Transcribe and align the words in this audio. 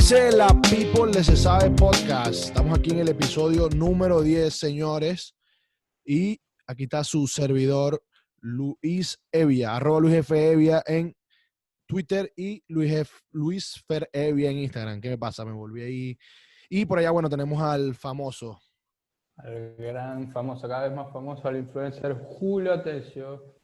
dice 0.00 0.32
la 0.34 0.48
People 0.70 1.12
de 1.12 1.22
Se 1.22 1.36
Sabe 1.36 1.70
Podcast? 1.72 2.44
Estamos 2.44 2.78
aquí 2.78 2.90
en 2.92 3.00
el 3.00 3.10
episodio 3.10 3.68
número 3.68 4.22
10, 4.22 4.50
señores. 4.50 5.36
Y 6.06 6.40
aquí 6.66 6.84
está 6.84 7.04
su 7.04 7.26
servidor, 7.26 8.02
Luis 8.40 9.18
Evia, 9.30 9.76
arroba 9.76 10.00
Luis 10.00 10.14
F. 10.14 10.52
Evia 10.52 10.82
en 10.86 11.14
Twitter 11.86 12.32
y 12.34 12.64
Luis, 12.68 12.90
F, 12.94 13.14
Luis 13.32 13.84
Fer 13.86 14.08
Evia 14.10 14.50
en 14.50 14.60
Instagram. 14.60 15.02
¿Qué 15.02 15.10
me 15.10 15.18
pasa? 15.18 15.44
Me 15.44 15.52
volví 15.52 15.82
ahí. 15.82 16.18
Y 16.70 16.86
por 16.86 16.98
allá, 16.98 17.10
bueno, 17.10 17.28
tenemos 17.28 17.60
al 17.60 17.94
famoso. 17.94 18.58
Al 19.36 19.76
gran 19.76 20.32
famoso, 20.32 20.66
cada 20.66 20.88
vez 20.88 20.96
más 20.96 21.12
famoso, 21.12 21.46
al 21.46 21.58
influencer 21.58 22.14
Julio 22.14 22.72
Atencio. 22.72 23.54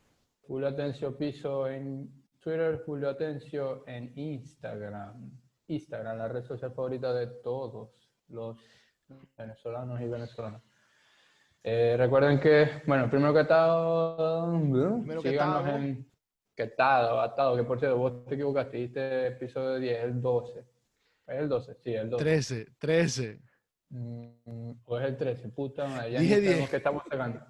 Julio 0.42 0.68
Atencio 0.68 1.16
Piso 1.16 1.66
en 1.66 2.12
Twitter, 2.40 2.82
Julio 2.84 3.08
Atencio 3.08 3.88
en 3.88 4.12
Instagram. 4.18 5.45
Instagram, 5.68 6.18
la 6.18 6.28
red 6.28 6.44
social 6.44 6.72
favorita 6.72 7.12
de 7.12 7.26
todos 7.42 7.90
los 8.28 8.56
venezolanos 9.36 10.00
y 10.00 10.04
venezolanas. 10.08 10.62
Eh, 11.62 11.96
recuerden 11.98 12.38
que, 12.38 12.82
bueno, 12.86 13.10
primero 13.10 13.34
que 13.34 13.44
todo, 13.44 14.46
Primero 14.52 15.22
que 15.22 15.36
todo. 15.36 15.66
en 15.68 16.08
que 16.54 16.68
tal, 16.68 17.18
atado, 17.20 17.56
que 17.56 17.64
por 17.64 17.78
cierto, 17.78 17.98
vos 17.98 18.24
te 18.24 18.34
equivocaste, 18.34 18.76
dijiste 18.76 19.26
episodio 19.28 19.76
10, 19.78 20.04
el 20.04 20.20
12. 20.22 20.60
¿Es 20.60 21.34
el 21.38 21.48
12? 21.48 21.74
Sí, 21.82 21.92
el 21.94 22.08
12. 22.10 22.24
13, 22.24 22.66
13. 22.78 23.40
Mm, 23.90 24.72
o 24.84 24.98
es 24.98 25.06
el 25.06 25.16
13, 25.16 25.48
puta 25.50 25.86
madre, 25.86 26.12
ya 26.12 26.20
Dije 26.20 26.34
ni 26.36 26.40
sabemos 26.46 26.58
10. 26.58 26.70
qué 26.70 26.76
estamos 26.76 27.02
sacando. 27.10 27.40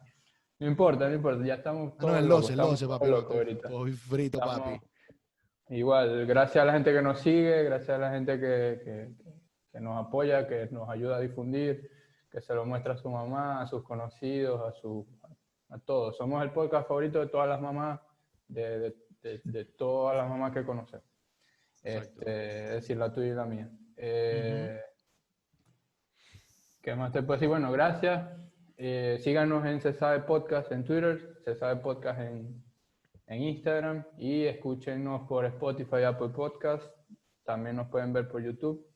No 0.58 0.66
importa, 0.66 1.08
no 1.08 1.14
importa, 1.14 1.44
ya 1.44 1.54
estamos 1.54 1.92
Ah, 1.92 1.96
todos 2.00 2.12
no, 2.12 2.18
el 2.18 2.26
locos, 2.26 2.40
12, 2.48 2.52
el 2.54 2.58
estamos 2.60 2.80
12, 2.80 2.86
papi. 2.98 3.10
locos 3.10 3.36
ahorita. 3.36 3.68
Estoy 3.68 3.92
frito, 3.92 4.38
Estamos- 4.38 4.58
papi. 4.60 4.80
Igual, 5.68 6.26
gracias 6.26 6.62
a 6.62 6.64
la 6.66 6.72
gente 6.74 6.92
que 6.92 7.02
nos 7.02 7.20
sigue, 7.20 7.64
gracias 7.64 7.90
a 7.90 7.98
la 7.98 8.10
gente 8.12 8.38
que, 8.38 8.80
que- 8.84 9.10
que 9.72 9.80
nos 9.80 10.06
apoya, 10.06 10.46
que 10.46 10.68
nos 10.70 10.88
ayuda 10.88 11.16
a 11.16 11.20
difundir, 11.20 11.90
que 12.30 12.40
se 12.40 12.54
lo 12.54 12.64
muestra 12.64 12.94
a 12.94 12.96
su 12.96 13.10
mamá, 13.10 13.60
a 13.60 13.66
sus 13.66 13.82
conocidos, 13.82 14.62
a, 14.62 14.72
su, 14.72 15.06
a 15.68 15.78
todos. 15.80 16.16
Somos 16.16 16.42
el 16.42 16.50
podcast 16.52 16.88
favorito 16.88 17.20
de 17.20 17.26
todas 17.26 17.48
las 17.48 17.60
mamás, 17.60 18.00
de, 18.48 18.78
de- 18.78 18.96
de- 19.22 19.40
de 19.44 19.64
todas 19.64 20.16
las 20.16 20.28
mamás 20.28 20.52
que 20.52 20.64
conocemos. 20.64 21.04
Este, 21.82 22.64
es 22.64 22.70
decir, 22.70 22.96
la 22.96 23.12
tuya 23.12 23.28
y 23.28 23.34
la 23.34 23.44
mía. 23.44 23.68
Eh, 23.96 24.80
¿Qué 26.80 26.94
más 26.94 27.12
te 27.12 27.22
puedo 27.22 27.32
decir? 27.36 27.48
Bueno, 27.48 27.70
gracias. 27.72 28.30
Eh, 28.76 29.18
síganos 29.20 29.64
en 29.66 29.80
Se 29.80 29.92
Sabe 29.92 30.20
Podcast 30.20 30.70
en 30.72 30.84
Twitter, 30.84 31.38
Se 31.44 31.54
Sabe 31.56 31.76
Podcast 31.80 32.20
en, 32.20 32.62
en 33.26 33.42
Instagram 33.42 34.04
y 34.18 34.44
escúchenos 34.44 35.26
por 35.28 35.44
Spotify, 35.46 36.02
Apple 36.04 36.28
Podcast. 36.28 36.84
También 37.44 37.76
nos 37.76 37.88
pueden 37.88 38.12
ver 38.12 38.28
por 38.28 38.42
YouTube. 38.42 38.86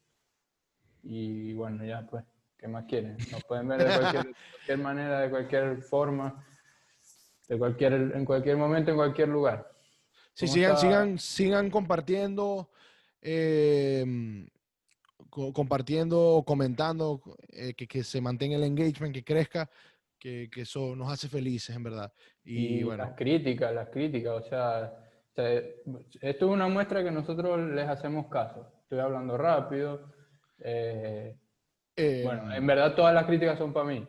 Y 1.02 1.52
bueno, 1.54 1.84
ya 1.84 2.06
pues, 2.08 2.24
¿qué 2.58 2.68
más 2.68 2.84
quieren? 2.84 3.16
Nos 3.30 3.44
pueden 3.44 3.68
ver 3.68 3.78
de 3.84 3.94
cualquier, 3.98 4.26
de 4.26 4.34
cualquier 4.52 4.78
manera, 4.78 5.20
de 5.20 5.30
cualquier 5.30 5.82
forma, 5.82 6.46
de 7.48 7.58
cualquier, 7.58 7.92
en 8.14 8.24
cualquier 8.24 8.56
momento, 8.56 8.90
en 8.90 8.96
cualquier 8.96 9.28
lugar. 9.28 9.70
Sí, 10.34 10.46
¿Cómo 10.46 10.54
sigan, 10.54 10.70
está? 10.74 10.80
sigan, 10.80 11.18
sigan 11.18 11.70
compartiendo, 11.70 12.70
eh, 13.22 14.46
co- 15.28 15.52
compartiendo, 15.52 16.44
comentando, 16.46 17.20
eh, 17.48 17.74
que, 17.74 17.86
que 17.88 18.04
se 18.04 18.20
mantenga 18.20 18.56
el 18.56 18.64
engagement, 18.64 19.12
que 19.14 19.24
crezca, 19.24 19.68
que, 20.20 20.48
que 20.48 20.60
eso 20.60 20.94
nos 20.94 21.10
hace 21.10 21.28
felices, 21.28 21.74
en 21.74 21.82
verdad. 21.82 22.12
Y, 22.44 22.78
Y, 22.78 22.82
bueno, 22.84 23.04
las 23.04 23.16
críticas, 23.16 23.74
las 23.74 23.88
críticas, 23.88 24.32
o 24.34 24.42
sea, 24.42 24.92
o 25.30 25.34
sea, 25.34 25.52
esto 25.54 25.86
es 26.20 26.42
una 26.42 26.68
muestra 26.68 27.02
que 27.02 27.10
nosotros 27.10 27.58
les 27.70 27.88
hacemos 27.88 28.26
caso. 28.28 28.72
Estoy 28.82 29.00
hablando 29.00 29.36
rápido. 29.36 30.12
eh, 30.58 31.36
eh, 31.96 32.22
bueno, 32.24 32.54
en 32.54 32.66
verdad 32.66 32.94
todas 32.94 33.14
las 33.14 33.26
críticas 33.26 33.58
son 33.58 33.72
para 33.72 33.86
mí. 33.86 34.06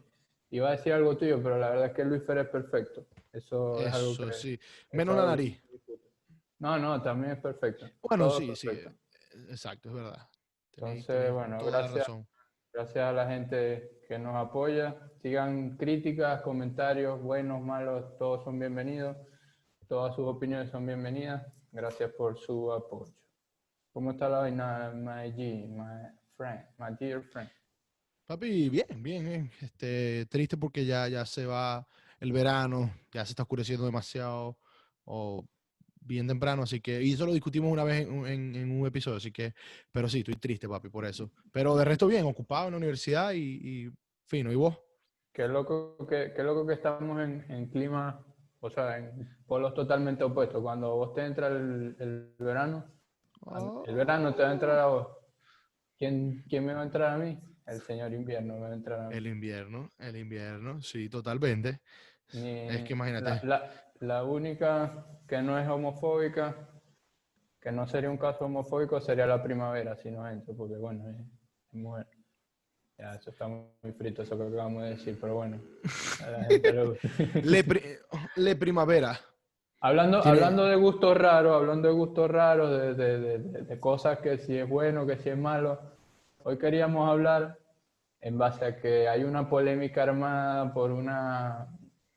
Iba 0.52 0.68
a 0.70 0.72
decir 0.72 0.94
algo 0.94 1.18
tuyo, 1.18 1.42
pero 1.42 1.58
la 1.58 1.70
verdad 1.70 1.88
es 1.88 1.94
que 1.94 2.04
Luis 2.04 2.24
Fer 2.26 2.40
es 2.40 2.48
perfecto. 2.48 3.08
Eso, 3.32 3.80
es 3.80 3.94
algo 3.94 4.18
que... 4.18 4.34
sí. 4.34 4.60
Menos 4.92 5.16
la 5.16 5.26
nariz. 5.26 5.62
No, 6.60 6.78
no, 6.78 7.02
también 7.02 7.34
es 7.34 7.40
perfecto. 7.40 7.90
Bueno, 8.02 8.28
Todo 8.28 8.40
sí, 8.40 8.56
sí. 8.56 8.70
Exacto, 9.50 9.90
es 9.90 9.96
verdad. 9.96 10.28
Entonces, 10.74 11.32
bueno, 11.32 11.58
gracias. 11.66 12.08
razón. 12.08 12.28
Gracias 12.74 13.04
a 13.04 13.12
la 13.12 13.28
gente 13.28 14.00
que 14.08 14.18
nos 14.18 14.36
apoya. 14.36 14.96
Sigan 15.22 15.76
críticas, 15.76 16.42
comentarios, 16.42 17.22
buenos, 17.22 17.62
malos, 17.62 18.18
todos 18.18 18.46
son 18.46 18.60
bienvenidos. 18.60 19.18
Todas 19.90 20.16
sus 20.16 20.26
opiniones 20.26 20.70
son 20.70 20.86
bienvenidas. 20.86 21.46
Gracias 21.74 22.12
por 22.14 22.40
su 22.40 22.72
apoyo. 22.72 23.14
¿Cómo 23.92 24.12
está 24.12 24.30
la 24.30 24.40
vaina, 24.40 24.92
my 24.96 25.34
G, 25.34 25.68
my 25.68 26.18
friend, 26.38 26.62
my 26.78 26.96
dear 26.98 27.22
friend? 27.22 27.50
Papi, 28.26 28.70
bien, 28.70 29.04
bien, 29.04 29.26
bien. 29.26 29.52
Este, 29.60 30.26
triste 30.28 30.56
porque 30.56 30.86
ya, 30.86 31.10
ya 31.10 31.26
se 31.26 31.46
va 31.46 31.86
el 32.22 32.32
verano, 32.32 32.90
ya 33.12 33.26
se 33.26 33.34
está 33.34 33.44
oscureciendo 33.44 33.86
demasiado, 33.86 34.58
o 35.04 35.46
bien 36.02 36.28
temprano, 36.28 36.64
así 36.64 36.82
que, 36.82 37.02
y 37.04 37.14
eso 37.14 37.26
lo 37.26 37.34
discutimos 37.34 37.72
una 37.72 37.84
vez 37.84 38.08
en, 38.08 38.12
un- 38.14 38.28
en- 38.28 38.56
en 38.56 38.72
un 38.72 38.88
episodio, 38.88 39.18
así 39.18 39.32
que, 39.32 39.54
pero 39.92 40.10
sí, 40.10 40.20
estoy 40.20 40.36
triste, 40.36 40.68
papi, 40.70 40.90
por 40.90 41.06
eso. 41.06 41.32
Pero 41.52 41.76
de 41.78 41.86
resto 41.86 42.08
bien, 42.08 42.26
ocupado 42.26 42.68
en 42.68 42.72
la 42.72 42.78
universidad 42.78 43.34
y, 43.34 43.86
y 43.88 43.92
fino. 44.28 44.52
¿Y 44.52 44.56
vos? 44.56 44.78
Qué 45.34 45.48
loco 45.48 45.98
que, 46.08 46.34
qué 46.36 46.44
loco 46.44 46.66
que 46.68 46.74
estamos 46.74 47.20
en, 47.22 47.46
en 47.50 47.68
clima, 47.70 48.26
o 48.60 48.70
sea, 48.70 48.98
en 48.98 49.38
polos 49.48 49.74
totalmente 49.74 50.24
opuestos. 50.24 50.62
Cuando 50.62 50.96
vos 50.96 51.14
te 51.14 51.26
entra 51.26 51.48
el, 51.48 51.96
el 52.00 52.36
verano, 52.38 52.86
Oh, 53.46 53.84
el 53.86 53.96
verano 53.96 54.34
te 54.36 54.44
va 54.44 54.50
a 54.50 54.54
entrar 54.54 54.80
a 54.80 54.88
vos. 54.88 55.08
¿Quién, 55.98 56.44
¿Quién 56.50 56.66
me 56.66 56.74
va 56.74 56.82
a 56.82 56.86
entrar 56.86 57.14
a 57.14 57.18
mí? 57.18 57.40
El 57.66 57.82
señor 57.82 58.14
invierno 58.14 58.56
me 58.56 58.62
va 58.62 58.70
a 58.70 58.74
entrar 58.74 59.00
a 59.02 59.10
mí. 59.10 59.16
el 59.16 59.28
invierno, 59.28 59.90
el 60.00 60.16
invierno, 60.18 60.82
sí, 60.82 61.10
totalmente. 61.10 61.80
Ni- 62.34 62.70
Es 62.70 62.84
que 62.84 62.94
imagínate. 62.94 63.26
La, 63.26 63.40
la- 63.44 63.91
la 64.02 64.24
única 64.24 65.06
que 65.28 65.42
no 65.42 65.58
es 65.58 65.68
homofóbica, 65.68 66.56
que 67.60 67.72
no 67.72 67.88
sería 67.88 68.10
un 68.10 68.18
caso 68.18 68.46
homofóbico, 68.46 69.00
sería 69.00 69.26
la 69.28 69.42
primavera, 69.42 69.96
si 69.96 70.10
no 70.12 70.28
Enzo, 70.28 70.56
porque 70.56 70.76
bueno, 70.76 71.10
es, 71.10 71.16
mujer. 71.72 72.08
Ya, 72.98 73.16
eso 73.16 73.30
está 73.32 73.48
muy 73.48 73.92
frito, 73.98 74.22
eso 74.24 74.38
que 74.38 74.44
acabamos 74.48 74.84
de 74.84 74.90
decir, 74.90 75.18
pero 75.20 75.36
bueno. 75.36 75.60
a 76.26 76.30
la 76.30 76.44
gente 76.46 76.74
le 76.74 76.86
gusta. 76.86 77.08
Le, 77.44 77.64
pri- 77.64 77.82
le 78.36 78.56
primavera. 78.56 79.20
hablando, 79.80 80.22
Tiene- 80.22 80.38
hablando 80.38 80.66
de 80.66 80.76
gustos 80.76 81.18
raros, 81.18 81.56
hablando 81.56 81.88
de 81.88 81.94
gustos 81.94 82.30
raros, 82.30 82.70
de, 82.72 82.94
de- 82.94 83.20
de- 83.20 83.40
de- 83.40 83.62
de 83.64 83.80
cosas 83.80 84.20
que 84.20 84.38
si 84.38 84.58
es 84.58 84.68
bueno, 84.70 85.06
que 85.08 85.18
si 85.18 85.30
es 85.30 85.38
malo, 85.38 85.80
hoy 86.44 86.58
queríamos 86.58 87.10
hablar 87.10 87.58
en 88.20 88.38
base 88.38 88.66
a 88.66 88.78
que 88.80 89.08
hay 89.08 89.24
una 89.24 89.50
polémica 89.50 90.04
armada 90.04 90.72
por 90.74 90.92
una, 90.92 91.68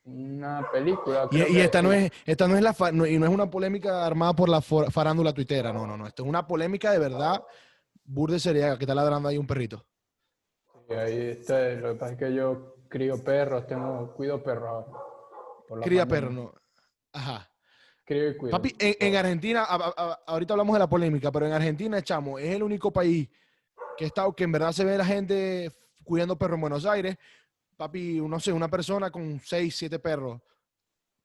una 0.04 0.68
película. 0.70 1.28
Y, 1.30 1.58
esta 1.58 1.80
no 1.82 1.92
es, 1.92 2.12
esta 2.26 2.46
no 2.46 2.56
es 2.56 2.62
la 2.62 2.74
no- 2.92 3.06
y 3.06 3.18
no 3.18 3.26
es 3.26 3.32
una 3.32 3.50
polémica 3.50 4.04
armada 4.04 4.32
por 4.34 4.48
la 4.48 4.60
for- 4.60 4.90
farándula 4.92 5.32
tuitera, 5.32 5.72
no, 5.72 5.86
no, 5.86 5.96
no. 5.96 6.06
Esto 6.06 6.22
es 6.22 6.28
una 6.28 6.46
polémica 6.46 6.92
de 6.92 6.98
verdad. 6.98 7.42
Burde 8.04 8.38
sería 8.38 8.76
que 8.76 8.84
está 8.84 8.94
ladrando 8.94 9.28
ahí 9.28 9.38
un 9.38 9.46
perrito. 9.46 9.84
Y 10.90 10.92
ahí 10.92 11.18
está, 11.30 11.68
lo 11.70 11.92
que 11.94 11.98
pasa 11.98 12.12
es 12.12 12.18
que 12.18 12.34
yo 12.34 12.76
crío 12.88 13.22
perros, 13.24 13.66
tengo, 13.66 14.12
cuido 14.14 14.42
perros 14.42 14.84
Cría 15.82 16.04
pandemia. 16.04 16.06
perro, 16.06 16.30
no. 16.30 16.54
Ajá. 17.12 17.50
Crío 18.04 18.28
y 18.30 18.36
cuido. 18.36 18.50
Papi, 18.52 18.76
en, 18.78 18.94
en 19.00 19.16
Argentina, 19.16 19.64
a- 19.64 19.74
a- 19.76 19.94
a- 19.96 20.20
ahorita 20.26 20.52
hablamos 20.52 20.74
de 20.74 20.78
la 20.80 20.86
polémica, 20.88 21.32
pero 21.32 21.46
en 21.46 21.52
Argentina, 21.54 22.02
chamo, 22.02 22.38
es 22.38 22.54
el 22.54 22.62
único 22.62 22.92
país 22.92 23.30
que 23.96 24.04
está, 24.04 24.26
que 24.36 24.44
en 24.44 24.52
verdad 24.52 24.72
se 24.72 24.84
ve 24.84 24.98
la 24.98 25.06
gente 25.06 25.72
cuidando 26.04 26.36
perros 26.36 26.56
en 26.56 26.60
Buenos 26.60 26.84
Aires. 26.84 27.16
Papi, 27.76 28.20
no 28.20 28.38
sé, 28.40 28.52
una 28.52 28.68
persona 28.68 29.10
con 29.10 29.40
seis, 29.40 29.76
siete 29.76 29.98
perros 29.98 30.40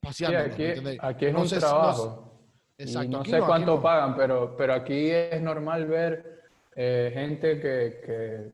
Sí, 0.01 0.23
paseando. 0.23 0.39
aquí, 0.39 0.63
aquí 0.99 1.25
es 1.25 1.33
No 1.33 1.41
un 1.41 1.47
sé 1.49 1.55
no 1.55 1.61
trabajo. 1.61 2.33
Y 2.77 2.83
Exacto. 2.83 3.09
no 3.11 3.19
aquí 3.19 3.31
sé 3.31 3.39
cuánto 3.39 3.75
no. 3.75 3.81
pagan, 3.81 4.15
pero, 4.15 4.55
pero 4.57 4.73
aquí 4.73 5.09
es 5.11 5.41
normal 5.41 5.85
ver 5.85 6.43
eh, 6.75 7.11
gente 7.13 7.59
que, 7.59 8.01
que, 8.05 8.51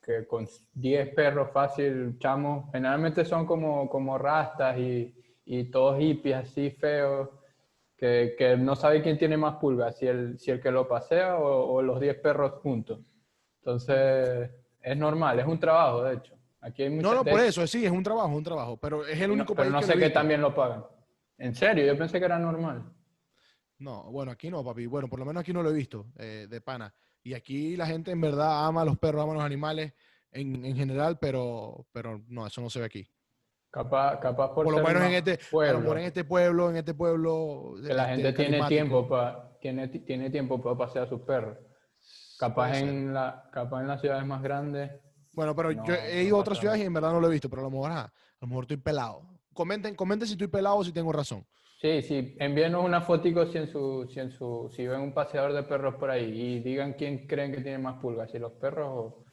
que 0.00 0.26
con 0.28 0.46
10 0.74 1.14
perros 1.14 1.50
fácil, 1.52 2.16
chamos, 2.20 2.70
generalmente 2.72 3.24
son 3.24 3.44
como, 3.46 3.88
como 3.90 4.16
rastas 4.16 4.78
y, 4.78 5.12
y 5.44 5.64
todos 5.64 5.98
hippies 5.98 6.36
así 6.36 6.70
feos, 6.70 7.28
que, 7.96 8.34
que 8.38 8.56
no 8.56 8.76
sabe 8.76 9.02
quién 9.02 9.18
tiene 9.18 9.36
más 9.36 9.56
pulgas, 9.56 9.98
si 9.98 10.06
el, 10.06 10.38
si 10.38 10.52
el 10.52 10.60
que 10.60 10.70
lo 10.70 10.86
pasea 10.86 11.36
o, 11.38 11.74
o 11.74 11.82
los 11.82 11.98
10 12.00 12.16
perros 12.20 12.52
juntos. 12.62 13.00
Entonces, 13.58 14.50
es 14.80 14.96
normal, 14.96 15.40
es 15.40 15.46
un 15.46 15.58
trabajo, 15.58 16.04
de 16.04 16.14
hecho. 16.14 16.34
Aquí 16.66 16.82
hay 16.82 16.90
mucha- 16.90 17.02
No, 17.08 17.14
no, 17.14 17.24
por 17.24 17.40
eso, 17.40 17.66
sí, 17.66 17.84
es 17.84 17.90
un 17.92 18.02
trabajo, 18.02 18.30
es 18.30 18.36
un 18.36 18.44
trabajo. 18.44 18.76
Pero 18.78 19.06
es 19.06 19.20
el 19.20 19.28
no- 19.28 19.34
único 19.34 19.54
pero 19.54 19.64
país 19.70 19.72
no 19.72 19.80
que 19.80 19.86
sé 19.86 19.98
que 19.98 20.10
también 20.10 20.40
lo 20.40 20.54
pagan. 20.54 20.84
En 21.36 21.54
serio, 21.54 21.84
yo 21.84 21.96
pensé 21.98 22.18
que 22.18 22.24
era 22.24 22.38
normal. 22.38 22.82
No, 23.78 24.10
bueno, 24.10 24.30
aquí 24.32 24.50
no, 24.50 24.64
papi. 24.64 24.86
Bueno, 24.86 25.08
por 25.08 25.18
lo 25.18 25.24
menos 25.26 25.40
aquí 25.42 25.52
no 25.52 25.62
lo 25.62 25.70
he 25.70 25.74
visto, 25.74 26.06
eh, 26.16 26.46
de 26.48 26.60
pana. 26.60 26.94
Y 27.22 27.34
aquí 27.34 27.76
la 27.76 27.86
gente 27.86 28.12
en 28.12 28.20
verdad 28.20 28.66
ama 28.66 28.82
a 28.82 28.84
los 28.84 28.96
perros, 28.98 29.22
ama 29.22 29.32
a 29.32 29.36
los 29.36 29.44
animales 29.44 29.92
en, 30.30 30.64
en 30.64 30.76
general, 30.76 31.18
pero, 31.20 31.86
pero 31.92 32.22
no, 32.28 32.46
eso 32.46 32.60
no 32.60 32.70
se 32.70 32.78
ve 32.80 32.86
aquí. 32.86 33.06
Capaz, 33.70 34.20
capaz 34.20 34.54
por, 34.54 34.64
Por 34.66 34.76
lo 34.76 34.84
menos 34.86 35.02
en 35.02 35.14
este, 35.14 35.38
pueblo, 35.50 35.96
en 35.98 36.04
este 36.04 36.24
pueblo, 36.24 36.70
en 36.70 36.76
este 36.76 36.94
pueblo. 36.94 37.74
que 37.84 37.92
la 37.92 38.12
este, 38.14 38.22
gente 38.22 38.44
tiene 38.44 38.66
tiempo 38.68 39.08
para 39.08 39.50
tiene, 39.60 39.88
ti- 39.88 40.00
tiene 40.00 40.30
tiempo 40.30 40.62
para 40.62 40.76
pasear 40.76 41.06
a 41.06 41.08
sus 41.08 41.22
perros. 41.22 41.58
Capaz 42.38 42.78
en, 42.78 43.12
la, 43.12 43.48
capaz 43.52 43.80
en 43.80 43.88
las 43.88 44.00
ciudades 44.00 44.24
más 44.26 44.42
grandes. 44.42 44.92
Bueno, 45.34 45.54
pero 45.54 45.72
No, 45.72 45.84
yo 45.84 45.94
he 45.94 46.22
no 46.22 46.22
ido 46.24 46.36
a 46.36 46.40
otras 46.40 46.58
ciudades 46.58 46.80
y 46.82 46.84
en 46.84 46.92
verdad 46.94 47.12
no 47.12 47.20
lo 47.20 47.28
he 47.28 47.32
visto, 47.32 47.48
pero 47.50 47.62
a 47.62 47.64
lo 47.64 47.70
mejor, 47.70 47.90
ajá, 47.90 48.04
a 48.04 48.12
lo 48.40 48.46
mejor 48.48 48.64
estoy 48.64 48.76
pelado. 48.78 49.22
Comenten, 49.52 49.94
comenten 49.94 50.26
si 50.28 50.34
estoy 50.34 50.48
pelado 50.48 50.76
o 50.76 50.84
si 50.84 50.92
tengo 50.92 51.12
razón. 51.12 51.46
Sí, 51.80 52.00
sí, 52.02 52.36
envíenos 52.38 52.84
una 52.84 53.00
fotico 53.02 53.46
si 53.46 53.58
en 53.58 53.68
su, 53.68 54.06
si 54.08 54.18
en 54.20 54.30
su, 54.30 54.70
si 54.74 54.86
ven 54.86 55.00
un 55.00 55.12
paseador 55.12 55.52
de 55.52 55.64
perros 55.64 55.96
por 55.96 56.10
ahí 56.10 56.30
y 56.56 56.60
digan 56.60 56.94
quién 56.94 57.26
creen 57.26 57.52
que 57.52 57.60
tiene 57.60 57.78
más 57.78 58.00
pulgas, 58.00 58.30
si 58.30 58.38
los 58.38 58.52
perros 58.52 58.88
o, 58.90 59.24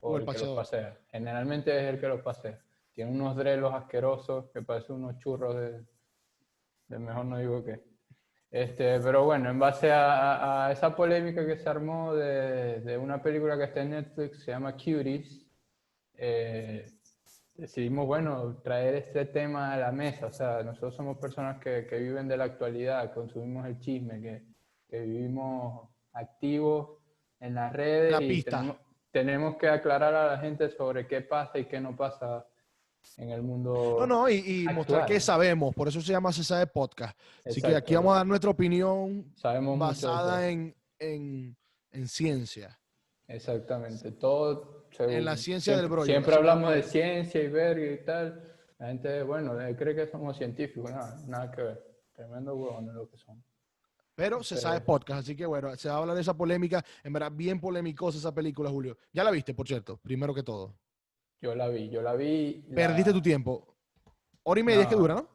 o 0.00 0.10
O 0.10 0.16
el 0.16 0.22
el, 0.22 0.28
que 0.28 0.38
paseador. 0.38 0.56
los 0.56 0.56
pasea. 0.56 0.98
Generalmente 1.10 1.76
es 1.78 1.84
el 1.94 2.00
que 2.00 2.08
los 2.08 2.22
pasea. 2.22 2.58
Tiene 2.94 3.12
unos 3.12 3.36
drelos 3.36 3.72
asquerosos 3.74 4.50
que 4.52 4.62
parecen 4.62 4.96
unos 4.96 5.18
churros 5.18 5.54
de, 5.56 5.84
de 6.88 6.98
mejor 6.98 7.24
no 7.26 7.38
digo 7.38 7.64
qué. 7.64 7.80
Este, 8.50 9.00
pero 9.00 9.24
bueno, 9.24 9.50
en 9.50 9.58
base 9.58 9.90
a 9.92 10.70
esa 10.72 10.94
polémica 10.94 11.46
que 11.46 11.56
se 11.58 11.68
armó 11.68 12.14
de, 12.14 12.80
de 12.82 12.98
una 12.98 13.22
película 13.22 13.56
que 13.56 13.64
está 13.64 13.80
en 13.82 13.90
Netflix, 13.90 14.44
se 14.44 14.50
llama 14.50 14.74
Cuties, 14.74 15.41
eh, 16.24 16.84
decidimos, 17.54 18.06
bueno, 18.06 18.58
traer 18.62 18.94
este 18.94 19.24
tema 19.26 19.72
a 19.72 19.76
la 19.76 19.90
mesa. 19.90 20.26
O 20.26 20.32
sea, 20.32 20.62
nosotros 20.62 20.94
somos 20.94 21.18
personas 21.18 21.60
que, 21.60 21.84
que 21.86 21.98
viven 21.98 22.28
de 22.28 22.36
la 22.36 22.44
actualidad, 22.44 23.12
consumimos 23.12 23.66
el 23.66 23.80
chisme, 23.80 24.20
que, 24.20 24.44
que 24.88 25.00
vivimos 25.00 25.88
activos 26.12 26.98
en 27.40 27.56
las 27.56 27.72
redes 27.72 28.12
La 28.12 28.22
y 28.22 28.28
pista. 28.28 28.58
tenemos, 28.58 28.76
tenemos 29.10 29.56
que 29.56 29.68
aclarar 29.68 30.14
a 30.14 30.26
la 30.28 30.38
gente 30.38 30.70
sobre 30.70 31.08
qué 31.08 31.22
pasa 31.22 31.58
y 31.58 31.64
qué 31.64 31.80
no 31.80 31.96
pasa 31.96 32.46
en 33.16 33.30
el 33.30 33.42
mundo. 33.42 33.96
No, 33.98 34.06
no, 34.06 34.28
y, 34.28 34.62
y 34.62 34.64
mostrar 34.72 35.06
que 35.06 35.18
sabemos, 35.18 35.74
por 35.74 35.88
eso 35.88 36.00
se 36.00 36.12
llama 36.12 36.32
Se 36.32 36.44
sabe 36.44 36.68
podcast. 36.68 37.18
Así 37.44 37.60
que 37.60 37.66
Exacto. 37.66 37.78
aquí 37.78 37.94
vamos 37.96 38.12
a 38.14 38.18
dar 38.18 38.26
nuestra 38.28 38.50
opinión 38.50 39.32
Sabemos 39.34 39.76
basada 39.76 40.48
en, 40.48 40.72
en, 41.00 41.56
en 41.90 42.06
ciencia. 42.06 42.78
Exactamente, 43.26 44.12
todo 44.12 44.81
según- 44.92 45.12
En 45.12 45.24
la 45.24 45.36
ciencia 45.36 45.72
del 45.72 45.80
siempre, 45.82 45.94
brollo, 45.96 46.06
Siempre 46.12 46.32
la 46.32 46.38
hablamos 46.38 46.72
de 46.74 46.82
ciencia 46.82 47.42
y 47.42 47.48
verga 47.48 47.92
y 47.92 48.04
tal. 48.04 48.52
La 48.78 48.86
gente, 48.88 49.22
bueno, 49.22 49.60
eh, 49.60 49.76
cree 49.76 49.94
que 49.94 50.06
somos 50.06 50.36
científicos, 50.36 50.90
nada, 50.90 51.16
nada 51.26 51.50
que 51.50 51.62
ver. 51.62 51.84
Tremendo 52.14 52.54
huevones 52.54 52.94
lo 52.94 53.08
que 53.08 53.16
son. 53.16 53.42
Pero 54.14 54.42
se 54.42 54.54
Pero- 54.56 54.62
sabe 54.68 54.80
podcast, 54.82 55.20
así 55.20 55.34
que 55.36 55.46
bueno, 55.46 55.74
se 55.76 55.88
va 55.88 55.94
a 55.94 55.98
hablar 55.98 56.14
de 56.14 56.20
esa 56.22 56.34
polémica. 56.36 56.84
En 57.02 57.12
verdad, 57.12 57.32
bien 57.32 57.58
polémicosa 57.60 58.18
esa 58.18 58.34
película, 58.34 58.68
Julio. 58.70 58.96
Ya 59.12 59.24
la 59.24 59.30
viste, 59.30 59.54
por 59.54 59.66
cierto, 59.66 59.96
primero 59.96 60.34
que 60.34 60.42
todo. 60.42 60.74
Yo 61.40 61.54
la 61.54 61.68
vi, 61.68 61.88
yo 61.88 62.02
la 62.02 62.14
vi. 62.14 62.64
la- 62.68 62.74
Perdiste 62.76 63.12
tu 63.12 63.22
tiempo. 63.22 63.74
Hora 64.44 64.60
y 64.60 64.62
media 64.64 64.82
es 64.82 64.88
que 64.88 64.94
No. 64.94 65.00
dura, 65.00 65.14
¿no? 65.14 65.28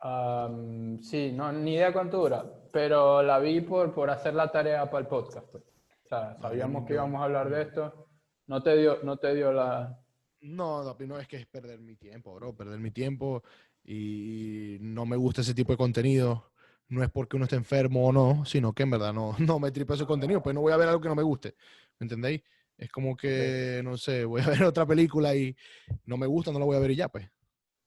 Am, 0.00 0.98
sí, 1.02 1.32
no, 1.32 1.52
ni 1.52 1.74
idea 1.74 1.92
cuánto 1.92 2.18
dura, 2.18 2.44
pero 2.72 3.22
la 3.22 3.38
vi 3.40 3.60
por, 3.60 3.92
por 3.92 4.10
hacer 4.10 4.32
la 4.34 4.50
tarea 4.50 4.88
para 4.88 5.00
el 5.02 5.06
podcast. 5.08 5.46
pues. 5.50 5.64
O 6.04 6.08
sea, 6.08 6.36
sabíamos 6.40 6.86
que 6.86 6.94
íbamos 6.94 7.20
a 7.20 7.24
hablar 7.24 7.50
de 7.50 7.62
esto. 7.62 8.07
No 8.48 8.60
te 8.62 8.76
dio, 8.76 8.98
no 9.04 9.16
te 9.16 9.34
dio 9.34 9.52
la... 9.52 9.96
No, 10.40 10.84
Dapi, 10.84 11.06
no 11.06 11.18
es 11.18 11.26
que 11.26 11.36
es 11.36 11.46
perder 11.46 11.80
mi 11.80 11.96
tiempo, 11.96 12.34
bro. 12.34 12.54
Perder 12.54 12.78
mi 12.78 12.90
tiempo 12.90 13.42
y 13.84 14.78
no 14.80 15.04
me 15.06 15.16
gusta 15.16 15.40
ese 15.40 15.54
tipo 15.54 15.72
de 15.72 15.76
contenido. 15.78 16.52
No 16.88 17.02
es 17.02 17.10
porque 17.10 17.36
uno 17.36 17.44
esté 17.44 17.56
enfermo 17.56 18.06
o 18.08 18.12
no, 18.12 18.44
sino 18.44 18.72
que 18.72 18.84
en 18.84 18.90
verdad 18.90 19.12
no, 19.12 19.34
no 19.38 19.58
me 19.58 19.70
tripa 19.72 19.94
ese 19.94 20.06
contenido. 20.06 20.42
Pues 20.42 20.54
no 20.54 20.60
voy 20.60 20.72
a 20.72 20.76
ver 20.76 20.88
algo 20.88 21.00
que 21.00 21.08
no 21.08 21.14
me 21.16 21.22
guste. 21.22 21.56
¿Me 21.98 22.04
entendéis? 22.04 22.42
Es 22.76 22.90
como 22.90 23.16
que, 23.16 23.80
no 23.84 23.96
sé, 23.98 24.24
voy 24.24 24.40
a 24.42 24.46
ver 24.48 24.62
otra 24.64 24.86
película 24.86 25.34
y 25.34 25.56
no 26.04 26.16
me 26.16 26.26
gusta, 26.26 26.52
no 26.52 26.58
la 26.60 26.64
voy 26.64 26.76
a 26.76 26.80
ver 26.80 26.92
y 26.92 26.96
ya, 26.96 27.08
pues. 27.08 27.28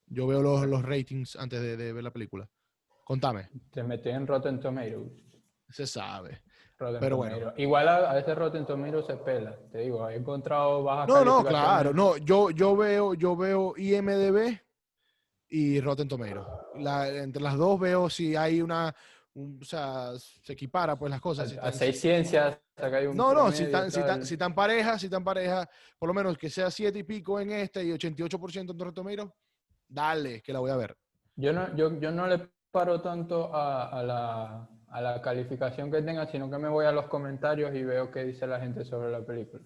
Yo 0.07 0.27
veo 0.27 0.41
los, 0.41 0.67
los 0.67 0.83
ratings 0.83 1.35
antes 1.37 1.61
de, 1.61 1.77
de 1.77 1.93
ver 1.93 2.03
la 2.03 2.11
película. 2.11 2.49
Contame, 3.05 3.49
Te 3.71 3.81
metí 3.83 4.09
en 4.09 4.27
Rotten 4.27 4.59
Tomatoes. 4.59 5.23
se 5.69 5.87
sabe. 5.87 6.43
Rotten 6.81 6.99
Pero 6.99 7.17
bueno. 7.17 7.35
Tomatoes. 7.37 7.59
Igual 7.59 7.87
a, 7.87 8.11
a 8.11 8.13
veces 8.15 8.35
Rotten 8.37 8.65
Tomatoes 8.65 9.05
se 9.05 9.15
pela. 9.17 9.55
Te 9.71 9.77
digo, 9.79 10.09
he 10.09 10.15
encontrado 10.15 10.83
bajas 10.83 11.07
No, 11.07 11.23
no, 11.23 11.43
claro. 11.45 11.93
No, 11.93 12.17
yo, 12.17 12.49
yo 12.49 12.75
veo, 12.75 13.13
yo 13.13 13.35
veo 13.35 13.73
IMDB 13.77 14.59
y 15.49 15.79
Rotten 15.81 16.07
Tomatoes. 16.07 16.45
La- 16.75 17.07
entre 17.09 17.41
las 17.41 17.57
dos 17.57 17.79
veo 17.79 18.09
si 18.09 18.35
hay 18.35 18.61
una, 18.61 18.93
un- 19.33 19.59
o 19.61 19.65
sea, 19.65 20.11
se 20.17 20.53
equipara 20.53 20.95
pues 20.97 21.09
las 21.11 21.21
cosas. 21.21 21.49
si 21.49 21.57
A, 21.57 21.71
seis 21.71 21.99
ciencias, 21.99 22.57
ahí 22.77 23.05
un 23.07 23.15
no, 23.15 23.33
no, 23.33 23.51
si 23.51 23.63
están, 23.63 23.91
si, 23.91 23.99
están, 23.99 24.25
si 24.25 24.33
están 24.33 24.55
parejas, 24.55 24.99
si 25.01 25.07
están 25.07 25.23
parejas, 25.23 25.67
por 25.99 26.07
lo 26.07 26.13
menos 26.13 26.37
que 26.37 26.49
sea 26.49 26.71
siete 26.71 26.99
y 26.99 27.03
pico 27.03 27.39
en 27.39 27.51
este 27.51 27.83
y 27.83 27.91
88% 27.91 28.59
en 28.71 28.79
Rotten 28.79 28.93
Tomatoes, 28.93 29.29
dale, 29.87 30.41
que 30.41 30.51
la 30.53 30.59
voy 30.59 30.71
a 30.71 30.75
ver. 30.77 30.97
Yo 31.35 31.53
no, 31.53 31.75
yo, 31.75 31.99
yo 31.99 32.11
no 32.11 32.27
le 32.27 32.39
paro 32.71 33.01
tanto 33.01 33.53
a, 33.53 33.89
a 33.89 34.03
la, 34.03 34.69
a 34.91 35.01
la 35.01 35.21
calificación 35.21 35.91
que 35.91 36.01
tenga, 36.01 36.25
sino 36.27 36.49
que 36.49 36.57
me 36.57 36.67
voy 36.69 36.85
a 36.85 36.91
los 36.91 37.07
comentarios 37.07 37.73
y 37.75 37.83
veo 37.83 38.11
qué 38.11 38.23
dice 38.25 38.45
la 38.47 38.59
gente 38.59 38.83
sobre 38.85 39.09
la 39.11 39.25
película. 39.25 39.63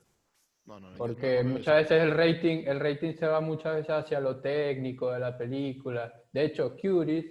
No, 0.66 0.80
no, 0.80 0.90
Porque 0.98 1.44
no 1.44 1.52
muchas 1.52 1.76
veces 1.76 2.02
el 2.02 2.12
rating, 2.12 2.64
el 2.66 2.80
rating 2.80 3.14
se 3.14 3.28
va 3.28 3.40
muchas 3.42 3.76
veces 3.76 3.92
hacia 3.92 4.20
lo 4.20 4.40
técnico 4.42 5.12
de 5.12 5.20
la 5.20 5.38
película. 5.38 6.12
De 6.32 6.46
hecho, 6.46 6.72
Cuties, 6.76 7.26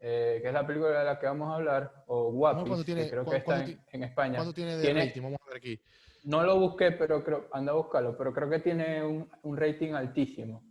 eh, 0.00 0.40
que 0.42 0.48
es 0.48 0.52
la 0.52 0.66
película 0.66 0.98
de 0.98 1.04
la 1.06 1.18
que 1.18 1.26
vamos 1.26 1.50
a 1.50 1.54
hablar, 1.56 2.04
o 2.06 2.30
Guapis, 2.32 2.84
tiene- 2.84 3.04
que 3.04 3.10
creo 3.10 3.24
que 3.24 3.36
está 3.36 3.64
en, 3.92 4.02
España. 4.02 4.36
¿Cuánto 4.36 4.52
tiene 4.52 4.76
de 4.76 4.82
tiene- 4.82 5.06
rating? 5.06 5.22
Vamos 5.22 5.38
a 5.42 5.48
ver 5.48 5.56
aquí. 5.56 5.80
No 6.24 6.42
lo 6.42 6.58
busqué, 6.58 6.92
pero 6.92 7.22
creo, 7.24 7.46
anda 7.52 7.72
a 7.72 7.76
buscarlo, 7.76 8.16
pero 8.16 8.32
creo 8.34 8.50
que 8.50 8.58
tiene 8.58 9.02
un, 9.04 9.30
un 9.42 9.56
rating 9.56 9.92
altísimo. 9.92 10.62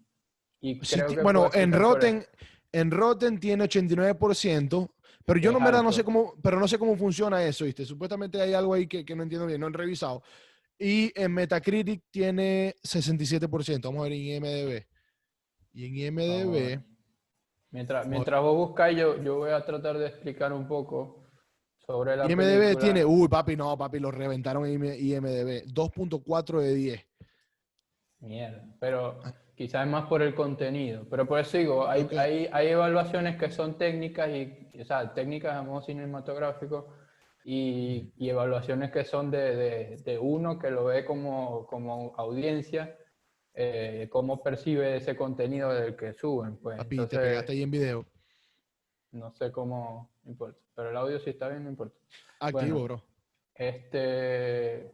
Y 0.61 0.75
Sí, 0.85 0.95
creo 0.95 1.07
ti- 1.07 1.15
que 1.15 1.21
bueno, 1.21 1.49
en 1.53 1.71
Rotten, 1.73 2.25
en 2.71 2.91
Rotten 2.91 3.39
tiene 3.39 3.63
89%, 3.63 4.89
pero 5.25 5.39
yo 5.39 5.51
no, 5.51 5.57
en 5.57 5.63
verdad 5.65 5.83
no 5.83 5.91
sé 5.91 6.03
cómo, 6.03 6.35
pero 6.41 6.59
no 6.59 6.67
sé 6.67 6.77
cómo 6.77 6.95
funciona 6.95 7.43
eso, 7.43 7.65
¿viste? 7.65 7.83
Supuestamente 7.83 8.39
hay 8.39 8.53
algo 8.53 8.73
ahí 8.73 8.87
que, 8.87 9.03
que 9.03 9.15
no 9.15 9.23
entiendo 9.23 9.47
bien, 9.47 9.59
no 9.59 9.67
he 9.67 9.71
revisado. 9.71 10.21
Y 10.77 11.11
en 11.19 11.33
Metacritic 11.33 12.03
tiene 12.11 12.75
67%, 12.83 13.81
vamos 13.83 14.01
a 14.01 14.03
ver 14.03 14.13
en 14.13 14.21
IMDB. 14.21 14.85
Y 15.73 15.85
en 15.85 16.19
IMDB. 16.19 16.81
Mientras, 17.71 18.07
mientras 18.07 18.41
vos 18.41 18.55
buscáis, 18.55 18.97
yo, 18.97 19.21
yo 19.21 19.37
voy 19.37 19.51
a 19.51 19.65
tratar 19.65 19.97
de 19.97 20.07
explicar 20.07 20.53
un 20.53 20.67
poco 20.67 21.25
sobre 21.85 22.15
la 22.15 22.25
IMDB 22.25 22.37
película. 22.37 22.79
tiene, 22.79 23.05
uy, 23.05 23.27
papi, 23.27 23.55
no, 23.55 23.77
papi, 23.77 23.99
lo 23.99 24.11
reventaron 24.11 24.65
en 24.65 24.83
IMDB, 24.83 25.65
2.4 25.73 26.59
de 26.59 26.73
10. 26.73 27.07
Mierda, 28.19 28.65
pero 28.79 29.21
quizás 29.55 29.85
es 29.85 29.91
más 29.91 30.05
por 30.07 30.21
el 30.21 30.35
contenido. 30.35 31.05
Pero 31.09 31.25
por 31.25 31.39
eso 31.39 31.57
digo, 31.57 31.87
hay, 31.87 32.03
Ok. 32.03 32.13
hay, 32.13 32.49
hay 32.51 32.67
evaluaciones 32.67 33.37
que 33.37 33.51
son 33.51 33.77
técnicas, 33.77 34.29
y, 34.29 34.69
o 34.81 34.85
sea, 34.85 35.13
técnicas 35.13 35.53
a 35.55 35.61
modo 35.63 35.81
cinematográfico, 35.81 36.93
y, 37.43 38.11
y 38.17 38.29
evaluaciones 38.29 38.91
que 38.91 39.03
son 39.05 39.29
de, 39.31 39.55
de, 39.55 39.97
de 39.97 40.17
uno 40.19 40.57
que 40.59 40.71
lo 40.71 40.85
ve 40.85 41.05
como, 41.05 41.65
como 41.67 42.13
audiencia, 42.17 42.97
eh, 43.53 44.07
cómo 44.11 44.41
percibe 44.43 44.97
ese 44.97 45.15
contenido 45.15 45.73
del 45.73 45.95
que 45.95 46.13
suben. 46.13 46.57
Pues. 46.57 46.77
Papi, 46.77 46.89
te 46.89 47.01
Entonces, 47.03 47.19
pegaste 47.19 47.51
ahí 47.53 47.61
en 47.63 47.71
video. 47.71 48.05
no 49.11 49.31
sé 49.33 49.51
cómo 49.51 50.09
no 50.23 50.31
importa. 50.31 50.59
Pero 50.75 50.89
el 50.89 50.97
audio 50.97 51.19
si 51.19 51.29
está 51.29 51.47
bien, 51.47 51.63
no 51.63 51.69
importa. 51.69 51.95
Activo, 52.39 52.79
Bueno. 52.79 52.83
bro. 52.83 53.03
Este, 53.53 54.91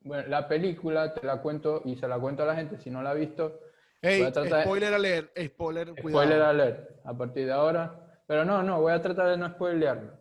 bueno, 0.00 0.28
la 0.28 0.48
película 0.48 1.14
te 1.14 1.24
la 1.26 1.40
cuento 1.40 1.82
y 1.84 1.94
se 1.96 2.08
la 2.08 2.18
cuento 2.18 2.42
a 2.42 2.46
la 2.46 2.56
gente 2.56 2.78
si 2.78 2.90
no 2.90 3.02
la 3.02 3.10
ha 3.10 3.14
visto. 3.14 3.60
Ey, 4.02 4.18
voy 4.18 4.28
a 4.28 4.32
tratar 4.32 4.62
spoiler 4.64 4.94
alert, 4.94 5.30
spoiler, 5.38 5.88
Spoiler 5.90 6.28
cuidado. 6.28 6.44
alert 6.46 6.90
a 7.04 7.16
partir 7.16 7.46
de 7.46 7.52
ahora. 7.52 7.98
Pero 8.26 8.44
no, 8.44 8.62
no, 8.62 8.80
voy 8.80 8.92
a 8.92 9.00
tratar 9.00 9.28
de 9.28 9.36
no 9.36 9.48
spoilearlo. 9.48 10.18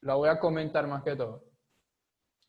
La 0.00 0.14
voy 0.14 0.28
a 0.30 0.38
comentar 0.38 0.86
más 0.86 1.02
que 1.02 1.14
todo. 1.14 1.44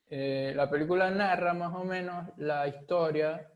Eh, 0.08 0.54
la 0.56 0.70
película 0.70 1.12
narra 1.12 1.54
más 1.54 1.76
o 1.76 1.84
menos 1.84 2.30
la 2.38 2.68
historia 2.68 3.52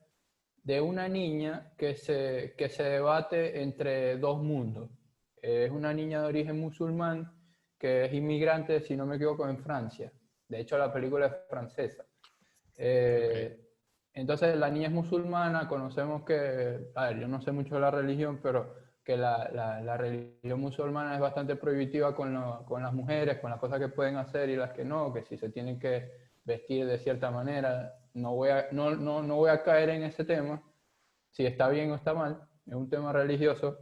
de 0.61 0.81
una 0.81 1.07
niña 1.07 1.73
que 1.77 1.95
se, 1.95 2.53
que 2.57 2.69
se 2.69 2.83
debate 2.83 3.61
entre 3.61 4.17
dos 4.17 4.41
mundos. 4.41 4.89
Eh, 5.41 5.65
es 5.65 5.71
una 5.71 5.93
niña 5.93 6.21
de 6.21 6.27
origen 6.27 6.59
musulmán 6.59 7.31
que 7.77 8.05
es 8.05 8.13
inmigrante, 8.13 8.81
si 8.81 8.95
no 8.95 9.05
me 9.05 9.15
equivoco, 9.15 9.47
en 9.47 9.57
Francia. 9.57 10.11
De 10.47 10.59
hecho, 10.59 10.77
la 10.77 10.91
película 10.91 11.27
es 11.27 11.33
francesa. 11.49 12.05
Eh, 12.77 13.62
Entonces, 14.13 14.55
la 14.57 14.69
niña 14.69 14.87
es 14.87 14.93
musulmana, 14.93 15.67
conocemos 15.67 16.23
que, 16.23 16.91
a 16.95 17.05
ver, 17.07 17.19
yo 17.19 17.27
no 17.27 17.41
sé 17.41 17.51
mucho 17.51 17.75
de 17.75 17.81
la 17.81 17.91
religión, 17.91 18.39
pero 18.43 18.75
que 19.03 19.17
la, 19.17 19.49
la- 19.53 19.81
la 19.81 19.97
religión 19.97 20.59
musulmana 20.59 21.15
es 21.15 21.19
bastante 21.19 21.55
prohibitiva 21.55 22.15
con, 22.15 22.33
lo- 22.33 22.63
con 22.65 22.83
las 22.83 22.93
mujeres, 22.93 23.39
con 23.39 23.49
las 23.51 23.59
cosas 23.59 23.79
que 23.79 23.89
pueden 23.89 24.17
hacer 24.17 24.49
y 24.49 24.55
las 24.55 24.71
que 24.71 24.85
no, 24.85 25.11
que 25.13 25.23
si 25.23 25.37
se 25.37 25.49
tienen 25.49 25.79
que 25.79 26.11
vestir 26.45 26.85
de 26.85 26.99
cierta 26.99 27.31
manera. 27.31 27.93
No 28.13 28.35
voy 28.35 28.49
a, 28.49 28.67
no, 28.71 28.91
no, 28.95 29.23
no 29.23 29.35
voy 29.37 29.49
a 29.49 29.63
caer 29.63 29.89
en 29.89 30.03
ese 30.03 30.23
tema, 30.25 30.61
si 31.31 31.45
está 31.47 31.67
bien 31.69 31.91
o 31.91 31.95
está 31.95 32.13
mal, 32.13 32.39
es 32.67 32.75
un 32.75 32.89
tema 32.89 33.11
religioso, 33.11 33.79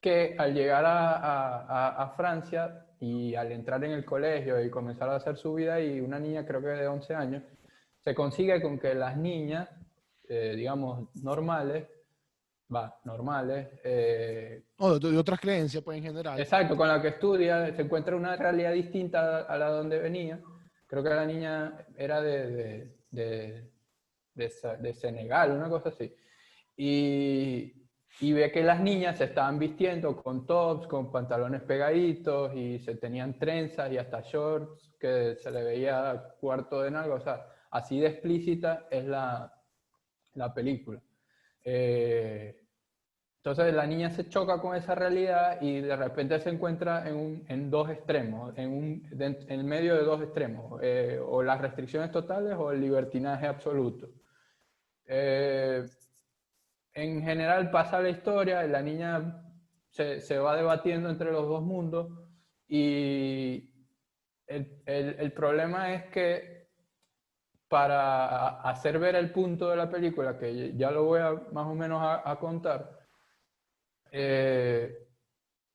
que 0.00 0.34
al 0.38 0.52
llegar 0.54 0.84
a, 0.84 1.16
a- 1.16 2.02
a- 2.02 2.10
Francia 2.10 2.86
y 3.00 3.34
al 3.34 3.52
entrar 3.52 3.82
en 3.84 3.92
el 3.92 4.04
colegio 4.04 4.62
y 4.62 4.68
comenzar 4.70 5.08
a 5.08 5.16
hacer 5.16 5.36
su 5.36 5.54
vida, 5.54 5.80
y 5.80 6.00
una 6.00 6.18
niña 6.18 6.44
creo 6.46 6.60
que 6.60 6.68
de 6.68 6.86
11 6.88 7.14
años, 7.14 7.42
se 8.02 8.14
consigue 8.14 8.60
con 8.60 8.78
que 8.78 8.94
las 8.94 9.16
niñas, 9.16 9.68
eh, 10.28 10.54
digamos, 10.56 11.08
normales, 11.22 11.86
va, 12.74 12.98
normales, 13.04 13.68
eh, 13.84 14.62
de, 14.78 15.10
de 15.10 15.18
otras 15.18 15.40
creencias, 15.40 15.82
pues 15.84 15.98
en 15.98 16.04
general. 16.04 16.40
exacto, 16.40 16.76
con 16.76 16.88
la 16.88 17.00
que 17.00 17.08
estudia, 17.08 17.74
se 17.74 17.82
encuentra 17.82 18.16
una 18.16 18.36
realidad 18.36 18.72
distinta 18.72 19.42
a 19.42 19.56
la 19.56 19.68
donde 19.68 19.98
venía, 19.98 20.40
creo 20.86 21.02
que 21.02 21.10
la 21.10 21.26
niña 21.26 21.86
era 21.96 22.20
de, 22.20 22.96
de, 23.10 23.70
de, 24.34 24.94
Senegal, 24.94 25.52
una 25.52 25.68
cosa 25.68 25.90
así. 25.90 26.14
Y, 26.76 27.72
y 28.20 28.32
ve 28.32 28.50
que 28.50 28.62
las 28.62 28.80
niñas 28.80 29.18
se 29.18 29.24
estaban 29.24 29.58
vistiendo 29.58 30.16
con 30.16 30.44
tops, 30.44 30.86
con 30.86 31.12
pantalones 31.12 31.62
pegaditos 31.62 32.54
y 32.54 32.78
se 32.80 32.96
tenían 32.96 33.38
trenzas 33.38 33.92
y 33.92 33.98
hasta 33.98 34.22
shorts 34.22 34.92
que 34.98 35.36
se 35.36 35.50
le 35.50 35.62
veía 35.62 36.34
cuarto 36.40 36.82
de 36.82 36.90
nalga. 36.90 37.14
O 37.14 37.20
sea, 37.20 37.46
así 37.72 37.98
de 37.98 38.06
explícita 38.06 38.86
es 38.90 39.04
la, 39.04 39.52
la 40.34 40.54
película. 40.54 41.00
Eh, 41.64 42.58
entonces 43.38 43.74
la 43.74 43.86
niña 43.86 44.10
se 44.10 44.28
choca 44.28 44.60
con 44.60 44.76
esa 44.76 44.94
realidad 44.94 45.60
y 45.60 45.80
de 45.80 45.96
repente 45.96 46.38
se 46.38 46.50
encuentra 46.50 47.08
en, 47.08 47.16
un, 47.16 47.44
en 47.48 47.70
dos 47.70 47.90
extremos, 47.90 48.56
en, 48.56 48.70
un, 48.70 49.08
en 49.10 49.46
el 49.48 49.64
medio 49.64 49.96
de 49.96 50.04
dos 50.04 50.22
extremos, 50.22 50.80
eh, 50.82 51.18
o 51.20 51.42
las 51.42 51.60
restricciones 51.60 52.12
totales 52.12 52.54
o 52.56 52.70
el 52.70 52.80
libertinaje 52.80 53.46
absoluto. 53.46 54.08
Eh, 55.06 55.84
en 56.94 57.22
general 57.22 57.70
pasa 57.70 58.00
la 58.00 58.10
historia, 58.10 58.62
la 58.64 58.82
niña 58.82 59.44
se, 59.88 60.20
se, 60.20 60.38
va 60.38 60.56
debatiendo 60.56 61.08
entre 61.08 61.32
los 61.32 61.48
dos 61.48 61.62
mundos 61.62 62.08
y 62.68 63.70
el, 64.46 64.82
el, 64.86 65.16
el 65.18 65.32
problema 65.32 65.94
es 65.94 66.04
que 66.10 66.51
para 67.72 68.60
hacer 68.60 68.98
ver 68.98 69.16
el 69.16 69.32
punto 69.32 69.70
de 69.70 69.76
la 69.76 69.88
película, 69.88 70.38
que 70.38 70.74
ya 70.76 70.90
lo 70.90 71.04
voy 71.04 71.20
a 71.20 71.32
más 71.52 71.66
o 71.66 71.74
menos 71.74 72.02
a 72.02 72.38
contar, 72.38 73.02
eh, 74.10 75.08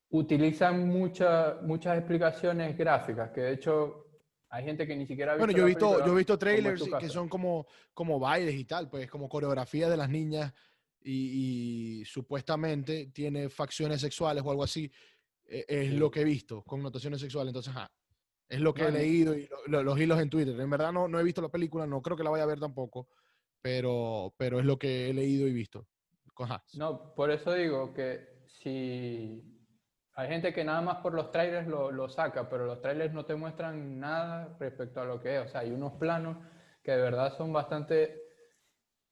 utilizan 0.10 0.88
muchas 0.88 1.60
muchas 1.64 1.98
explicaciones 1.98 2.78
gráficas, 2.78 3.32
que 3.32 3.42
de 3.42 3.54
hecho 3.54 4.06
hay 4.50 4.64
gente 4.64 4.86
que 4.86 4.96
ni 4.96 5.08
siquiera 5.08 5.32
ha 5.32 5.36
visto 5.38 5.48
Bueno, 5.48 5.58
yo 5.58 5.64
he 5.64 5.70
visto, 5.70 6.06
yo 6.06 6.14
he 6.14 6.18
visto 6.18 6.38
trailers 6.38 6.84
que 7.00 7.10
son 7.10 7.28
como, 7.28 7.66
como 7.96 8.20
bailes 8.20 8.54
y 8.54 8.66
tal, 8.66 8.92
pues 8.92 9.10
como 9.10 9.28
coreografía 9.28 9.90
de 9.90 9.98
las 9.98 10.08
niñas 10.08 10.54
y, 11.02 12.04
supuestamente 12.06 13.08
tiene 13.08 13.50
facciones 13.50 14.02
sexuales 14.02 14.44
o 14.46 14.52
algo 14.52 14.64
así. 14.64 14.92
E, 15.46 15.66
es 15.68 15.94
lo 15.94 16.12
que 16.12 16.22
he 16.22 16.26
visto, 16.26 16.62
con 16.62 16.84
notaciones 16.84 17.22
sexuales. 17.22 17.50
Entonces, 17.50 17.74
es 18.50 18.60
lo 18.62 18.74
que 18.74 18.86
he 18.86 18.92
leído 18.92 19.36
y 19.36 19.50
los 19.68 20.00
hilos 20.00 20.20
en 20.20 20.30
Twitter. 20.30 20.60
En 20.60 20.70
verdad 20.70 20.92
no, 20.92 21.08
no 21.08 21.20
he 21.20 21.24
visto 21.24 21.42
la 21.42 21.50
película, 21.50 21.86
no 21.86 22.02
creo 22.02 22.16
que 22.16 22.24
la 22.24 22.30
vaya 22.30 22.44
a 22.44 22.48
ver 22.48 22.60
tampoco, 22.60 23.08
pero, 23.62 24.34
pero 24.38 24.60
es 24.60 24.66
lo 24.66 24.78
que 24.78 25.10
he 25.10 25.14
leído 25.14 25.48
y 25.48 25.54
visto. 25.54 25.88
No, 26.76 27.14
por 27.16 27.32
eso 27.32 27.54
digo 27.54 27.94
que 27.94 28.44
si 28.48 29.44
hay 30.14 30.28
gente 30.30 30.54
que 30.54 30.64
nada 30.64 30.82
más 30.82 30.98
por 30.98 31.14
los 31.14 31.32
trailers 31.32 31.68
lo, 31.68 31.92
lo, 31.92 32.10
saca, 32.10 32.50
pero 32.50 32.66
los 32.66 32.82
trailers 32.82 33.14
no 33.14 33.26
te 33.26 33.36
muestran 33.36 34.00
nada 34.00 34.56
respecto 34.60 35.02
a 35.02 35.06
lo 35.06 35.20
que 35.20 35.38
es. 35.38 35.46
O 35.46 35.50
sea, 35.50 35.62
hay 35.62 35.72
unos 35.72 35.94
planos 35.94 36.38
que 36.84 36.92
de 36.92 37.02
verdad 37.02 37.36
son 37.36 37.52
bastante 37.52 38.22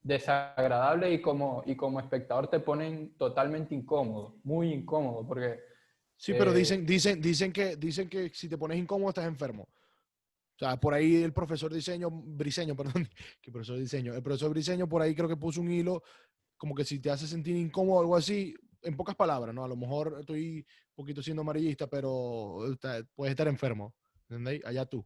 desagradables 0.01 1.13
y 1.13 1.21
como, 1.21 1.63
y 1.65 1.75
como 1.75 1.99
espectador 1.99 2.47
te 2.47 2.59
ponen 2.59 3.17
totalmente 3.17 3.75
incómodo, 3.75 4.37
muy 4.43 4.71
incómodo, 4.71 5.27
porque... 5.27 5.74
Sí, 6.17 6.33
pero 6.37 6.51
eh, 6.51 6.55
dicen, 6.55 6.85
dicen, 6.85 7.21
dicen, 7.21 7.51
que, 7.51 7.75
dicen 7.75 8.09
que 8.09 8.29
si 8.29 8.47
te 8.47 8.57
pones 8.57 8.77
incómodo 8.77 9.09
estás 9.09 9.25
enfermo. 9.25 9.63
O 9.63 10.57
sea, 10.57 10.77
por 10.77 10.93
ahí 10.93 11.21
el 11.21 11.33
profesor 11.33 11.73
diseño, 11.73 12.09
Briseño, 12.09 12.75
perdón, 12.77 13.09
que 13.41 13.51
profesor 13.51 13.77
diseño, 13.77 14.13
el 14.13 14.23
profesor 14.23 14.49
Briseño 14.51 14.87
por 14.87 15.01
ahí 15.01 15.13
creo 15.13 15.27
que 15.27 15.37
puso 15.37 15.61
un 15.61 15.71
hilo 15.71 16.03
como 16.57 16.73
que 16.73 16.85
si 16.85 16.99
te 16.99 17.09
hace 17.09 17.27
sentir 17.27 17.55
incómodo 17.57 17.97
o 17.97 18.01
algo 18.01 18.15
así, 18.15 18.55
en 18.81 18.95
pocas 18.95 19.15
palabras, 19.15 19.53
¿no? 19.53 19.65
A 19.65 19.67
lo 19.67 19.75
mejor 19.75 20.17
estoy 20.19 20.59
un 20.59 20.95
poquito 20.95 21.21
siendo 21.21 21.41
amarillista, 21.41 21.87
pero 21.87 22.59
puedes 23.15 23.31
estar 23.31 23.47
enfermo, 23.47 23.93
¿entendéis? 24.29 24.63
Allá 24.65 24.85
tú. 24.85 25.05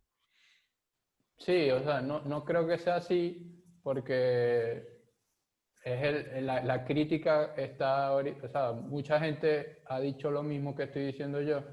Sí, 1.38 1.72
o 1.72 1.82
sea, 1.84 2.02
no, 2.02 2.22
no 2.22 2.44
creo 2.44 2.68
que 2.68 2.78
sea 2.78 2.98
así 2.98 3.64
porque 3.82 4.99
es 5.84 6.04
el, 6.04 6.46
la, 6.46 6.62
la, 6.64 6.84
crítica 6.84 7.54
está, 7.56 8.14
o 8.14 8.48
sea, 8.50 8.74
mucha 8.74 9.20
gente 9.20 9.82
ha 9.86 10.00
dicho 10.00 10.30
lo 10.30 10.44
mismo 10.44 10.76
que 10.76 10.84
estoy 10.84 11.06
diciendo 11.06 11.42
yo, 11.42 11.64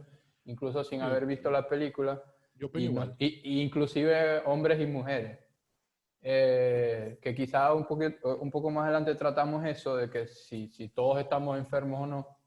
incluso 0.44 0.84
sin 0.84 1.02
haber 1.02 1.26
visto 1.26 1.50
la 1.50 1.68
película. 1.68 2.22
Yo 2.54 2.70
igual. 2.74 3.14
y, 3.18 3.60
inclusive 3.60 4.38
hombres 4.46 4.80
y 4.80 4.86
mujeres. 4.86 5.38
Eh, 6.22 7.18
que 7.20 7.34
quizá 7.34 7.72
un, 7.72 7.86
un 8.40 8.50
poco 8.50 8.70
más 8.70 8.84
adelante 8.84 9.14
tratamos 9.14 9.64
eso 9.64 9.96
de 9.96 10.10
que 10.10 10.26
si, 10.26 10.68
si, 10.68 10.88
todos 10.88 11.20
estamos 11.20 11.56
enfermos 11.58 12.00
o 12.00 12.06
no, 12.06 12.38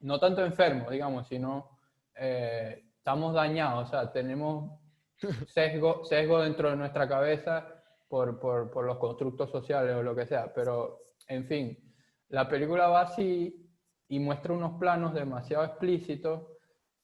no 0.00 0.18
tanto 0.18 0.44
enfermos, 0.44 0.90
digamos, 0.90 1.26
sino 1.26 1.76
eh, 2.14 2.84
estamos 2.96 3.34
dañados, 3.34 3.88
o 3.88 3.90
sea, 3.90 4.12
tenemos 4.12 4.80
sesgo, 5.48 6.04
sesgo 6.04 6.40
dentro 6.40 6.70
de 6.70 6.76
nuestra 6.76 7.08
cabeza 7.08 7.75
por, 8.08 8.38
por, 8.38 8.70
por, 8.70 8.84
los 8.84 8.98
constructos 8.98 9.50
sociales 9.50 9.94
o 9.96 10.02
lo 10.02 10.14
que 10.14 10.26
sea, 10.26 10.52
pero 10.54 11.00
en 11.28 11.46
fin, 11.46 11.94
la 12.28 12.48
película 12.48 12.88
va 12.88 13.02
así 13.02 13.68
y 14.08 14.18
muestra 14.18 14.52
unos 14.52 14.78
planos 14.78 15.14
demasiado 15.14 15.64
explícitos 15.64 16.42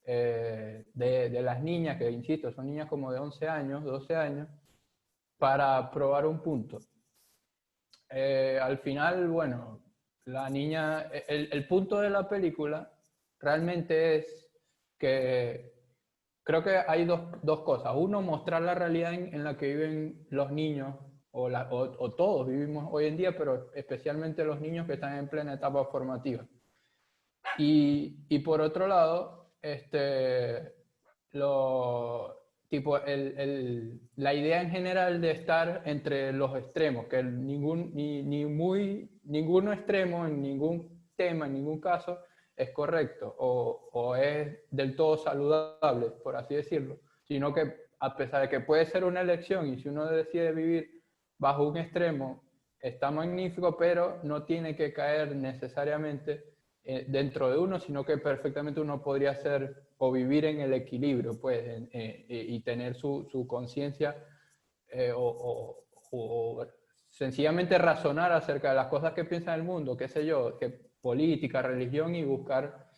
eh, 0.04 0.86
de, 0.94 1.30
de 1.30 1.42
las 1.42 1.62
niñas, 1.62 1.96
que 1.96 2.10
insisto, 2.10 2.52
son 2.52 2.66
niñas 2.66 2.88
como 2.88 3.12
de 3.12 3.18
11 3.18 3.48
años, 3.48 3.84
12 3.84 4.16
años, 4.16 4.48
para 5.38 5.90
probar 5.90 6.26
un 6.26 6.40
punto. 6.40 6.78
Eh, 8.14 8.58
al 8.60 8.78
final, 8.78 9.28
bueno, 9.28 9.80
la 10.26 10.48
niña, 10.50 11.10
el, 11.26 11.66
punto 11.66 11.98
de 11.98 12.10
la 12.10 12.28
película 12.28 12.92
realmente 13.40 14.16
es 14.16 14.50
que 14.98 15.71
creo 16.42 16.62
que 16.62 16.76
hay 16.86 17.04
dos, 17.04 17.20
dos 17.42 17.60
cosas. 17.60 17.92
Uno, 17.96 18.22
mostrar 18.22 18.62
la 18.62 18.74
realidad 18.74 19.14
en, 19.14 19.44
la 19.44 19.56
que 19.56 19.68
viven 19.68 20.26
los 20.30 20.50
niños, 20.50 20.96
o, 21.30 21.48
o, 21.48 22.14
todos 22.14 22.46
vivimos 22.46 22.88
hoy 22.92 23.06
en 23.06 23.16
día, 23.16 23.36
pero 23.36 23.72
especialmente 23.74 24.44
los 24.44 24.60
niños 24.60 24.86
que 24.86 24.94
están 24.94 25.16
en 25.16 25.28
plena 25.28 25.54
etapa 25.54 25.84
formativa. 25.86 26.46
Y, 27.58 28.26
y 28.28 28.38
por 28.40 28.60
otro 28.60 28.86
lado, 28.86 29.52
este, 29.62 30.74
lo, 31.30 32.42
tipo 32.68 32.98
el, 32.98 33.38
el, 33.38 34.00
la 34.16 34.34
idea 34.34 34.62
en 34.62 34.70
general 34.70 35.20
de 35.20 35.32
estar 35.32 35.82
entre 35.84 36.32
los 36.32 36.56
extremos, 36.56 37.06
que 37.06 37.22
ningún, 37.22 37.94
ni, 37.94 38.22
ni 38.22 38.46
muy, 38.46 39.10
ninguno 39.24 39.72
extremo 39.72 40.26
en 40.26 40.40
ningún 40.40 41.06
tema, 41.16 41.46
en 41.46 41.52
ningún 41.52 41.80
caso, 41.80 42.18
es 42.62 42.70
correcto 42.70 43.34
o, 43.38 43.88
o, 43.92 44.16
es 44.16 44.58
del 44.70 44.96
todo 44.96 45.16
saludable, 45.16 46.10
por 46.22 46.36
así 46.36 46.54
decirlo, 46.54 46.98
sino 47.22 47.52
que 47.52 47.82
a 47.98 48.16
pesar 48.16 48.42
de 48.42 48.48
que 48.48 48.60
puede 48.60 48.86
ser 48.86 49.04
una 49.04 49.20
elección 49.20 49.68
y 49.68 49.78
si 49.78 49.88
uno 49.88 50.06
decide 50.06 50.52
vivir 50.52 51.02
bajo 51.38 51.68
un 51.68 51.76
extremo, 51.76 52.42
está 52.80 53.10
magnífico, 53.10 53.76
pero 53.76 54.18
no 54.24 54.44
tiene 54.44 54.74
que 54.74 54.92
caer 54.92 55.36
necesariamente 55.36 56.52
eh, 56.84 57.04
dentro 57.06 57.48
de 57.48 57.58
uno, 57.58 57.78
sino 57.78 58.04
que 58.04 58.18
perfectamente 58.18 58.80
uno 58.80 59.00
podría 59.00 59.36
ser 59.36 59.84
o 59.98 60.10
vivir 60.10 60.44
en 60.46 60.60
el 60.60 60.72
equilibrio, 60.72 61.40
pues, 61.40 61.60
eh, 61.64 61.88
eh, 61.92 62.46
y 62.48 62.60
tener 62.60 62.96
su, 62.96 63.28
su 63.30 63.46
conciencia 63.46 64.16
o, 65.14 65.86
o, 66.10 66.66
sencillamente 67.08 67.78
razonar 67.78 68.32
acerca 68.32 68.70
de 68.70 68.74
las 68.74 68.88
cosas 68.88 69.12
que 69.12 69.24
piensa 69.24 69.54
el 69.54 69.62
mundo, 69.62 69.96
qué 69.96 70.08
sé 70.08 70.26
yo, 70.26 70.58
que 70.58 70.91
política, 71.02 71.60
religión 71.60 72.14
y 72.14 72.24
buscar 72.24 72.88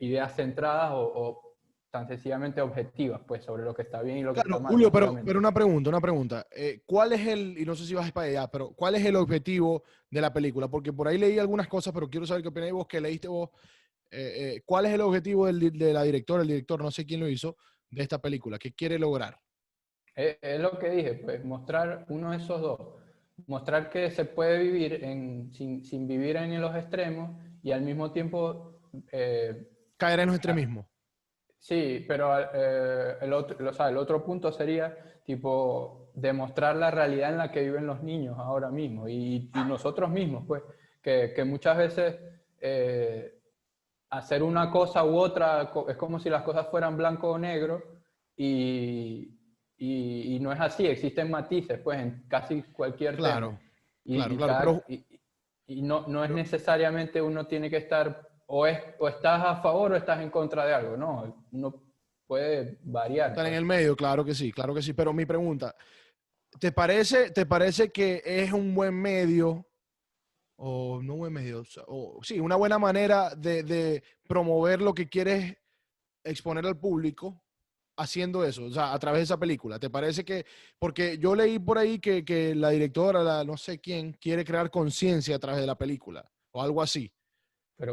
ideas 0.00 0.34
centradas 0.36 0.92
o, 0.94 1.44
tan 1.94 2.08
sencillamente 2.08 2.60
objetivas, 2.60 3.20
pues, 3.24 3.44
sobre 3.44 3.62
lo 3.62 3.72
que 3.72 3.82
está 3.82 4.02
bien 4.02 4.18
y 4.18 4.22
lo 4.24 4.34
que 4.34 4.40
está 4.40 4.58
mal. 4.58 4.72
Julio, 4.72 4.90
pero, 4.90 5.14
pero 5.24 5.38
una 5.38 5.52
pregunta, 5.52 5.90
una 5.90 6.00
pregunta. 6.00 6.44
Eh, 6.50 6.82
¿Cuál 6.84 7.12
es 7.12 7.24
el, 7.24 7.56
y 7.56 7.64
no 7.64 7.76
sé 7.76 7.86
si 7.86 7.94
vas 7.94 8.10
para 8.10 8.26
allá, 8.26 8.48
pero 8.48 8.72
¿cuál 8.72 8.96
es 8.96 9.06
el 9.06 9.14
objetivo 9.14 9.84
de 10.10 10.20
la 10.20 10.32
película? 10.32 10.66
Porque 10.66 10.92
por 10.92 11.06
ahí 11.06 11.18
leí 11.18 11.38
algunas 11.38 11.68
cosas, 11.68 11.94
pero 11.94 12.10
quiero 12.10 12.26
saber 12.26 12.42
qué 12.42 12.48
opináis 12.48 12.72
vos, 12.72 12.88
que 12.88 13.00
leíste 13.00 13.28
vos. 13.28 13.50
Eh, 14.10 14.56
eh, 14.56 14.62
¿Cuál 14.66 14.86
es 14.86 14.92
el 14.92 15.02
objetivo 15.02 15.46
del, 15.46 15.70
de 15.70 15.92
la 15.92 16.02
directora, 16.02 16.42
el 16.42 16.48
director, 16.48 16.82
no 16.82 16.90
sé 16.90 17.06
quién 17.06 17.20
lo 17.20 17.28
hizo, 17.28 17.56
de 17.88 18.02
esta 18.02 18.20
película? 18.20 18.58
¿Qué 18.58 18.72
quiere 18.72 18.98
lograr? 18.98 19.38
Es, 20.16 20.58
lo 20.58 20.76
que 20.80 20.90
dije, 20.90 21.14
pues, 21.14 21.44
mostrar 21.44 22.06
uno 22.08 22.32
de 22.32 22.38
esos 22.38 22.60
dos. 22.60 22.80
Mostrar 23.46 23.90
que 23.90 24.10
se 24.10 24.24
puede 24.24 24.58
vivir 24.58 25.04
en, 25.04 25.52
sin, 25.52 25.84
sin 25.84 26.06
vivir 26.06 26.36
en 26.36 26.60
los 26.60 26.74
extremos 26.74 27.30
y 27.62 27.72
al 27.72 27.82
mismo 27.82 28.10
tiempo... 28.10 28.80
Caer 29.96 30.20
en 30.20 30.26
los 30.26 30.36
extremismos. 30.36 30.86
Sí, 31.58 32.04
pero 32.06 32.38
eh, 32.38 33.16
el, 33.22 33.32
otro, 33.32 33.70
o 33.70 33.72
sea, 33.72 33.88
el 33.88 33.96
otro 33.96 34.22
punto 34.22 34.52
sería 34.52 34.94
tipo 35.24 36.10
demostrar 36.14 36.76
la 36.76 36.90
realidad 36.90 37.30
en 37.30 37.38
la 37.38 37.50
que 37.50 37.62
viven 37.62 37.86
los 37.86 38.02
niños 38.02 38.38
ahora 38.38 38.70
mismo 38.70 39.08
y, 39.08 39.50
nosotros 39.66 40.10
mismos, 40.10 40.44
pues, 40.46 40.62
que, 41.00 41.32
que 41.34 41.44
muchas 41.44 41.78
veces 41.78 42.16
eh, 42.60 43.40
hacer 44.10 44.42
una 44.42 44.70
cosa 44.70 45.04
u 45.04 45.16
otra 45.16 45.72
es 45.88 45.96
como 45.96 46.18
si 46.18 46.30
las 46.30 46.42
cosas 46.42 46.68
fueran 46.70 46.96
blanco 46.96 47.30
o 47.30 47.38
negro 47.38 47.82
y, 48.36 49.33
y, 49.76 50.38
no 50.40 50.52
es 50.52 50.60
así, 50.60 50.86
existen 50.86 51.30
matices, 51.30 51.78
pues, 51.80 51.98
en 52.00 52.24
casi 52.28 52.62
cualquier 52.62 53.16
claro, 53.16 53.48
tema. 53.48 53.60
Y, 54.04 54.36
claro, 54.36 54.84
y, 55.66 55.82
no, 55.82 56.06
no 56.06 56.24
es 56.24 56.30
necesariamente 56.30 57.20
uno 57.20 57.46
tiene 57.46 57.70
que 57.70 57.78
estar 57.78 58.28
o, 58.46 58.66
es, 58.66 58.78
o 58.98 59.08
estás 59.08 59.42
a 59.44 59.56
favor 59.56 59.92
o 59.92 59.96
estás 59.96 60.20
en 60.20 60.30
contra 60.30 60.66
de 60.66 60.74
algo, 60.74 60.96
¿no? 60.96 61.44
Uno 61.52 61.82
puede 62.26 62.78
variar. 62.82 63.30
Están 63.30 63.46
en 63.46 63.52
pues. 63.52 63.58
el 63.58 63.64
medio, 63.64 63.96
claro 63.96 64.24
que 64.24 64.34
sí, 64.34 64.52
claro 64.52 64.74
que 64.74 64.82
sí. 64.82 64.92
Pero 64.92 65.12
mi 65.12 65.24
pregunta, 65.24 65.74
¿te 66.60 66.70
parece, 66.70 67.30
te 67.30 67.46
parece 67.46 67.90
que 67.90 68.22
es 68.24 68.52
un 68.52 68.74
buen 68.74 68.94
medio, 68.94 69.66
o 70.56 71.00
no 71.02 71.16
buen 71.16 71.32
medio, 71.32 71.64
o- 71.86 72.20
sí, 72.22 72.38
una 72.38 72.56
buena 72.56 72.78
manera 72.78 73.34
de, 73.34 73.62
de 73.62 74.02
promover 74.28 74.80
lo 74.80 74.94
que 74.94 75.08
quieres 75.08 75.56
exponer 76.22 76.64
al 76.66 76.78
público 76.78 77.43
haciendo 77.96 78.44
eso, 78.44 78.64
o 78.64 78.70
sea, 78.70 78.92
a 78.92 78.98
través 78.98 79.20
de 79.20 79.24
esa 79.24 79.38
película? 79.38 79.78
¿Te 79.78 79.90
parece 79.90 80.24
que, 80.24 80.44
porque 80.78 81.18
yo 81.18 81.34
leí 81.34 81.58
por 81.58 81.78
ahí 81.78 81.98
que, 81.98 82.24
que 82.24 82.54
la 82.54 82.70
directora, 82.70 83.22
la 83.22 83.44
no 83.44 83.56
sé 83.56 83.78
quién, 83.80 84.12
quiere 84.14 84.44
crear 84.44 84.70
conciencia 84.70 85.36
a 85.36 85.38
través 85.38 85.60
de 85.60 85.66
la 85.66 85.76
película, 85.78 86.28
o 86.52 86.62
algo 86.62 86.82
así? 86.82 87.12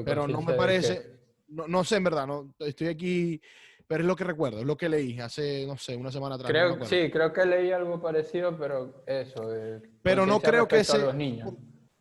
pero 0.06 0.28
no 0.28 0.42
me 0.42 0.54
parece- 0.54 1.20
No, 1.48 1.68
no 1.68 1.84
sé 1.84 1.98
en 1.98 2.04
verdad, 2.06 2.26
no, 2.26 2.54
estoy 2.60 2.88
aquí, 2.88 3.42
pero 3.86 4.04
es 4.04 4.08
lo 4.08 4.16
que 4.16 4.24
recuerdo, 4.24 4.60
es 4.60 4.66
lo 4.66 4.78
que 4.78 4.88
leí 4.88 5.20
hace, 5.20 5.66
no 5.68 5.78
sé, 5.78 5.98
una 5.98 6.12
semana 6.12 6.36
atrás. 6.36 6.50
Creo, 6.50 6.86
sí, 6.86 7.12
creo 7.12 7.34
que 7.34 7.46
leí 7.46 7.72
algo 7.72 8.02
parecido, 8.02 8.58
pero 8.58 9.04
eso. 9.06 9.50
de 9.50 9.82
Pero 10.02 10.26
no 10.26 10.40
creo 10.40 10.66
que 10.68 10.78
respecto 10.78 10.94
a 10.94 10.96
ese- 10.96 11.06
los 11.08 11.16
niños. 11.16 11.54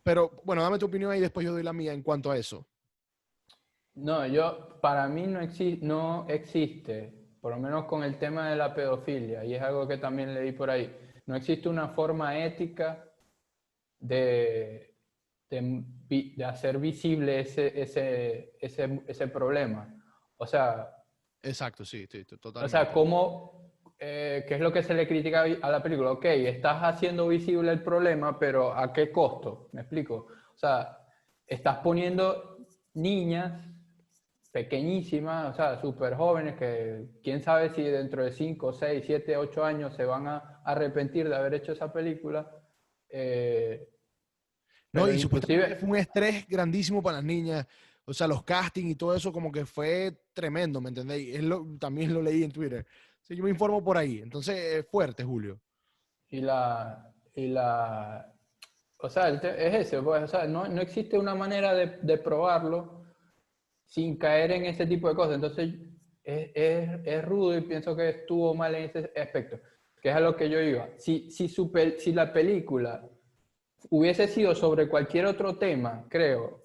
Pero 0.03 0.41
bueno, 0.45 0.63
dame 0.63 0.79
tu 0.79 0.85
opinión 0.85 1.13
y 1.15 1.19
después 1.19 1.45
yo 1.45 1.51
doy 1.51 1.63
la 1.63 1.73
mía 1.73 1.91
en 1.93 2.01
cuanto 2.01 2.31
a 2.31 2.37
eso. 2.37 2.65
No, 3.95 4.25
yo, 4.25 4.79
para 4.81 5.07
mí 5.09 5.27
no, 5.27 5.41
exi- 5.41 5.79
no 5.81 6.25
existe, 6.29 7.20
por 7.41 7.51
lo 7.51 7.59
menos 7.59 7.85
con 7.85 8.03
el 8.03 8.17
tema 8.17 8.49
de 8.51 8.55
la 8.55 8.73
pedofilia, 8.73 9.43
y 9.43 9.55
es 9.55 9.61
algo 9.61 9.87
que 9.87 9.97
también 9.97 10.33
leí 10.33 10.51
por 10.51 10.69
ahí, 10.69 10.95
no 11.25 11.35
existe 11.35 11.67
una 11.67 11.89
forma 11.89 12.37
ética 12.37 13.03
de, 13.99 14.95
de, 15.49 15.83
de 16.37 16.45
hacer 16.45 16.77
visible 16.77 17.39
ese, 17.39 17.81
ese, 17.81 18.53
ese, 18.59 19.03
ese 19.07 19.27
problema. 19.27 19.93
O 20.37 20.45
sea, 20.45 20.95
Exacto, 21.43 21.83
sí, 21.83 22.05
sí, 22.07 22.23
sí, 22.23 22.35
o 22.35 22.37
totalmente. 22.37 22.71
sea, 22.71 22.91
¿cómo, 22.91 23.71
eh, 23.97 24.45
qué 24.47 24.55
es 24.55 24.61
lo 24.61 24.71
que 24.71 24.83
se 24.83 24.93
le 24.93 25.07
critica 25.07 25.41
a 25.41 25.69
la 25.71 25.81
película? 25.81 26.11
Ok, 26.11 26.25
estás 26.25 26.81
haciendo 26.83 27.27
visible 27.27 27.71
el 27.71 27.81
problema, 27.81 28.37
pero 28.37 28.73
¿a 28.73 28.93
qué 28.93 29.11
costo? 29.11 29.69
¿Me 29.71 29.81
explico? 29.81 30.27
O 30.53 30.57
sea, 30.57 30.99
estás 31.47 31.77
poniendo 31.77 32.57
niñas 32.93 33.67
pequeñísimas, 34.51 35.53
o 35.53 35.55
sea, 35.55 35.79
súper 35.79 36.15
jóvenes, 36.15 36.55
que 36.57 37.05
quién 37.23 37.41
sabe 37.41 37.73
si 37.73 37.83
dentro 37.83 38.23
de 38.23 38.31
5, 38.31 38.73
6, 38.73 39.03
7, 39.05 39.37
8 39.37 39.63
años 39.63 39.95
se 39.95 40.05
van 40.05 40.27
a 40.27 40.61
arrepentir 40.65 41.29
de 41.29 41.35
haber 41.35 41.53
hecho 41.55 41.71
esa 41.71 41.91
película. 41.91 42.51
eh, 43.09 43.87
no, 44.93 45.09
y 45.09 45.17
supuestamente 45.19 45.75
fue 45.77 45.89
un 45.89 45.95
estrés 45.95 46.45
grandísimo 46.47 47.01
para 47.01 47.17
las 47.17 47.23
niñas. 47.25 47.65
O 48.03 48.13
sea, 48.13 48.27
los 48.27 48.43
castings 48.43 48.91
y 48.91 48.95
todo 48.95 49.15
eso 49.15 49.31
como 49.31 49.51
que 49.51 49.65
fue 49.65 50.25
tremendo, 50.33 50.81
¿me 50.81 50.89
entendéis? 50.89 51.35
Es 51.37 51.43
lo- 51.43 51.65
también 51.79 52.13
lo 52.13 52.21
leí 52.21 52.43
en 52.43 52.51
Twitter. 52.51 52.85
Sí, 53.21 53.35
yo 53.35 53.43
me 53.43 53.49
informo 53.49 53.81
por 53.83 53.97
ahí. 53.97 54.19
Entonces, 54.19 54.55
es 54.57 54.85
fuerte, 54.87 55.23
Julio. 55.23 55.61
Y 56.29 56.41
la, 56.41 57.13
y 57.35 57.47
la, 57.47 58.33
o 58.97 59.09
sea, 59.09 59.29
es 59.29 59.73
ese, 59.75 60.01
pues, 60.01 60.23
o 60.23 60.27
sea, 60.27 60.45
no, 60.45 60.67
no 60.67 60.81
existe 60.81 61.17
una 61.17 61.35
manera 61.35 61.73
de, 61.73 61.97
de 62.01 62.17
probarlo 62.17 63.00
sin 63.91 64.17
caer 64.17 64.51
en 64.53 64.65
ese 64.65 64.85
tipo 64.85 65.09
de 65.09 65.15
cosas. 65.15 65.35
Entonces, 65.35 65.73
es, 66.23 66.49
es, 66.55 66.89
es 67.03 67.25
rudo 67.25 67.57
y 67.57 67.61
pienso 67.61 67.93
que 67.93 68.07
estuvo 68.07 68.53
mal 68.53 68.73
en 68.73 68.83
ese 68.85 69.11
aspecto, 69.19 69.59
que 70.01 70.09
es 70.09 70.15
a 70.15 70.21
lo 70.21 70.33
que 70.33 70.49
yo 70.49 70.61
iba. 70.61 70.87
Si, 70.97 71.29
si, 71.29 71.49
si 71.49 72.13
la 72.13 72.31
película 72.31 73.05
hubiese 73.89 74.29
sido 74.29 74.55
sobre 74.55 74.87
cualquier 74.87 75.25
otro 75.25 75.57
tema, 75.57 76.05
creo, 76.09 76.61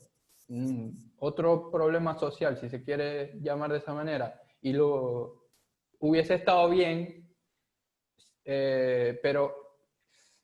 mm, 0.47 0.89
otro 1.19 1.69
problema 1.73 2.17
social, 2.17 2.59
si 2.59 2.69
se 2.69 2.85
quiere 2.85 3.33
llamar 3.41 3.73
de 3.73 3.79
esa 3.79 3.93
manera, 3.93 4.41
y 4.63 4.73
lo 4.73 5.49
hubiese 5.99 6.35
estado 6.35 6.71
bien, 6.71 7.29
eh, 8.45 9.19
pero 9.21 9.53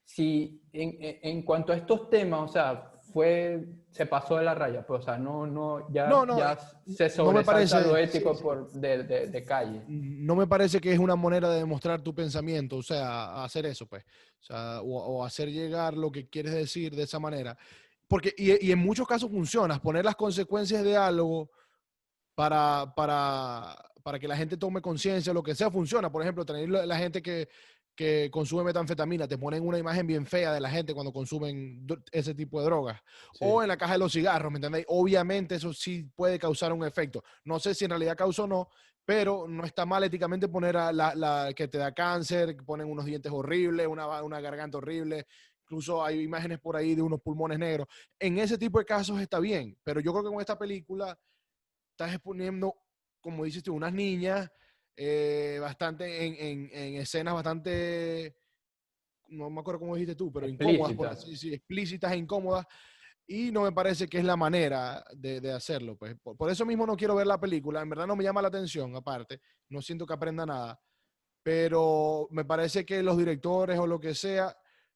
si 0.05 0.61
en- 0.73 0.97
en 1.01 1.43
cuanto 1.45 1.73
a 1.73 1.77
estos 1.77 2.11
temas, 2.11 2.51
o 2.51 2.53
sea, 2.53 2.92
fue, 3.13 3.65
se 3.91 4.07
pasó 4.07 4.37
de 4.37 4.45
la 4.45 4.55
raya, 4.55 4.87
pues, 4.87 5.01
o 5.01 5.03
sea, 5.05 5.19
no, 5.19 5.47
no, 5.47 5.87
ya, 5.93 6.07
No, 6.09 6.25
no, 6.27 6.39
ya 6.39 6.57
se 6.57 7.05
no 7.19 7.33
me 7.33 7.45
sobresalta 7.45 7.53
parece- 7.53 7.81
lo 7.89 7.95
sí, 7.97 8.03
ético 8.03 8.35
sí. 8.35 8.43
por, 8.43 8.71
de, 8.73 9.03
de- 9.05 9.27
de 9.29 9.45
calle. 9.45 9.83
no 9.89 10.35
me 10.35 10.47
parece 10.47 10.81
que 10.81 10.93
es 10.93 10.99
una 10.99 11.15
manera 11.17 11.49
de 11.51 11.59
demostrar 11.59 12.01
tu 12.01 12.15
pensamiento, 12.15 12.77
o 12.77 12.83
sea, 12.83 13.43
hacer 13.45 13.67
eso, 13.67 13.87
pues, 13.87 14.05
o, 14.41 14.45
sea, 14.45 14.81
o, 14.83 14.87
o 15.19 15.25
hacer 15.25 15.51
llegar 15.51 15.95
lo 15.97 16.11
que 16.11 16.29
quieres 16.29 16.53
decir 16.55 16.95
de 16.97 17.03
esa 17.03 17.19
manera. 17.19 17.57
Porque, 18.09 18.35
y, 18.37 18.67
y 18.67 18.73
en 18.73 18.79
muchos 18.79 19.07
casos 19.07 19.31
funciona, 19.31 19.81
poner 19.81 20.05
las 20.05 20.17
consecuencias 20.17 20.83
de 20.85 20.97
algo 20.97 21.51
para, 22.35 22.93
para, 22.95 23.77
para 24.03 24.19
que 24.19 24.29
la 24.29 24.37
gente 24.37 24.57
tome 24.57 24.81
conciencia, 24.81 25.33
lo 25.33 25.43
que 25.43 25.55
sea, 25.55 25.71
funciona. 25.71 26.11
Por 26.11 26.23
ejemplo, 26.23 26.45
tener 26.45 26.69
la, 26.69 26.87
la 26.87 26.99
gente 26.99 27.23
que, 27.23 27.49
que 27.95 28.31
consume 28.31 28.65
metanfetamina, 28.65 29.29
te 29.29 29.39
ponen 29.39 29.67
una 29.67 29.79
imagen 29.79 30.07
bien 30.07 30.27
fea 30.27 30.53
de 30.53 30.61
la 30.61 30.71
gente 30.71 30.95
cuando 30.95 31.13
consumen 31.13 31.87
ese 32.11 32.35
tipo 32.35 32.59
de 32.61 32.67
drogas. 32.67 33.01
Sí. 33.33 33.41
O 33.41 33.63
en 33.63 33.69
la 33.69 33.77
caja 33.77 33.95
de 33.95 33.99
los 33.99 34.13
cigarros, 34.13 34.51
¿me 34.51 34.57
entendéis? 34.57 34.87
Obviamente 34.89 35.57
eso 35.57 35.73
sí 35.73 36.05
puede 36.15 36.39
causar 36.39 36.73
un 36.73 36.85
efecto. 36.85 37.23
No 37.45 37.59
sé 37.59 37.75
si 37.75 37.85
en 37.85 37.91
realidad 37.91 38.17
causa 38.17 38.45
o 38.45 38.47
no, 38.47 38.69
pero 39.05 39.47
no 39.49 39.65
está 39.65 39.85
mal 39.85 40.05
éticamente 40.05 40.49
poner 40.49 40.77
a 40.77 40.93
la, 40.93 41.15
la 41.15 41.53
que 41.55 41.69
te 41.69 41.79
da 41.79 41.93
cáncer, 41.93 42.57
que 42.57 42.63
ponen 42.63 42.89
unos 42.89 43.05
dientes 43.05 43.31
horribles, 43.31 43.87
una, 43.87 44.23
una 44.23 44.41
garganta 44.41 44.79
horrible. 44.79 45.27
Incluso 45.65 46.05
hay 46.05 46.23
imágenes 46.23 46.61
por 46.61 46.77
ahí 46.77 46.95
de 46.95 47.03
unos 47.03 47.21
pulmones 47.21 47.59
negros. 47.59 47.89
En 48.19 48.39
ese 48.39 48.59
tipo 48.59 48.79
de 48.79 48.85
casos 48.85 49.21
está 49.21 49.39
bien, 49.39 49.77
pero 49.83 50.01
yo 50.01 50.13
creo 50.13 50.25
que 50.25 50.31
con 50.31 50.41
esta 50.41 50.59
película 50.59 51.19
estás 51.91 52.15
exponiendo, 52.15 52.75
como 53.21 53.45
dices 53.45 53.63
tú, 53.63 53.75
unas 53.75 53.93
niñas 53.93 54.51
eh, 54.97 55.59
bastante 55.61 56.27
en, 56.27 56.35
en- 56.39 56.71
en 56.73 56.95
escenas 57.01 57.35
bastante, 57.35 58.37
no 59.29 59.51
me 59.51 59.61
acuerdo 59.61 59.81
cómo 59.81 59.95
dijiste 59.95 60.15
tú, 60.15 60.33
pero 60.33 60.47
incómodas, 60.49 60.95
por 60.95 61.07
Explícitas. 61.07 61.35
así 61.35 61.55
explícitas 61.55 62.13
e 62.13 62.17
incómodas. 62.17 62.67
Y 63.27 63.51
no 63.53 63.63
me 63.63 63.73
parece 63.73 64.09
que 64.09 64.19
es 64.19 64.25
la 64.25 64.37
manera 64.37 65.03
de, 65.15 65.41
de 65.41 65.53
hacerlo. 65.53 65.97
Pues. 65.97 66.17
Por, 66.23 66.37
por 66.37 66.51
eso 66.51 66.67
mismo 66.67 66.85
no 66.87 66.97
quiero 66.97 67.15
ver 67.15 67.27
la 67.27 67.41
película. 67.41 67.81
En 67.81 67.89
verdad 67.89 68.07
no 68.07 68.17
me 68.17 68.25
llama 68.25 68.43
la 68.43 68.49
atención, 68.49 68.95
aparte. 68.97 69.41
No 69.69 69.81
siento 69.81 70.05
que 70.05 70.13
aprenda 70.13 70.45
nada. 70.45 70.79
Pero 71.43 72.29
me 72.31 72.45
parece 72.45 72.85
que 72.85 73.03
los 73.03 73.17
directores 73.17 73.79
o 73.79 73.87
lo 73.87 73.99
que 74.01 74.15
sea 74.15 74.55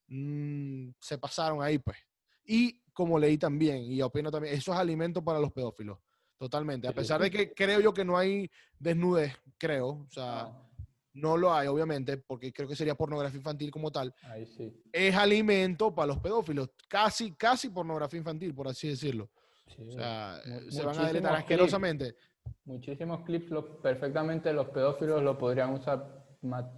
mm, 0.09 0.91
se 1.01 1.19
pasaron 1.19 1.63
ahí, 1.63 1.79
pues. 1.79 1.97
Y 2.45 2.83
como 2.93 3.19
leí 3.19 3.39
también, 3.39 3.85
y 3.85 4.03
opino 4.03 4.31
también, 4.31 4.55
eso 4.55 4.73
es 4.73 4.79
alimento 4.79 5.23
para 5.25 5.39
los 5.41 5.53
pedófilos. 5.53 5.99
Totalmente. 6.39 6.87
A 6.87 6.93
pesar 6.93 7.21
de 7.21 7.31
que 7.31 7.53
creo 7.55 7.81
yo 7.81 7.95
que 7.95 8.05
no 8.05 8.17
hay 8.19 8.51
desnudez, 8.79 9.33
creo. 9.59 9.89
O 10.07 10.11
sea, 10.11 10.43
No, 10.45 10.67
no 11.15 11.37
lo 11.39 11.55
hay, 11.55 11.67
obviamente, 11.67 12.19
porque 12.19 12.53
creo 12.53 12.69
que 12.69 12.77
sería 12.77 12.95
pornografía 12.95 13.39
infantil 13.39 13.71
como 13.71 13.91
tal. 13.91 14.15
ahí 14.25 14.45
sí. 14.47 14.83
Es 14.93 15.15
alimento 15.15 15.95
para 15.95 16.09
los 16.09 16.19
pedófilos. 16.19 16.69
Casi, 16.89 17.33
casi 17.33 17.71
pornografía 17.71 18.19
infantil, 18.19 18.55
por 18.55 18.69
así 18.69 18.89
decirlo. 18.89 19.31
sí. 19.75 19.89
O 19.89 19.93
sea, 19.93 20.41
se 20.69 20.83
van 20.85 20.99
a 20.99 21.07
deletar 21.07 21.35
asquerosamente. 21.37 22.17
Muchísimos 22.65 23.25
clips 23.25 23.51
perfectamente 23.83 24.53
los 24.53 24.69
pedófilos 24.69 25.23
lo 25.23 25.37
podrían 25.39 25.71
usar 25.73 26.25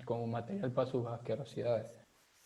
como 0.05 0.27
material 0.29 0.73
para 0.73 0.88
sus 0.90 1.05
asquerosidades. 1.07 1.90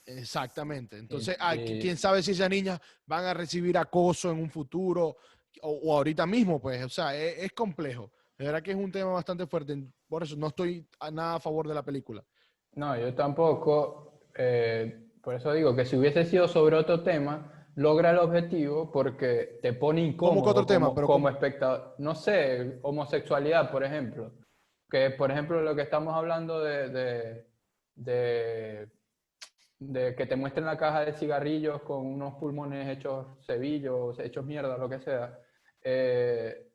Exactamente. 0.05 0.98
Entonces, 0.98 1.37
y- 1.57 1.79
quién 1.81 1.96
sabe 1.96 2.22
si 2.22 2.33
esas 2.33 2.51
niñas 2.51 2.81
van 3.07 3.25
a 3.25 3.35
recibir 3.35 3.79
acoso 3.79 4.31
en 4.33 4.38
un 4.40 4.51
futuro 4.51 5.16
o, 5.60 5.70
o 5.70 5.96
ahorita 5.96 6.26
mismo, 6.26 6.60
pues. 6.60 6.82
O 6.84 6.88
sea, 6.88 7.14
es, 7.16 7.38
es 7.44 7.52
complejo. 7.52 8.10
De 8.38 8.46
verdad 8.46 8.62
que 8.62 8.70
es 8.72 8.76
un 8.76 8.90
tema 8.90 9.12
bastante 9.12 9.46
fuerte. 9.46 9.76
Por 10.08 10.22
eso 10.22 10.36
no 10.36 10.48
estoy 10.48 10.86
a 11.00 11.10
nada 11.10 11.34
a 11.36 11.40
favor 11.40 11.68
de 11.68 11.74
la 11.74 11.82
película. 11.82 12.24
No, 12.74 12.96
yo 12.98 13.14
tampoco. 13.14 14.22
eh, 14.34 14.98
por 15.22 15.34
eso 15.34 15.52
digo 15.52 15.76
que 15.76 15.84
si 15.84 15.96
hubiese 15.96 16.24
sido 16.24 16.48
sobre 16.48 16.74
otro 16.76 17.02
tema, 17.02 17.68
logra 17.76 18.10
el 18.10 18.18
objetivo 18.18 18.90
porque 18.90 19.58
te 19.62 19.72
pone 19.72 20.00
incómodo 20.02 20.42
que 20.42 20.50
otro 20.50 20.66
tema? 20.66 20.86
como, 20.86 20.94
Pero 20.96 21.06
como 21.06 21.16
¿cómo? 21.26 21.28
espectador. 21.28 21.94
No 21.98 22.14
sé, 22.14 22.78
homosexualidad, 22.82 23.70
por 23.70 23.84
ejemplo. 23.84 24.32
Que, 24.90 25.10
por 25.10 25.30
ejemplo, 25.30 25.62
lo 25.62 25.74
que 25.76 25.82
estamos 25.82 26.12
hablando 26.14 26.60
de, 26.60 26.88
de, 26.88 27.46
de, 27.94 28.88
de 29.88 30.14
que 30.14 30.27
te 30.27 30.37
muestren 30.37 30.66
la 30.66 30.77
caja 30.77 31.05
de 31.05 31.12
cigarrillos 31.12 31.83
con 31.83 32.07
unos 32.07 32.35
pulmones 32.35 32.88
hechos 32.88 33.27
cebillos, 33.47 34.18
hechos 34.18 34.45
mierda, 34.45 34.77
lo 34.79 34.88
que 34.88 35.01
sea. 35.01 35.38
Eh, 35.83 36.68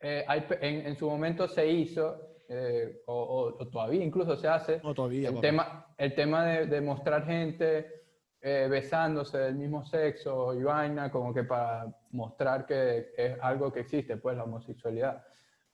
eh, 0.00 0.24
hay 0.26 0.46
en, 0.60 0.86
en 0.86 0.96
su 0.96 1.08
momento 1.08 1.46
se 1.46 1.66
hizo, 1.66 2.20
eh, 2.48 3.02
o, 3.06 3.14
o- 3.14 3.62
o 3.62 3.68
todavía 3.68 4.02
incluso 4.04 4.36
se 4.36 4.48
hace, 4.48 4.80
No, 4.82 4.94
todavía. 4.94 5.28
el 5.28 5.34
papá. 5.34 5.40
tema, 5.46 5.86
el 5.98 6.14
tema 6.14 6.44
de, 6.46 6.66
de 6.66 6.80
mostrar 6.80 7.24
gente 7.26 8.00
eh, 8.40 8.66
besándose 8.70 9.36
del 9.38 9.54
mismo 9.56 9.84
sexo 9.84 10.54
y 10.54 10.62
vaina, 10.62 11.10
como 11.10 11.32
que 11.34 11.44
para 11.44 11.86
mostrar 12.10 12.64
que 12.66 13.12
es 13.16 13.36
algo 13.42 13.70
que 13.72 13.80
existe, 13.80 14.16
pues 14.16 14.36
la 14.36 14.44
homosexualidad. 14.44 15.22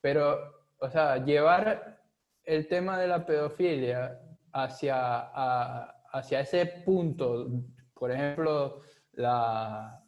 Pero, 0.01 0.37
o 0.79 0.89
sea, 0.89 1.17
llevar 1.23 1.97
el 2.43 2.67
tema 2.67 2.99
de 2.99 3.07
la 3.07 3.25
pedofilia 3.25 4.19
hacia, 4.51 4.95
a- 4.97 5.96
hacia 6.17 6.41
ese 6.41 6.65
punto, 6.85 7.47
por 7.93 8.11
ejemplo, 8.11 8.81
la, 9.13 10.03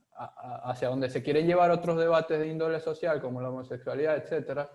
hacia 0.63 0.89
donde 0.89 1.09
se 1.09 1.23
quieren 1.23 1.47
llevar 1.47 1.71
otros 1.71 1.97
debates 1.97 2.39
de 2.39 2.47
índole 2.47 2.79
social, 2.79 3.21
como 3.21 3.41
la 3.41 3.49
homosexualidad, 3.49 4.17
etcétera, 4.17 4.69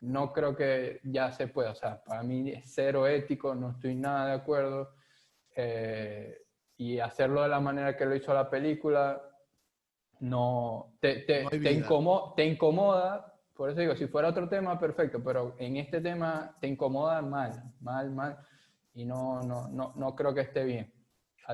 no 0.00 0.32
creo 0.32 0.54
que 0.54 1.00
ya 1.04 1.32
se 1.32 1.48
pueda. 1.48 1.72
O 1.72 1.74
sea, 1.74 2.02
para 2.02 2.22
mí 2.22 2.50
es 2.50 2.64
cero 2.66 3.06
ético, 3.06 3.54
no 3.54 3.70
estoy 3.70 3.94
nada 3.94 4.28
de 4.28 4.32
acuerdo. 4.34 4.94
Eh, 5.56 6.38
y 6.76 6.98
hacerlo 6.98 7.42
de 7.42 7.48
la 7.48 7.60
manera 7.60 7.96
que 7.96 8.04
lo 8.04 8.14
hizo 8.14 8.34
la 8.34 8.50
película, 8.50 9.22
no, 10.20 10.96
te, 11.00 11.20
te, 11.20 11.44
te, 11.46 11.72
incomoda, 11.72 12.34
te 12.34 12.44
incomoda. 12.44 13.32
Por 13.54 13.70
eso 13.70 13.80
digo, 13.80 13.94
si 13.94 14.06
fuera 14.06 14.28
otro 14.28 14.48
tema, 14.48 14.78
perfecto, 14.78 15.22
pero 15.22 15.54
en 15.58 15.76
este 15.76 16.00
tema 16.00 16.56
te 16.60 16.66
incomoda 16.66 17.22
mal, 17.22 17.72
mal, 17.80 18.10
mal, 18.10 18.38
y 18.94 19.04
no, 19.04 19.42
no, 19.42 19.68
no, 19.68 19.92
no 19.96 20.14
creo 20.14 20.32
que 20.32 20.40
esté 20.40 20.64
bien. 20.64 20.92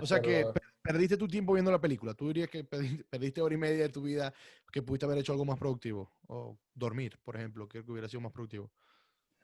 O 0.00 0.06
sea 0.06 0.20
que 0.20 0.46
perdiste 0.82 1.16
tu 1.16 1.26
tiempo 1.26 1.52
viendo 1.52 1.70
la 1.70 1.80
película. 1.80 2.14
¿Tú 2.14 2.28
dirías 2.28 2.48
que 2.48 2.64
perdiste 2.64 3.42
hora 3.42 3.54
y 3.54 3.58
media 3.58 3.82
de 3.82 3.88
tu 3.88 4.02
vida 4.02 4.32
que 4.72 4.82
pudiste 4.82 5.06
haber 5.06 5.18
hecho 5.18 5.32
algo 5.32 5.44
más 5.44 5.58
productivo? 5.58 6.12
O 6.28 6.56
dormir, 6.74 7.18
por 7.24 7.36
ejemplo, 7.36 7.68
que 7.68 7.80
hubiera 7.80 8.08
sido 8.08 8.20
más 8.20 8.32
productivo. 8.32 8.70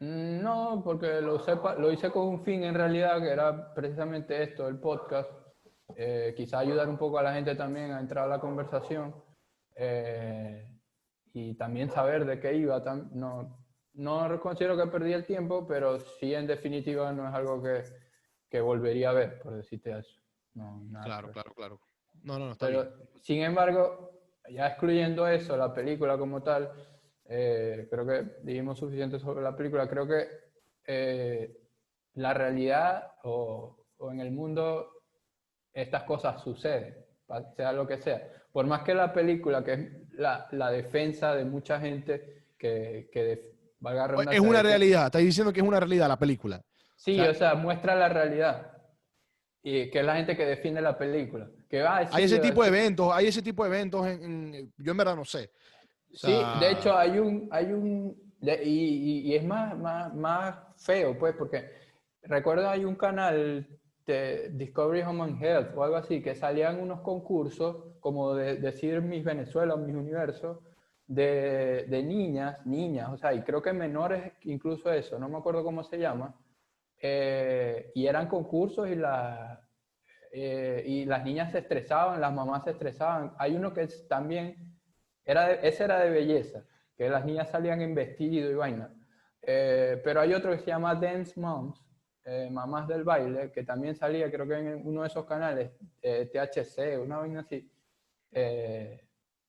Mm, 0.00 0.42
no, 0.42 0.82
porque 0.84 1.20
lo, 1.20 1.38
sepa, 1.38 1.74
lo 1.76 1.90
hice 1.90 2.10
con 2.10 2.28
un 2.28 2.44
fin 2.44 2.64
en 2.64 2.74
realidad, 2.74 3.20
que 3.20 3.30
era 3.30 3.74
precisamente 3.74 4.42
esto, 4.42 4.68
el 4.68 4.78
podcast. 4.78 5.30
Eh, 5.96 6.34
quizá 6.36 6.58
ayudar 6.58 6.88
un 6.88 6.98
poco 6.98 7.18
a 7.18 7.22
la 7.22 7.32
gente 7.32 7.54
también 7.54 7.92
a 7.92 8.00
entrar 8.00 8.24
a 8.24 8.28
la 8.28 8.40
conversación 8.40 9.14
eh, 9.76 10.68
y 11.32 11.54
también 11.54 11.90
saber 11.90 12.26
de 12.26 12.40
qué 12.40 12.54
iba. 12.54 12.78
No, 13.12 13.65
no 13.96 14.40
considero 14.40 14.76
que 14.76 14.86
perdí 14.86 15.12
el 15.12 15.24
tiempo, 15.24 15.66
pero 15.66 15.98
sí 15.98 16.34
en 16.34 16.46
definitiva 16.46 17.12
no 17.12 17.28
es 17.28 17.34
algo 17.34 17.62
que, 17.62 17.82
que 18.48 18.60
volvería 18.60 19.10
a 19.10 19.14
ver, 19.14 19.40
por 19.40 19.54
decirte 19.54 19.98
eso. 19.98 20.20
No, 20.54 20.86
claro, 21.02 21.30
claro, 21.32 21.54
claro. 21.54 21.80
No, 22.22 22.38
no, 22.38 22.46
no 22.46 22.52
está 22.52 22.66
Pero, 22.66 22.92
sin 23.22 23.42
embargo, 23.42 24.10
ya 24.50 24.68
excluyendo 24.68 25.26
eso, 25.26 25.56
la 25.56 25.72
película 25.72 26.16
como 26.18 26.42
tal, 26.42 26.70
eh, 27.24 27.86
creo 27.90 28.06
que 28.06 28.36
dijimos 28.42 28.78
suficiente 28.78 29.18
sobre 29.18 29.42
la 29.42 29.56
película. 29.56 29.88
Creo 29.88 30.06
que 30.06 30.26
eh, 30.86 31.56
la 32.14 32.34
realidad 32.34 33.12
o, 33.24 33.86
o, 33.98 34.12
en 34.12 34.20
el 34.20 34.30
mundo 34.30 34.92
estas 35.72 36.04
cosas 36.04 36.42
suceden, 36.42 36.96
sea 37.54 37.72
lo 37.72 37.86
que 37.86 37.98
sea. 37.98 38.30
Por 38.52 38.66
más 38.66 38.82
que 38.82 38.94
la 38.94 39.12
película, 39.12 39.62
que 39.62 39.72
es 39.72 40.12
la, 40.12 40.48
la 40.52 40.70
defensa 40.70 41.34
de 41.34 41.44
mucha 41.44 41.78
gente 41.78 42.46
que, 42.56 43.10
que 43.12 43.55
valga 43.94 44.32
Es 44.32 44.40
una 44.40 44.62
realidad, 44.62 45.06
estáis 45.06 45.26
diciendo 45.26 45.52
que 45.52 45.60
es 45.60 45.66
una 45.66 45.80
realidad 45.80 46.08
la 46.08 46.18
película. 46.18 46.62
Sí, 46.96 47.20
o 47.20 47.34
sea 47.34 47.54
muestra 47.54 47.94
la 47.94 48.08
realidad 48.08 48.72
y 49.62 49.90
que 49.90 50.00
es 50.00 50.04
la 50.06 50.16
gente 50.16 50.36
que 50.36 50.46
define 50.46 50.80
la 50.80 50.96
película. 50.96 51.48
Que, 51.68 51.82
hay 51.82 52.24
ese 52.24 52.38
tipo 52.38 52.62
de 52.62 52.68
eventos, 52.68 53.12
hay 53.12 53.26
ese 53.26 53.42
tipo 53.42 53.64
de 53.64 53.70
eventos, 53.70 54.06
en, 54.06 54.72
yo 54.78 54.92
en 54.92 54.96
verdad 54.96 55.16
no 55.16 55.24
sé. 55.24 55.50
sí, 56.12 56.32
de 56.60 56.70
hecho 56.70 56.96
hay 56.96 57.18
un, 57.18 57.48
hay 57.50 57.72
un 57.72 58.16
y, 58.40 59.22
y, 59.24 59.34
es 59.34 59.44
más, 59.44 59.76
más, 59.76 60.14
más, 60.14 60.56
feo, 60.76 61.18
pues, 61.18 61.34
porque 61.36 61.68
recuerdo 62.22 62.68
hay 62.68 62.84
un 62.84 62.94
canal 62.94 63.66
de 64.06 64.50
Discovery 64.50 65.02
Home 65.02 65.36
Health 65.40 65.76
o 65.76 65.82
algo 65.82 65.96
así, 65.96 66.22
que 66.22 66.34
salían 66.34 66.80
unos 66.80 67.00
concursos, 67.00 67.76
como 68.00 68.34
de, 68.34 68.56
decir 68.56 69.00
Mis 69.02 69.24
Venezuela 69.24 69.74
o 69.74 69.78
Mis 69.78 69.96
Universo, 69.96 70.62
de, 71.06 71.86
de, 71.88 72.02
niñas, 72.02 72.64
niñas, 72.66 73.10
o 73.10 73.16
sea, 73.16 73.32
y 73.32 73.42
creo 73.42 73.62
que 73.62 73.72
menores, 73.72 74.32
incluso 74.42 74.92
eso, 74.92 75.18
no 75.18 75.28
me 75.28 75.38
acuerdo 75.38 75.62
cómo 75.62 75.84
se 75.84 75.98
llama, 75.98 76.34
eh, 76.98 77.92
y 77.94 78.06
eran 78.06 78.28
concursos 78.28 78.88
y, 78.88 78.94
la, 78.94 79.60
eh, 80.32 80.82
y 80.86 81.04
las 81.04 81.24
niñas 81.24 81.52
se 81.52 81.58
estresaban, 81.58 82.20
las 82.20 82.32
mamás 82.32 82.64
se 82.64 82.70
estresaban. 82.70 83.34
Hay 83.38 83.54
uno 83.54 83.72
que 83.72 83.82
es, 83.82 84.08
también, 84.08 84.78
era 85.24 85.52
ese 85.52 85.84
era 85.84 86.00
de 86.00 86.10
belleza, 86.10 86.64
que 86.96 87.08
las 87.08 87.24
niñas 87.24 87.50
salían 87.50 87.80
en 87.82 87.94
vestido 87.94 88.50
y 88.50 88.54
vaina. 88.54 88.92
Eh, 89.42 90.00
pero 90.02 90.20
hay 90.20 90.34
otro 90.34 90.50
que 90.52 90.58
se 90.58 90.66
llama 90.66 90.94
Dance 90.94 91.38
Moms, 91.38 91.82
mamás 92.50 92.88
del 92.88 93.04
baile, 93.04 93.52
que 93.52 93.62
también 93.62 93.94
salía, 93.94 94.28
creo 94.32 94.48
que 94.48 94.54
en 94.54 94.84
uno 94.84 95.02
de 95.02 95.06
esos 95.06 95.24
canales, 95.26 95.70
THC, 96.02 96.98
una 97.00 97.18
vaina 97.18 97.40
así. 97.40 97.70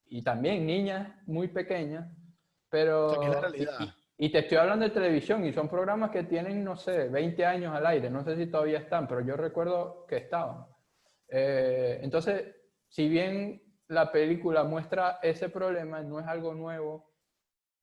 Y 0.10 0.22
también 0.22 0.66
niñas 0.66 1.10
muy 1.26 1.48
pequeñas, 1.48 2.08
pero... 2.70 3.16
Y 4.20 4.32
te 4.32 4.40
estoy 4.40 4.58
hablando 4.58 4.84
de 4.84 4.92
televisión 4.92 5.46
y 5.46 5.54
son 5.54 5.70
programas 5.70 6.10
que 6.10 6.24
tienen, 6.24 6.64
no 6.64 6.76
sé, 6.76 7.08
20 7.08 7.46
años 7.46 7.76
al 7.76 7.86
aire. 7.86 8.10
No 8.10 8.24
sé 8.24 8.36
si 8.36 8.48
todavía 8.48 8.80
están, 8.80 9.08
pero 9.08 9.22
yo 9.22 9.38
recuerdo 9.38 10.08
que 10.08 10.18
estaban. 10.18 10.66
Eh, 11.30 12.00
entonces, 12.02 12.56
si 12.88 13.08
bien 13.10 13.62
la 13.90 14.12
película 14.12 14.64
muestra 14.64 15.20
ese 15.22 15.50
problema, 15.50 16.02
no 16.02 16.20
es 16.20 16.26
algo 16.26 16.56
nuevo, 16.56 17.14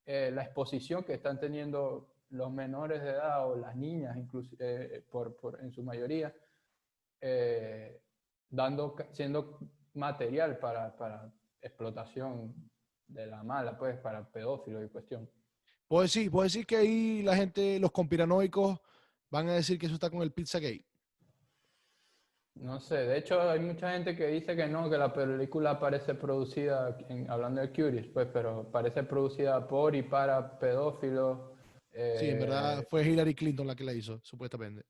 eh, 0.07 0.33
la 0.35 0.43
exposición 0.43 1.05
que 1.05 1.15
están 1.15 1.39
teniendo 1.39 2.17
los 2.31 2.51
menores 2.51 3.01
de 3.01 3.11
edad 3.11 3.49
o 3.49 3.55
las 3.55 3.77
niñas, 3.77 4.17
incluso, 4.17 4.57
eh, 4.59 5.05
por, 5.09 5.37
por, 5.37 5.61
en 5.61 5.73
su 5.73 5.85
mayoría, 5.85 6.35
dando, 8.51 8.97
siendo 9.13 9.61
material 9.95 10.59
para, 10.59 10.95
para 10.97 11.33
explotación 11.64 12.55
de 13.09 13.27
la 13.27 13.42
mala, 13.42 13.77
pues, 13.77 13.96
para 13.98 14.31
pedófilos 14.31 14.85
y 14.85 14.88
cuestión. 14.88 15.29
Puedo 15.88 16.03
decir, 16.03 16.31
puedo 16.31 16.44
decir 16.44 16.66
que 16.66 16.77
ahí 16.77 17.22
la 17.22 17.37
gente, 17.37 17.79
los 17.79 17.90
conspiranoicos, 17.90 18.81
van 19.31 19.48
a 19.48 19.55
decir 19.55 19.79
que 19.79 19.87
eso 19.87 19.94
está 19.94 20.11
con 20.11 20.22
el 20.22 20.33
Pizzagate. 20.33 20.87
No 22.55 22.79
sé, 22.79 22.94
de 22.94 23.18
hecho 23.18 23.40
hay 23.40 23.59
mucha 23.59 23.92
gente 23.92 24.14
que 24.14 24.29
dice 24.29 24.55
que 24.55 24.68
no, 24.68 24.88
que 24.88 24.96
la 24.96 25.12
película 25.12 25.79
parece 25.81 26.14
producida, 26.14 26.96
hablando 27.29 27.61
de 27.61 27.72
Curious, 27.72 28.07
pues, 28.07 28.29
pero 28.33 28.70
parece 28.70 29.03
producida 29.03 29.66
por 29.66 29.96
y 29.96 30.03
para 30.03 30.57
pedófilos. 30.59 31.50
sí, 31.92 32.29
en 32.29 32.38
verdad 32.38 32.81
eh, 32.81 32.87
fue 32.88 33.05
Hillary 33.05 33.35
Clinton 33.35 33.66
la 33.66 33.74
que 33.74 33.83
la 33.83 33.92
hizo, 33.92 34.20
supuestamente. 34.22 34.85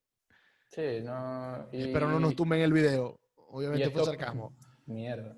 Sí, 0.68 1.00
no. 1.02 1.68
Espero 1.72 2.08
no 2.08 2.20
nos 2.20 2.36
tumben 2.36 2.60
el 2.60 2.72
video. 2.72 3.18
Obviamente 3.48 3.90
fue 3.90 4.04
sarcasmo. 4.04 4.54
Mierda. 4.86 5.36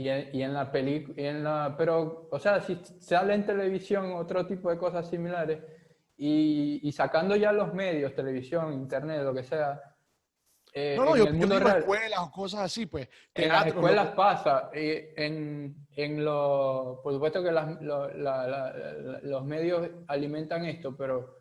Y 0.00 0.08
en, 0.40 0.54
la 0.54 0.72
película, 0.72 1.74
pero, 1.76 2.26
o 2.30 2.38
sea, 2.38 2.58
si 2.62 2.80
sale 3.00 3.34
en 3.34 3.44
televisión 3.44 4.12
otro 4.12 4.46
tipo 4.46 4.70
de 4.70 4.78
cosas 4.78 5.06
similares 5.10 5.62
y, 6.16 6.90
sacando 6.90 7.36
ya 7.36 7.52
los 7.52 7.74
medios, 7.74 8.14
televisión, 8.14 8.72
internet, 8.72 9.22
lo 9.22 9.34
que 9.34 9.44
sea. 9.44 9.78
Eh, 10.72 10.94
no, 10.96 11.04
no, 11.04 11.16
yo, 11.18 11.26
yo 11.26 11.68
escuelas 11.68 12.18
o 12.18 12.30
cosas 12.30 12.60
así, 12.60 12.86
pues. 12.86 13.10
en 13.34 13.48
las 13.48 13.66
escuelas 13.66 14.12
pasa, 14.12 14.70
eh, 14.72 15.12
en, 15.18 15.86
en 15.94 16.24
lo, 16.24 17.00
por 17.02 17.12
supuesto 17.12 17.42
que 17.42 17.52
las, 17.52 17.78
los 17.82 19.44
medios 19.44 19.86
alimentan 20.06 20.64
esto, 20.64 20.96
pero 20.96 21.40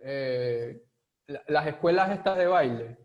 eh, 0.00 0.80
las 1.26 1.66
escuelas 1.66 2.12
estas 2.12 2.38
de 2.38 2.46
baile. 2.46 2.98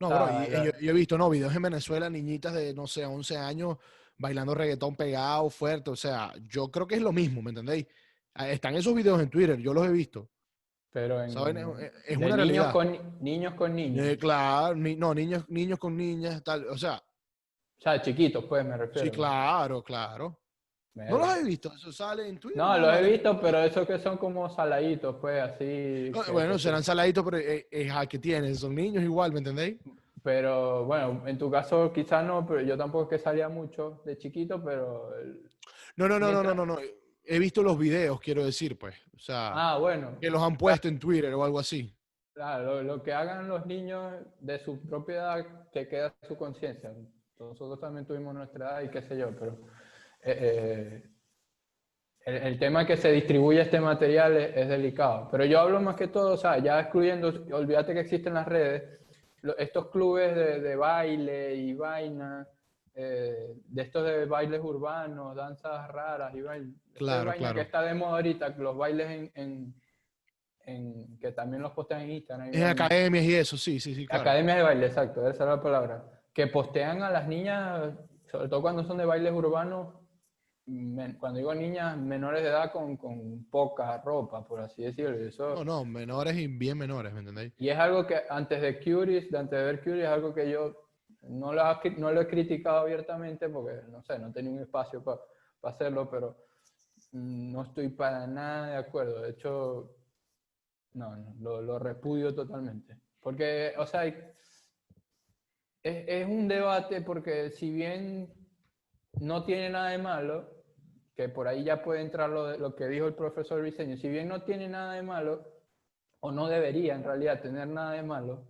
No, 0.00 0.08
bro, 0.08 0.26
yo, 0.50 0.72
yo, 0.80 0.90
he 0.90 0.94
visto, 0.94 1.16
no, 1.16 1.30
videos 1.30 1.54
en 1.54 1.62
Venezuela, 1.62 2.10
niñitas 2.10 2.52
de, 2.52 2.74
no 2.74 2.88
sé, 2.88 3.06
11 3.06 3.36
años 3.36 3.78
bailando 4.16 4.54
reggaetón 4.54 4.96
pegado, 4.96 5.50
fuerte. 5.50 5.90
O 5.90 5.96
sea, 5.96 6.32
yo 6.48 6.70
creo 6.70 6.86
que 6.86 6.96
es 6.96 7.02
lo 7.02 7.12
mismo, 7.12 7.42
¿me 7.42 7.50
entendéis? 7.50 7.86
Ah, 8.34 8.48
están 8.50 8.74
esos 8.74 8.94
videos 8.94 9.20
en 9.20 9.30
Twitter, 9.30 9.58
yo 9.58 9.72
los 9.72 9.86
he 9.86 9.92
visto. 9.92 10.28
Pero 10.90 11.22
en, 11.22 11.30
Es, 12.06 12.16
una 12.16 12.44
niños 12.44 12.72
Con, 12.72 13.18
niños 13.20 13.54
con 13.54 13.74
niños. 13.74 14.06
Eh, 14.06 14.16
claro, 14.16 14.76
no, 14.76 15.12
niños, 15.12 15.44
niños 15.48 15.78
con 15.78 15.96
niñas, 15.96 16.42
tal, 16.44 16.66
o 16.68 16.78
sea. 16.78 17.02
O 17.78 17.82
sea, 17.82 18.00
chiquitos, 18.00 18.44
pues, 18.44 18.64
me 18.64 18.76
refiero. 18.76 19.04
Sí, 19.04 19.10
claro, 19.10 19.82
claro. 19.82 20.38
¿No 20.94 21.18
los 21.18 21.36
he 21.36 21.42
visto? 21.42 21.72
¿Eso 21.74 21.90
sale 21.90 22.28
en 22.28 22.38
Twitter? 22.38 22.56
No, 22.56 22.78
los 22.78 22.96
he 22.96 23.10
visto, 23.10 23.40
pero 23.40 23.58
esos 23.64 23.84
que 23.84 23.98
son 23.98 24.16
como 24.16 24.48
saladitos, 24.48 25.16
pues, 25.20 25.42
así. 25.42 26.12
bueno, 26.32 26.56
serán 26.60 26.84
saladitos, 26.84 27.24
pero 27.24 27.38
es, 27.38 27.66
es, 27.68 28.08
que 28.08 28.18
tienen, 28.20 28.54
son 28.54 28.76
niños 28.76 29.02
igual, 29.02 29.32
¿me 29.32 29.38
entendéis? 29.38 29.76
Pero 30.24 30.86
bueno, 30.86 31.22
en 31.26 31.36
tu 31.36 31.50
caso 31.50 31.92
quizás 31.92 32.24
no, 32.24 32.46
pero 32.46 32.62
yo 32.62 32.78
tampoco 32.78 33.04
es 33.04 33.10
que 33.10 33.22
salía 33.22 33.50
mucho 33.50 34.00
de 34.06 34.16
chiquito, 34.16 34.64
pero... 34.64 35.10
No, 35.96 36.08
no, 36.08 36.18
no, 36.18 36.32
no, 36.32 36.42
no, 36.42 36.54
no, 36.54 36.64
no. 36.64 36.78
He 37.22 37.38
visto 37.38 37.62
los 37.62 37.78
videos, 37.78 38.18
quiero 38.22 38.42
decir, 38.42 38.78
pues. 38.78 38.94
O 39.14 39.18
sea, 39.18 39.52
ah, 39.54 39.78
bueno. 39.78 40.16
que 40.18 40.30
los 40.30 40.42
han 40.42 40.56
puesto 40.56 40.88
en 40.88 40.98
Twitter 40.98 41.32
o 41.34 41.44
algo 41.44 41.58
así. 41.58 41.94
Claro, 42.32 42.82
lo, 42.82 43.02
que 43.02 43.12
hagan 43.12 43.48
los 43.48 43.66
niños 43.66 44.14
de 44.40 44.58
su 44.60 44.80
propiedad 44.88 45.70
que 45.70 45.88
queda 45.88 46.14
su 46.26 46.38
conciencia. 46.38 46.90
Nosotros 47.38 47.78
también 47.78 48.06
tuvimos 48.06 48.34
nuestra 48.34 48.80
edad 48.80 48.82
y 48.82 48.88
qué 48.88 49.02
sé 49.02 49.18
yo, 49.18 49.30
pero 49.38 49.58
eh, 50.22 50.38
eh, 50.40 51.02
el, 52.24 52.34
el, 52.34 52.58
tema 52.58 52.86
que 52.86 52.96
se 52.96 53.12
distribuye 53.12 53.60
este 53.60 53.78
material 53.78 54.38
es, 54.38 54.56
es, 54.56 54.68
delicado. 54.70 55.28
Pero 55.30 55.44
yo 55.44 55.60
hablo 55.60 55.82
más 55.82 55.96
que 55.96 56.08
todo, 56.08 56.32
o 56.32 56.36
sea, 56.38 56.56
ya 56.58 56.80
excluyendo, 56.80 57.28
olvídate 57.52 57.92
que 57.92 58.00
existen 58.00 58.32
las 58.34 58.48
redes, 58.48 59.03
estos 59.58 59.90
clubes 59.90 60.34
de, 60.34 60.76
baile 60.76 61.54
y 61.54 61.74
vaina, 61.74 62.46
eh, 62.94 63.54
de 63.66 63.82
estos 63.82 64.04
de 64.04 64.24
bailes 64.26 64.60
urbanos, 64.62 65.34
danzas 65.34 65.88
raras 65.88 66.34
y 66.34 66.40
baile, 66.40 66.72
claro, 66.94 67.32
que 67.32 67.60
está 67.60 67.82
de 67.82 67.94
moda 67.94 68.16
ahorita, 68.16 68.50
los 68.50 68.76
bailes 68.76 69.30
en, 69.34 69.74
en, 70.60 71.18
que 71.18 71.32
también 71.32 71.62
los 71.62 71.72
postean 71.72 72.02
en 72.02 72.10
Instagram. 72.12 72.50
En 72.52 72.64
academias 72.64 73.24
y 73.24 73.34
eso, 73.34 73.56
sí, 73.56 73.80
sí, 73.80 73.94
sí. 73.94 74.06
Academias 74.10 74.56
de 74.56 74.62
baile, 74.62 74.86
exacto, 74.86 75.28
esa 75.28 75.44
es 75.44 75.50
la 75.50 75.62
palabra. 75.62 76.04
Que 76.32 76.46
postean 76.46 77.02
a 77.02 77.10
las 77.10 77.28
niñas, 77.28 77.92
sobre 78.30 78.48
todo 78.48 78.62
cuando 78.62 78.84
son 78.84 78.98
de 78.98 79.04
bailes 79.04 79.32
urbanos, 79.32 79.94
cuando 81.18 81.38
digo 81.38 81.54
niñas, 81.54 81.96
menores 81.98 82.42
de 82.42 82.48
edad 82.48 82.72
con, 82.72 82.96
con, 82.96 83.44
poca 83.50 83.98
ropa, 83.98 84.46
por 84.46 84.60
así 84.60 84.82
decirlo. 84.82 85.16
Eso, 85.16 85.54
no, 85.56 85.64
no, 85.64 85.84
menores 85.84 86.36
y 86.36 86.46
bien 86.46 86.78
menores, 86.78 87.12
¿me 87.12 87.20
entendéis? 87.20 87.52
Y 87.58 87.68
es 87.68 87.78
algo 87.78 88.06
que 88.06 88.22
antes 88.30 88.62
de 88.62 88.78
Curious, 88.78 89.32
antes 89.34 89.58
de 89.58 89.64
ver 89.64 89.80
Curious, 89.80 90.04
es 90.04 90.08
algo 90.08 90.34
que 90.34 90.50
yo 90.50 90.74
no 91.28 91.52
lo, 91.52 91.62
no 91.98 92.12
lo 92.12 92.20
he 92.20 92.26
criticado 92.26 92.78
abiertamente 92.78 93.48
porque, 93.48 93.82
no 93.90 94.02
sé, 94.02 94.18
no 94.18 94.32
tenía 94.32 94.52
un 94.52 94.60
espacio 94.60 95.02
para 95.02 95.20
hacerlo, 95.62 96.08
pero 96.10 96.36
no 97.12 97.62
estoy 97.62 97.88
para 97.90 98.26
nada 98.26 98.68
de 98.68 98.76
acuerdo. 98.76 99.20
De 99.20 99.30
hecho, 99.30 99.96
no, 100.94 101.16
lo, 101.40 101.60
lo, 101.60 101.78
repudio 101.78 102.34
totalmente. 102.34 102.98
Porque, 103.20 103.74
o 103.78 103.86
sea, 103.86 104.06
es, 104.06 104.14
es, 105.82 106.26
un 106.26 106.48
debate 106.48 107.02
porque 107.02 107.50
si 107.50 107.70
bien 107.70 108.32
no 109.20 109.44
tiene 109.44 109.70
nada 109.70 109.90
de 109.90 109.98
malo, 109.98 110.53
que 111.16 111.28
por 111.28 111.48
ahí 111.48 111.64
ya 111.64 111.82
puede 111.82 112.00
entrar 112.00 112.30
lo, 112.30 112.56
lo 112.56 112.74
que 112.74 112.88
dijo 112.88 113.06
el 113.06 113.14
profesor 113.14 113.60
Briceño, 113.60 113.96
si 113.96 114.08
bien 114.08 114.28
no 114.28 114.42
tiene 114.42 114.68
nada 114.68 114.94
de 114.94 115.02
malo, 115.02 115.46
o 116.20 116.32
no 116.32 116.48
debería 116.48 116.94
en 116.94 117.04
realidad 117.04 117.40
tener 117.40 117.68
nada 117.68 117.92
de 117.92 118.02
malo, 118.02 118.44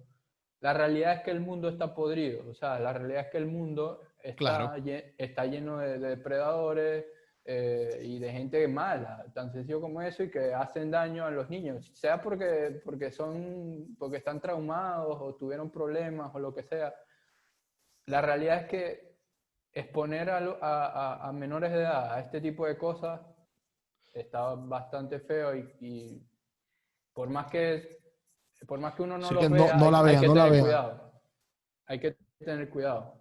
la 0.61 0.73
realidad 0.73 1.15
es 1.15 1.21
que 1.23 1.31
el 1.31 1.41
mundo 1.41 1.69
está 1.69 1.95
podrido. 1.95 2.49
O 2.49 2.55
sea, 2.55 2.79
la 2.79 2.93
realidad 2.93 3.27
es 3.27 3.33
que 3.33 3.39
el 3.39 3.47
mundo 3.47 4.01
está, 4.23 4.75
está 5.19 5.45
lleno 5.45 5.79
de 5.79 5.99
depredadores, 5.99 7.05
eh, 7.47 8.01
y 8.03 8.19
de 8.19 8.33
gente 8.33 8.67
mala, 8.69 9.27
tan 9.35 9.53
sencillo 9.53 9.79
como 9.79 10.01
eso, 10.01 10.23
y 10.23 10.31
que 10.31 10.55
hacen 10.55 10.91
daño 10.91 11.27
a 11.27 11.31
los 11.31 11.51
niños, 11.51 11.91
sea 11.93 12.23
porque, 12.23 12.81
porque, 12.83 13.13
son, 13.13 13.95
porque 13.99 14.17
están 14.17 14.41
traumados 14.41 15.19
o 15.21 15.35
tuvieron 15.35 15.71
problemas 15.71 16.35
o 16.35 16.39
lo 16.39 16.55
que 16.55 16.63
sea. 16.63 16.95
La 18.07 18.23
realidad 18.23 18.63
es 18.63 18.69
que 18.69 19.14
exponer 19.75 20.31
a, 20.31 20.39
a, 20.39 21.29
a 21.29 21.33
menores 21.33 21.73
de 21.73 21.79
edad 21.79 22.15
a 22.15 22.21
este 22.21 22.41
tipo 22.41 22.67
de 22.67 22.79
cosas 22.79 23.21
está 24.15 24.55
bastante 24.55 25.19
feo 25.21 25.55
y, 25.57 26.23
por 27.13 27.29
más 27.29 27.51
que 27.51 28.03
por 28.67 28.79
más 28.79 28.95
que 28.95 29.03
uno 29.03 29.19
no 29.19 29.31
lo 29.31 29.41
vea, 29.41 29.77
no, 29.77 30.05
hay, 30.05 30.19
que 30.19 30.29
tener 30.29 30.61
cuidado. 30.63 31.13
Hay 31.87 32.01
que 32.01 32.17
tener 32.39 32.71
cuidado. 32.71 33.15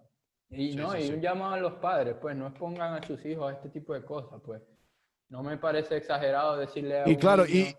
Y, 0.48 0.74
no, 0.74 0.96
y 0.96 1.10
un 1.10 1.20
llamado 1.20 1.54
a 1.54 1.58
los 1.58 1.74
padres, 1.74 2.16
pues 2.20 2.34
no 2.36 2.46
expongan 2.46 2.94
a 2.94 3.06
sus 3.06 3.22
hijos 3.26 3.50
a 3.50 3.56
este 3.56 3.68
tipo 3.68 3.92
de 3.92 4.04
cosas, 4.04 4.40
pues. 4.44 4.62
No 5.28 5.42
me 5.42 5.58
parece 5.58 5.96
exagerado 5.96 6.56
decirle 6.56 7.00
a 7.00 7.08
Y 7.08 7.16
claro, 7.16 7.44
y, 7.46 7.76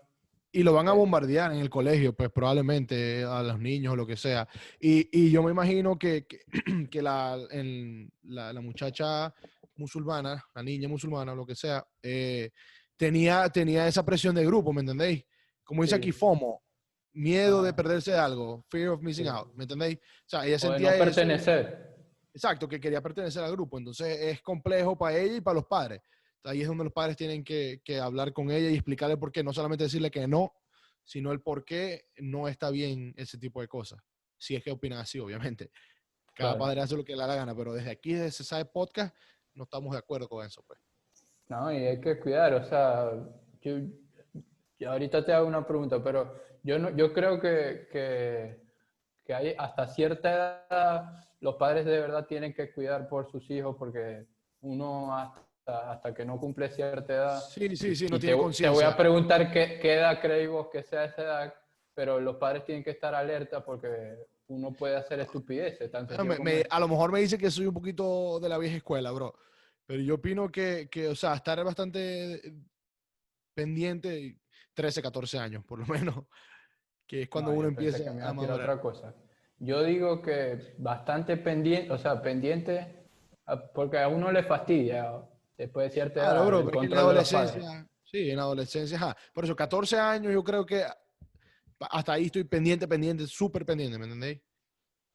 y, 0.52 0.62
lo 0.62 0.72
van 0.72 0.88
a 0.88 0.92
bombardear 0.92 1.52
en 1.52 1.58
el 1.58 1.70
colegio, 1.70 2.14
pues 2.14 2.30
probablemente 2.30 3.24
a 3.24 3.42
los 3.42 3.58
niños 3.58 3.92
o 3.92 3.96
lo 3.96 4.06
que 4.06 4.16
sea. 4.16 4.48
Y, 4.80 5.08
y 5.12 5.30
yo 5.30 5.42
me 5.42 5.50
imagino 5.50 5.98
que, 5.98 6.26
que, 6.26 6.40
que 6.90 7.02
la, 7.02 7.38
en, 7.50 8.10
la, 8.24 8.52
la, 8.52 8.60
muchacha 8.60 9.32
musulmana, 9.76 10.44
la 10.54 10.62
niña 10.62 10.88
musulmana 10.88 11.32
o 11.32 11.36
lo 11.36 11.46
que 11.46 11.54
sea, 11.54 11.86
eh, 12.02 12.50
tenía, 12.96 13.48
tenía 13.50 13.86
esa 13.86 14.04
presión 14.04 14.34
de 14.34 14.46
grupo, 14.46 14.72
¿me 14.72 14.80
entendéis? 14.80 15.24
Como 15.62 15.82
dice 15.82 15.96
aquí 15.96 16.12
FOMO, 16.12 16.62
miedo 17.12 17.62
de 17.62 17.72
perderse 17.72 18.14
algo, 18.14 18.64
fear 18.68 18.90
of 18.90 19.02
missing 19.02 19.28
out, 19.28 19.52
¿me 19.54 19.64
entendéis? 19.64 19.96
O 19.96 20.28
sea, 20.28 20.46
ella 20.46 20.58
sentía... 20.58 20.92
no 20.92 20.98
pertenecer. 20.98 21.96
Exacto, 22.36 22.68
que 22.68 22.78
quería 22.78 23.00
pertenecer 23.00 23.42
al 23.42 23.52
grupo. 23.52 23.78
Entonces 23.78 24.18
es 24.20 24.42
complejo 24.42 24.96
para 24.96 25.16
ella 25.16 25.36
y 25.36 25.40
para 25.40 25.54
los 25.54 25.64
padres. 25.64 26.02
Ahí 26.44 26.62
es 26.62 26.68
donde 26.68 26.84
los 26.84 26.92
padres 26.92 27.16
tienen 27.16 27.42
que, 27.42 27.80
hablar 28.00 28.32
con 28.32 28.50
ella 28.50 28.70
y 28.70 28.74
explicarle 28.74 29.16
por 29.16 29.32
qué, 29.32 29.42
no 29.42 29.52
solamente 29.52 29.84
decirle 29.84 30.10
que 30.10 30.26
no, 30.28 30.54
sino 31.04 31.32
el 31.32 31.40
por 31.40 31.64
qué 31.64 32.06
no 32.18 32.48
está 32.48 32.70
bien 32.70 33.14
ese 33.16 33.38
tipo 33.38 33.60
de 33.60 33.68
cosas. 33.68 34.00
Si 34.38 34.54
es 34.54 34.62
que 34.62 34.70
opinan 34.70 34.98
así, 34.98 35.18
obviamente. 35.18 35.70
Cada 36.34 36.58
padre 36.58 36.82
hace 36.82 36.96
lo 36.96 37.04
que 37.04 37.14
le 37.14 37.18
da 37.18 37.28
la 37.28 37.36
gana, 37.36 37.54
pero 37.56 37.72
desde 37.72 37.90
aquí, 37.90 38.12
desde 38.12 38.42
ese 38.42 38.64
podcast, 38.66 39.16
no 39.54 39.64
estamos 39.64 39.92
de 39.92 39.98
acuerdo 39.98 40.28
con 40.28 40.44
eso, 40.44 40.62
pues. 40.66 40.78
No, 41.48 41.72
y 41.72 41.76
hay 41.76 42.00
que 42.00 42.18
cuidar, 42.20 42.52
o 42.54 42.64
sea, 42.64 43.12
yo, 43.62 44.90
ahorita 44.90 45.24
te 45.24 45.32
hago 45.32 45.46
una 45.46 45.66
pregunta, 45.66 46.02
pero 46.02 46.34
yo, 46.62 46.78
no, 46.78 46.94
yo 46.94 47.12
creo 47.12 47.40
que, 47.40 47.88
que, 47.90 48.60
que 49.24 49.34
hay 49.34 49.54
hasta 49.56 49.86
cierta 49.86 50.66
edad 50.68 51.26
los 51.40 51.56
padres 51.56 51.84
de 51.84 52.00
verdad 52.00 52.26
tienen 52.26 52.54
que 52.54 52.72
cuidar 52.72 53.08
por 53.08 53.30
sus 53.30 53.48
hijos 53.50 53.76
porque 53.78 54.26
uno 54.60 55.16
hasta, 55.16 55.45
hasta 55.66 56.14
que 56.14 56.24
no 56.24 56.38
cumple 56.38 56.70
cierta 56.70 57.12
edad. 57.12 57.40
Sí, 57.40 57.76
sí, 57.76 57.96
sí, 57.96 58.06
no 58.08 58.18
tiene 58.18 58.36
conciencia. 58.36 58.70
Te 58.70 58.74
voy 58.74 58.92
a 58.92 58.96
preguntar 58.96 59.50
qué, 59.50 59.78
qué 59.80 59.94
edad 59.94 60.20
creéis 60.20 60.48
vos 60.48 60.68
que 60.70 60.82
sea 60.82 61.04
esa 61.04 61.22
edad, 61.22 61.54
pero 61.94 62.20
los 62.20 62.36
padres 62.36 62.64
tienen 62.64 62.84
que 62.84 62.90
estar 62.90 63.14
alerta 63.14 63.64
porque 63.64 64.16
uno 64.48 64.72
puede 64.72 64.96
hacer 64.96 65.20
estupideces. 65.20 65.90
a 65.92 66.80
lo 66.80 66.88
mejor 66.88 67.12
me 67.12 67.20
dice 67.20 67.38
que 67.38 67.50
soy 67.50 67.66
un 67.66 67.74
poquito 67.74 68.38
de 68.40 68.48
la 68.48 68.58
vieja 68.58 68.76
escuela, 68.76 69.10
bro. 69.10 69.34
Pero 69.86 70.02
yo 70.02 70.14
opino 70.16 70.50
que, 70.50 70.88
que 70.90 71.08
o 71.08 71.14
sea, 71.14 71.34
estar 71.34 71.62
bastante 71.64 72.54
pendiente, 73.54 74.38
13, 74.74 75.02
14 75.02 75.38
años, 75.38 75.64
por 75.64 75.78
lo 75.78 75.86
menos, 75.86 76.24
que 77.06 77.22
es 77.22 77.28
cuando 77.28 77.52
uno 77.52 77.68
empieza 77.68 78.10
a, 78.10 78.28
a 78.30 78.40
otra 78.40 78.80
cosa. 78.80 79.14
Yo 79.58 79.82
digo 79.82 80.20
que 80.20 80.74
bastante 80.78 81.36
pendiente, 81.36 81.90
o 81.90 81.98
sea, 81.98 82.20
pendiente, 82.20 83.08
porque 83.74 83.98
a 83.98 84.08
uno 84.08 84.30
le 84.30 84.42
fastidia 84.42 85.12
después 85.56 85.88
de 85.88 85.90
cierta 85.90 86.20
edad. 86.20 86.30
Claro, 86.32 86.64
bro, 86.64 86.82
en 86.82 86.90
la 86.90 87.00
adolescencia, 87.00 87.88
sí, 88.04 88.30
en 88.30 88.36
la 88.36 88.42
adolescencia, 88.42 89.16
Por 89.32 89.44
eso, 89.44 89.56
14 89.56 89.98
años 89.98 90.32
yo 90.32 90.42
creo 90.42 90.64
que 90.64 90.84
hasta 91.78 92.12
ahí 92.12 92.26
estoy 92.26 92.44
pendiente, 92.44 92.88
pendiente, 92.88 93.26
súper 93.26 93.64
pendiente, 93.64 93.98
¿me 93.98 94.04
entendéis? 94.04 94.40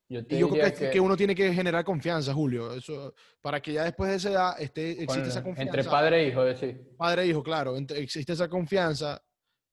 Yo 0.10 0.20
y 0.28 0.38
yo 0.40 0.50
creo 0.50 0.74
que, 0.74 0.90
que, 0.90 1.00
uno 1.00 1.16
tiene 1.16 1.34
que 1.34 1.54
generar 1.54 1.86
confianza, 1.86 2.34
Julio, 2.34 2.74
eso, 2.74 3.14
para 3.40 3.62
que 3.62 3.72
ya 3.72 3.86
después 3.86 4.12
de 4.12 4.18
esa 4.18 4.30
edad 4.30 4.62
esté, 4.62 5.04
existe 5.04 5.30
esa 5.30 5.42
confianza. 5.42 5.78
Entre 5.78 5.90
padre 5.90 6.24
e 6.24 6.28
hijo, 6.28 6.44
decir. 6.44 6.96
Padre 6.98 7.24
e 7.24 7.28
hijo, 7.28 7.42
claro, 7.42 7.78
existe 7.78 8.34
esa 8.34 8.50
confianza 8.50 9.24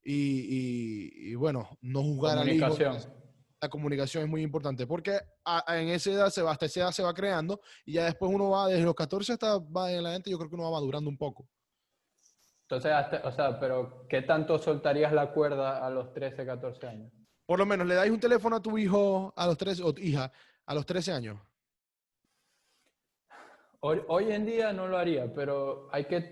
y, 0.05 1.31
y, 1.31 1.35
bueno, 1.35 1.69
no 1.81 2.03
juzgar 2.03 2.39
al 2.39 2.49
hijo 2.49 2.77
la 3.61 3.69
comunicación 3.69 4.25
es 4.25 4.31
muy 4.31 4.43
importante 4.43 4.87
porque 4.87 5.19
en 5.69 5.89
esa 5.89 6.11
edad 6.11 6.31
se 6.31 6.43
va, 6.43 6.53
hasta 6.53 6.67
esa 6.67 6.81
edad 6.81 6.91
se 6.93 7.03
va 7.03 7.13
creando 7.15 7.61
y 7.85 7.95
ya 7.95 8.05
después 8.05 8.33
uno 8.33 8.51
va, 8.51 8.69
desde 8.69 8.85
los 8.85 8.95
14 8.95 9.33
hasta 9.33 9.59
va 9.59 9.91
en 9.91 10.03
la 10.03 10.13
gente, 10.13 10.31
yo 10.31 10.39
creo 10.39 10.49
que 10.49 10.55
uno 10.55 10.65
va 10.65 10.79
madurando 10.79 11.11
un 11.11 11.19
poco. 11.19 11.49
Entonces, 12.63 12.93
o 13.25 13.33
sea, 13.33 13.59
pero 13.59 14.07
¿qué 14.09 14.23
tanto 14.23 14.59
soltarías 14.59 15.13
la 15.13 15.33
cuerda 15.33 15.85
a 15.85 15.89
los 15.89 16.13
13, 16.13 16.45
14 16.45 16.87
años? 16.87 17.13
Por 17.47 17.59
lo 17.59 17.65
menos, 17.65 17.87
¿le 17.87 17.95
dais 17.95 18.13
un 18.13 18.21
teléfono 18.21 18.57
a 18.57 18.63
tu 18.63 18.77
hijo 18.77 19.33
a 19.35 19.47
los 19.47 19.57
13, 19.57 19.83
o 19.83 19.95
hija 19.97 20.31
a 20.67 20.75
los 20.75 20.85
13 20.85 21.13
años? 21.13 21.39
Hoy, 23.81 24.33
en 24.33 24.45
día 24.45 24.73
no 24.73 24.87
lo 24.87 24.99
haría, 24.99 25.33
pero 25.33 25.89
hay 25.93 26.05
que, 26.05 26.29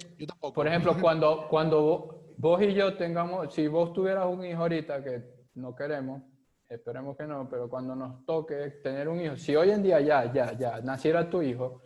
por 0.52 0.66
ejemplo, 0.66 0.94
cuando, 1.00 1.48
cuando 1.48 1.82
vos, 1.82 2.16
vos 2.36 2.62
y 2.62 2.74
yo 2.74 2.96
tengamos, 2.96 3.54
si 3.54 3.66
vos 3.66 3.94
tuvieras 3.94 4.26
un 4.26 4.44
hijo 4.44 4.60
ahorita 4.60 5.02
que 5.02 5.22
no 5.54 5.74
queremos, 5.74 6.22
esperemos 6.68 7.16
que 7.16 7.26
no, 7.26 7.48
pero 7.48 7.68
cuando 7.68 7.94
nos 7.94 8.24
toque 8.24 8.70
tener 8.82 9.08
un 9.08 9.20
hijo, 9.20 9.36
si 9.36 9.54
hoy 9.54 9.70
en 9.70 9.82
día 9.82 10.00
ya, 10.00 10.32
ya, 10.32 10.52
ya 10.52 10.80
naciera 10.80 11.28
tu 11.30 11.42
hijo, 11.42 11.82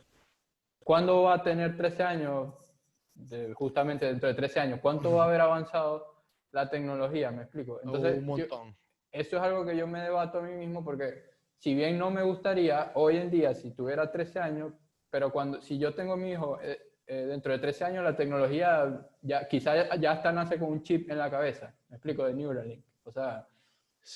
¿cuándo 0.82 1.22
va 1.22 1.34
a 1.34 1.42
tener 1.42 1.76
13 1.76 2.02
años? 2.02 2.54
justamente 3.54 4.06
dentro 4.06 4.28
de 4.28 4.34
13 4.34 4.60
años, 4.60 4.80
¿cuánto 4.80 5.12
va 5.14 5.24
a 5.24 5.26
haber 5.26 5.40
avanzado 5.40 6.24
la 6.52 6.70
tecnología? 6.70 7.30
Me 7.30 7.42
explico. 7.42 7.78
Entonces, 7.82 8.18
un 8.18 8.24
montón. 8.24 8.76
eso 9.12 9.36
es 9.36 9.42
algo 9.42 9.64
que 9.64 9.76
yo 9.76 9.86
me 9.86 10.00
debato 10.00 10.38
a 10.38 10.42
mí 10.42 10.54
mismo 10.54 10.84
porque 10.84 11.24
si 11.58 11.74
bien 11.74 11.98
no 11.98 12.10
me 12.10 12.22
gustaría 12.22 12.92
hoy 12.94 13.18
en 13.18 13.30
día, 13.30 13.54
si 13.54 13.72
tuviera 13.72 14.10
13 14.10 14.40
años, 14.40 14.72
pero 15.10 15.30
cuando, 15.30 15.60
si 15.60 15.78
yo 15.78 15.94
tengo 15.94 16.16
mi 16.16 16.30
hijo, 16.30 16.58
eh, 16.62 16.78
eh, 17.06 17.26
dentro 17.26 17.52
de 17.52 17.58
13 17.58 17.84
años 17.84 18.04
la 18.04 18.16
tecnología 18.16 19.06
ya, 19.20 19.46
quizá 19.46 19.96
ya 19.96 20.12
está 20.14 20.32
nace 20.32 20.58
con 20.58 20.70
un 20.70 20.82
chip 20.82 21.10
en 21.10 21.18
la 21.18 21.30
cabeza, 21.30 21.74
me 21.88 21.96
explico, 21.96 22.24
de 22.24 22.32
Neuralink. 22.32 22.84
O 23.04 23.12
sea, 23.12 23.46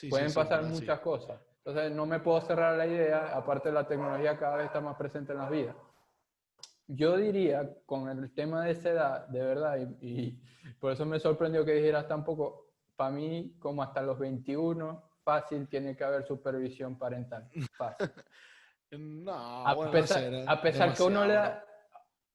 Pueden 0.08 0.32
pasar 0.32 0.62
muchas 0.64 1.00
cosas. 1.00 1.40
Entonces, 1.64 1.92
no 1.92 2.04
me 2.04 2.20
puedo 2.20 2.40
cerrar 2.42 2.76
la 2.76 2.86
idea, 2.86 3.34
aparte 3.34 3.72
la 3.72 3.86
tecnología 3.86 4.38
cada 4.38 4.56
vez 4.56 4.66
está 4.66 4.80
más 4.80 4.96
presente 4.96 5.32
en 5.32 5.38
las 5.38 5.50
vidas. 5.50 5.74
Yo 6.86 7.16
diría, 7.16 7.70
con 7.86 8.08
el 8.08 8.34
tema 8.34 8.64
de 8.64 8.72
esa 8.72 8.90
edad, 8.90 9.26
de 9.28 9.42
verdad, 9.42 9.78
y, 10.00 10.38
por 10.80 10.92
eso 10.92 11.06
me 11.06 11.18
sorprendió 11.18 11.64
que 11.64 11.72
dijeras 11.72 12.06
tampoco, 12.06 12.72
para 12.96 13.10
mí, 13.10 13.56
como 13.58 13.82
hasta 13.82 14.02
los 14.02 14.18
21, 14.18 15.10
fácil 15.24 15.66
tiene 15.68 15.96
que 15.96 16.04
haber 16.04 16.26
supervisión 16.26 16.98
parental. 16.98 17.48
Fácil. 17.78 18.10
no, 18.90 19.66
a 19.66 19.90
pesar, 19.90 20.32
a 20.46 20.60
pesar 20.60 20.94
que 20.94 21.02
uno 21.02 21.24
le 21.24 21.34
da, 21.34 21.64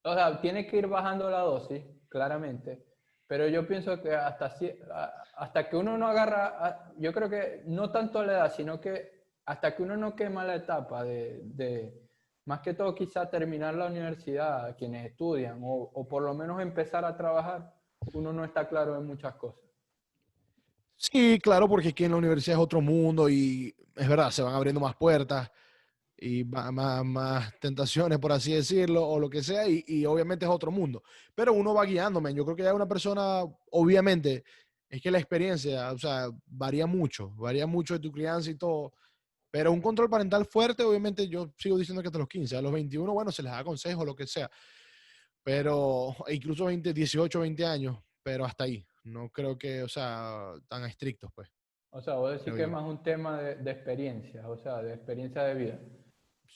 o 0.03 0.13
sea, 0.13 0.41
tiene 0.41 0.65
que 0.65 0.77
ir 0.77 0.87
bajando 0.87 1.29
la 1.29 1.41
dosis, 1.41 1.83
claramente, 2.09 2.88
pero 3.29 3.47
yo 3.47 3.67
pienso 3.67 4.01
que 4.01 4.15
hasta, 4.15 4.55
hasta 5.37 5.69
que 5.69 5.77
uno 5.77 5.99
no 5.99 6.07
agarra, 6.07 6.91
yo 6.97 7.13
creo 7.13 7.29
que 7.29 7.61
no 7.67 7.91
tanto 7.91 8.23
la 8.23 8.33
edad, 8.33 8.51
sino 8.51 8.81
que 8.81 9.19
hasta 9.45 9.75
que 9.75 9.83
uno 9.83 9.95
no 9.95 10.15
quema 10.15 10.43
la 10.43 10.55
etapa 10.55 11.03
de, 11.03 11.41
de 11.43 12.09
más 12.45 12.61
que 12.61 12.73
todo 12.73 12.95
quizá 12.95 13.29
terminar 13.29 13.75
la 13.75 13.85
universidad, 13.85 14.75
quienes 14.75 15.05
estudian, 15.05 15.59
o, 15.61 15.91
o, 15.93 16.07
por 16.07 16.23
lo 16.23 16.33
menos 16.33 16.59
empezar 16.59 17.05
a 17.05 17.15
trabajar, 17.15 17.71
uno 18.15 18.33
no 18.33 18.43
está 18.43 18.67
claro 18.67 18.97
en 18.97 19.05
muchas 19.05 19.35
cosas. 19.35 19.61
Sí, 20.95 21.37
claro, 21.39 21.69
porque 21.69 21.89
aquí 21.89 22.05
en 22.05 22.11
la 22.11 22.17
universidad 22.17 22.57
es 22.57 22.63
otro 22.63 22.81
mundo 22.81 23.29
y 23.29 23.75
es 23.95 24.09
verdad, 24.09 24.31
se 24.31 24.41
van 24.41 24.55
abriendo 24.55 24.81
más 24.81 24.95
puertas. 24.95 25.51
Y 26.21 26.43
más, 26.43 27.05
más, 27.05 27.59
tentaciones, 27.59 28.19
por 28.19 28.31
así 28.31 28.53
decirlo, 28.53 29.07
o 29.07 29.19
lo 29.19 29.29
que 29.29 29.41
sea, 29.41 29.67
y, 29.67 29.83
y, 29.87 30.05
obviamente 30.05 30.45
es 30.45 30.51
otro 30.51 30.71
mundo. 30.71 31.03
Pero 31.33 31.53
uno 31.53 31.73
va 31.73 31.85
guiándome. 31.85 32.33
Yo 32.33 32.43
creo 32.43 32.55
que 32.55 32.63
ya 32.63 32.73
una 32.73 32.87
persona, 32.87 33.43
obviamente, 33.71 34.43
es 34.89 35.01
que 35.01 35.11
la 35.11 35.19
experiencia, 35.19 35.91
o 35.91 35.97
sea, 35.97 36.29
varía 36.47 36.85
mucho, 36.87 37.29
varía 37.35 37.67
mucho 37.67 37.93
de 37.93 37.99
tu 37.99 38.11
crianza 38.11 38.49
y 38.49 38.55
todo. 38.55 38.93
Pero 39.51 39.71
un 39.71 39.81
control 39.81 40.09
parental 40.09 40.45
fuerte, 40.45 40.83
obviamente, 40.83 41.27
yo 41.27 41.53
sigo 41.57 41.77
diciendo 41.77 42.01
que 42.01 42.07
hasta 42.07 42.19
los 42.19 42.27
15, 42.27 42.57
a 42.57 42.61
los 42.61 42.71
21, 42.71 43.13
bueno, 43.13 43.31
se 43.31 43.43
les 43.43 43.51
da 43.51 43.63
consejo, 43.63 44.03
lo 44.03 44.15
que 44.15 44.27
sea. 44.27 44.49
Pero 45.43 46.15
incluso 46.27 46.65
20, 46.65 46.93
18, 46.93 47.39
20 47.39 47.65
años, 47.65 47.97
pero 48.21 48.45
hasta 48.45 48.65
ahí. 48.65 48.85
No 49.03 49.29
creo 49.29 49.57
que, 49.57 49.81
o 49.83 49.87
sea, 49.87 50.53
tan 50.67 50.83
estrictos, 50.85 51.31
pues. 51.33 51.49
O 51.91 52.01
sea, 52.01 52.15
vos 52.15 52.31
decís 52.31 52.53
que 52.53 52.63
es 52.63 52.69
más 52.69 52.83
un 52.83 53.01
tema 53.01 53.41
de, 53.41 53.55
de, 53.55 53.71
experiencia, 53.71 54.47
o 54.47 54.57
sea, 54.57 54.83
de 54.83 54.93
experiencia 54.93 55.43
de 55.43 55.55
vida. 55.55 55.79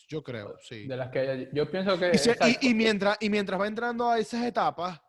Yo 0.07 0.21
creo, 0.21 0.57
sí. 0.59 0.87
De 0.87 0.97
las 0.97 1.09
que 1.09 1.49
yo 1.53 1.69
pienso 1.69 1.97
que... 1.97 2.11
Y, 2.61 2.69
y, 2.69 2.73
mientras, 2.73 3.17
y 3.19 3.29
mientras 3.29 3.59
va 3.59 3.67
entrando 3.67 4.09
a 4.09 4.19
esas 4.19 4.45
etapas, 4.45 5.01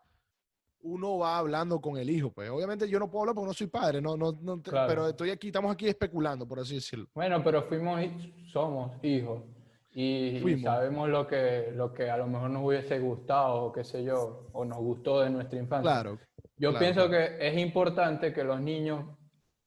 uno 0.85 1.17
va 1.17 1.37
hablando 1.37 1.81
con 1.81 1.97
el 1.97 2.09
hijo, 2.09 2.31
pues. 2.31 2.49
Obviamente 2.49 2.87
yo 2.87 2.99
no 2.99 3.09
puedo 3.09 3.23
hablar 3.23 3.35
porque 3.35 3.47
no 3.47 3.53
soy 3.53 3.67
padre, 3.67 4.01
no, 4.01 4.15
no, 4.15 4.37
no 4.41 4.61
pero 4.63 5.09
estoy 5.09 5.31
aquí, 5.31 5.47
estamos 5.47 5.71
aquí 5.71 5.87
especulando, 5.87 6.47
por 6.47 6.59
así 6.59 6.75
decirlo. 6.75 7.07
Bueno, 7.13 7.43
pero 7.43 7.63
fuimos, 7.63 8.01
somos 8.51 8.91
hijos 9.03 9.41
y, 9.93 10.59
sabemos 10.61 11.09
lo 11.09 11.25
que, 11.25 11.71
lo 11.73 11.91
que 11.91 12.09
a 12.09 12.17
lo 12.17 12.27
mejor 12.27 12.49
nos 12.51 12.63
hubiese 12.63 12.99
gustado, 12.99 13.63
o 13.63 13.71
qué 13.71 13.83
sé 13.83 14.03
yo, 14.03 14.47
o 14.53 14.63
nos 14.63 14.77
gustó 14.77 15.21
de 15.21 15.29
nuestra 15.29 15.57
infancia. 15.57 15.91
Claro. 15.91 16.19
Yo 16.57 16.77
pienso 16.77 17.09
que 17.09 17.37
es 17.39 17.57
importante 17.57 18.31
que 18.31 18.43
los 18.43 18.61
niños, 18.61 19.05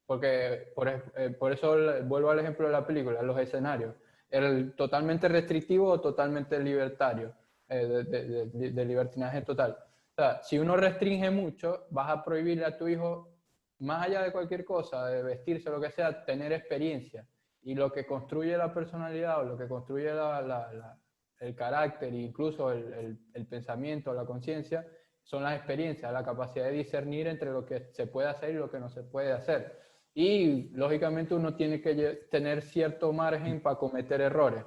porque 0.07 0.73
por, 0.75 0.89
eh, 0.89 1.31
por 1.31 1.53
eso 1.53 1.77
vuelvo 2.05 2.31
al 2.31 2.39
ejemplo 2.39 2.67
de 2.67 2.73
la 2.73 2.87
película, 2.87 3.23
los 3.23 3.39
escenarios, 3.39 3.95
el 4.31 4.75
totalmente 4.75 5.29
restrictivo 5.29 5.89
o 5.89 6.01
totalmente 6.01 6.59
libertario, 6.59 7.35
eh, 7.69 7.87
de, 7.87 8.85
libertinaje 8.85 9.43
total 9.43 9.77
o 10.19 10.21
sea, 10.21 10.43
si 10.43 10.59
uno 10.59 10.77
restringe 10.77 11.31
mucho, 11.31 11.87
vas 11.91 12.11
a 12.11 12.25
prohibirle 12.25 12.65
a 12.65 12.77
tu 12.77 12.89
hijo, 12.89 13.39
más 13.79 14.05
allá 14.05 14.21
de 14.23 14.33
cualquier 14.33 14.65
cosa, 14.65 15.07
de 15.07 15.23
vestirse, 15.23 15.71
lo 15.71 15.81
que 15.81 15.93
sea, 15.93 16.25
tener 16.25 16.51
experiencia. 16.53 17.25
Y 17.63 17.77
lo 17.77 17.93
que 17.93 18.05
construye 18.05 18.57
la 18.57 18.75
personalidad 18.75 19.39
o 19.39 19.45
lo 19.45 19.57
que 19.57 19.69
construye 19.69 20.11
el 20.11 21.55
carácter 21.55 22.13
incluso 22.15 22.73
el, 22.73 23.17
el 23.33 23.47
pensamiento, 23.47 24.13
la 24.13 24.25
conciencia, 24.25 24.85
son 25.23 25.45
las 25.45 25.55
experiencias, 25.55 26.13
la 26.13 26.25
capacidad 26.25 26.65
de 26.65 26.73
discernir 26.73 27.29
entre 27.29 27.53
lo 27.53 27.65
que 27.65 27.93
se 27.93 28.09
puede 28.09 28.27
hacer 28.27 28.51
y 28.51 28.55
lo 28.55 28.69
que 28.69 28.81
no 28.81 28.89
se 28.89 29.05
puede 29.05 29.31
hacer. 29.31 29.79
Y 30.21 30.71
lógicamente 30.71 31.33
uno 31.33 31.55
tiene 31.55 31.81
que 31.81 31.95
tener 32.29 32.63
cierto 32.63 33.13
margen 33.13 33.61
para 33.61 33.77
cometer 33.77 34.21
errores. 34.21 34.65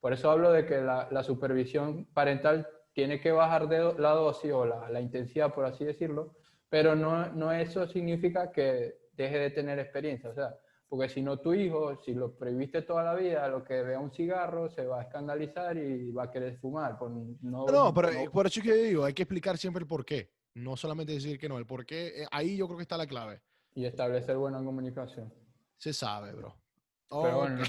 Por 0.00 0.12
eso 0.12 0.28
hablo 0.28 0.50
de 0.50 0.66
que 0.66 0.80
la, 0.80 1.06
la 1.12 1.22
supervisión 1.22 2.06
parental 2.06 2.66
tiene 2.94 3.20
que 3.20 3.30
bajar 3.30 3.68
de 3.68 3.94
la 3.96 4.10
dosis 4.10 4.50
o 4.50 4.66
la, 4.66 4.90
la 4.90 5.00
intensidad, 5.00 5.54
por 5.54 5.66
así 5.66 5.84
decirlo, 5.84 6.34
pero 6.68 6.96
no, 6.96 7.28
no 7.28 7.52
eso 7.52 7.86
significa 7.86 8.50
que 8.50 8.96
deje 9.12 9.38
de 9.38 9.50
tener 9.50 9.78
experiencia, 9.78 10.30
o 10.30 10.34
sea, 10.34 10.58
porque 10.88 11.08
si 11.08 11.22
no 11.22 11.38
tu 11.38 11.54
hijo, 11.54 11.94
si 12.04 12.12
lo 12.12 12.36
prohibiste 12.36 12.82
toda 12.82 13.04
la 13.04 13.14
vida, 13.14 13.46
lo 13.46 13.62
que 13.62 13.80
vea 13.82 14.00
un 14.00 14.10
cigarro 14.10 14.68
se 14.68 14.84
va 14.84 14.98
a 14.98 15.02
escandalizar 15.04 15.76
y 15.76 16.10
va 16.10 16.24
a 16.24 16.30
querer 16.32 16.58
fumar. 16.58 16.98
Por 16.98 17.12
no, 17.12 17.66
no, 17.66 17.94
pero 17.94 18.32
por 18.32 18.46
eso 18.48 18.58
es 18.58 18.66
que 18.66 18.74
digo, 18.74 19.04
hay 19.04 19.14
que 19.14 19.22
explicar 19.22 19.58
siempre 19.58 19.82
el 19.82 19.86
por 19.86 20.04
qué, 20.04 20.32
no 20.54 20.76
solamente 20.76 21.12
decir 21.12 21.38
que 21.38 21.48
no, 21.48 21.56
el 21.56 21.66
por 21.66 21.86
qué, 21.86 22.22
eh, 22.22 22.26
ahí 22.32 22.56
yo 22.56 22.66
creo 22.66 22.78
que 22.78 22.82
está 22.82 22.96
la 22.96 23.06
clave. 23.06 23.40
Y 23.78 23.86
establecer 23.86 24.36
buena 24.36 24.58
comunicación. 24.58 25.32
Se 25.76 25.92
sabe, 25.92 26.32
bro. 26.32 26.52
Pero 27.08 27.36
bueno, 27.36 27.62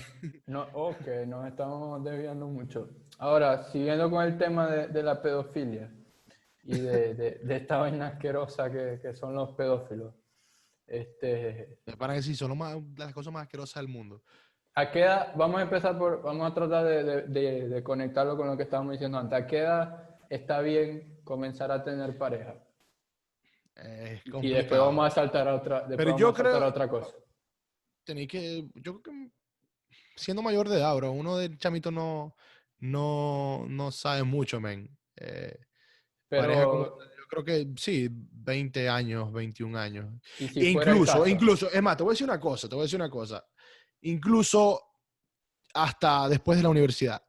no, 0.47 0.67
ok, 0.73 1.07
nos 1.27 1.47
estamos 1.47 2.03
desviando 2.03 2.47
mucho. 2.47 2.89
Ahora, 3.19 3.65
siguiendo 3.65 4.09
con 4.09 4.25
el 4.25 4.35
tema 4.35 4.65
de, 4.65 4.87
de 4.87 5.03
la 5.03 5.21
pedofilia 5.21 5.93
y 6.63 6.79
de, 6.79 7.13
de, 7.13 7.55
esta 7.55 7.77
vaina 7.77 8.07
asquerosa 8.07 8.71
que, 8.71 8.99
que, 8.99 9.13
son 9.13 9.35
los 9.35 9.51
pedófilos. 9.51 10.15
Este, 10.87 11.77
Para 11.99 12.15
que 12.15 12.23
sí, 12.23 12.33
son 12.33 12.57
más, 12.57 12.75
las 12.97 13.13
cosas 13.13 13.31
más 13.31 13.43
asquerosas 13.43 13.75
del 13.83 13.93
mundo. 13.93 14.23
¿A 14.73 14.89
qué 14.89 15.01
edad, 15.01 15.33
vamos 15.35 15.59
a 15.59 15.63
empezar 15.63 15.95
por, 15.95 16.23
vamos 16.23 16.51
a 16.51 16.55
tratar 16.55 16.85
de, 16.85 17.83
conectarlo 17.83 18.35
con 18.35 18.47
lo 18.47 18.57
que 18.57 18.63
estábamos 18.63 18.93
diciendo 18.93 19.19
antes. 19.19 19.43
¿A 19.43 19.45
qué 19.45 19.59
edad 19.59 20.09
está 20.27 20.61
bien 20.61 21.19
comenzar 21.23 21.71
a 21.71 21.83
tener 21.83 22.17
pareja? 22.17 22.55
Y 24.41 24.49
después 24.49 24.79
vamos 24.79 25.07
a 25.07 25.09
saltar 25.09 25.47
a 25.47 25.55
otra, 25.55 25.87
Pero 25.87 26.17
yo 26.17 26.33
creo, 26.33 26.57
a 26.57 26.67
otra 26.67 26.87
cosa 26.87 27.13
tenéis 28.09 28.27
que, 28.27 28.67
yo 28.73 28.99
creo 28.99 29.03
que 29.03 29.31
siendo 30.15 30.41
mayor 30.41 30.67
de 30.67 30.77
edad, 30.77 30.95
bro, 30.95 31.11
uno 31.11 31.37
del 31.37 31.59
chamito 31.59 31.91
no, 31.91 32.35
no, 32.79 33.65
no 33.67 33.91
sabe 33.91 34.23
mucho, 34.23 34.59
men. 34.59 34.89
Eh, 35.15 35.55
Pero 36.27 36.97
yo 37.05 37.25
creo 37.29 37.43
que 37.43 37.67
sí, 37.77 38.09
20 38.11 38.89
años, 38.89 39.31
21 39.31 39.77
años. 39.77 40.07
incluso, 40.55 41.27
incluso, 41.27 41.71
es 41.71 41.81
más, 41.83 41.97
te 41.97 42.03
voy 42.03 42.11
a 42.11 42.13
decir 42.13 42.25
una 42.25 42.39
cosa, 42.39 42.67
te 42.67 42.73
voy 42.73 42.81
a 42.81 42.85
decir 42.85 42.99
una 42.99 43.11
cosa. 43.11 43.45
Incluso 44.01 44.81
hasta 45.75 46.27
después 46.27 46.57
de 46.57 46.63
la 46.63 46.69
universidad. 46.69 47.23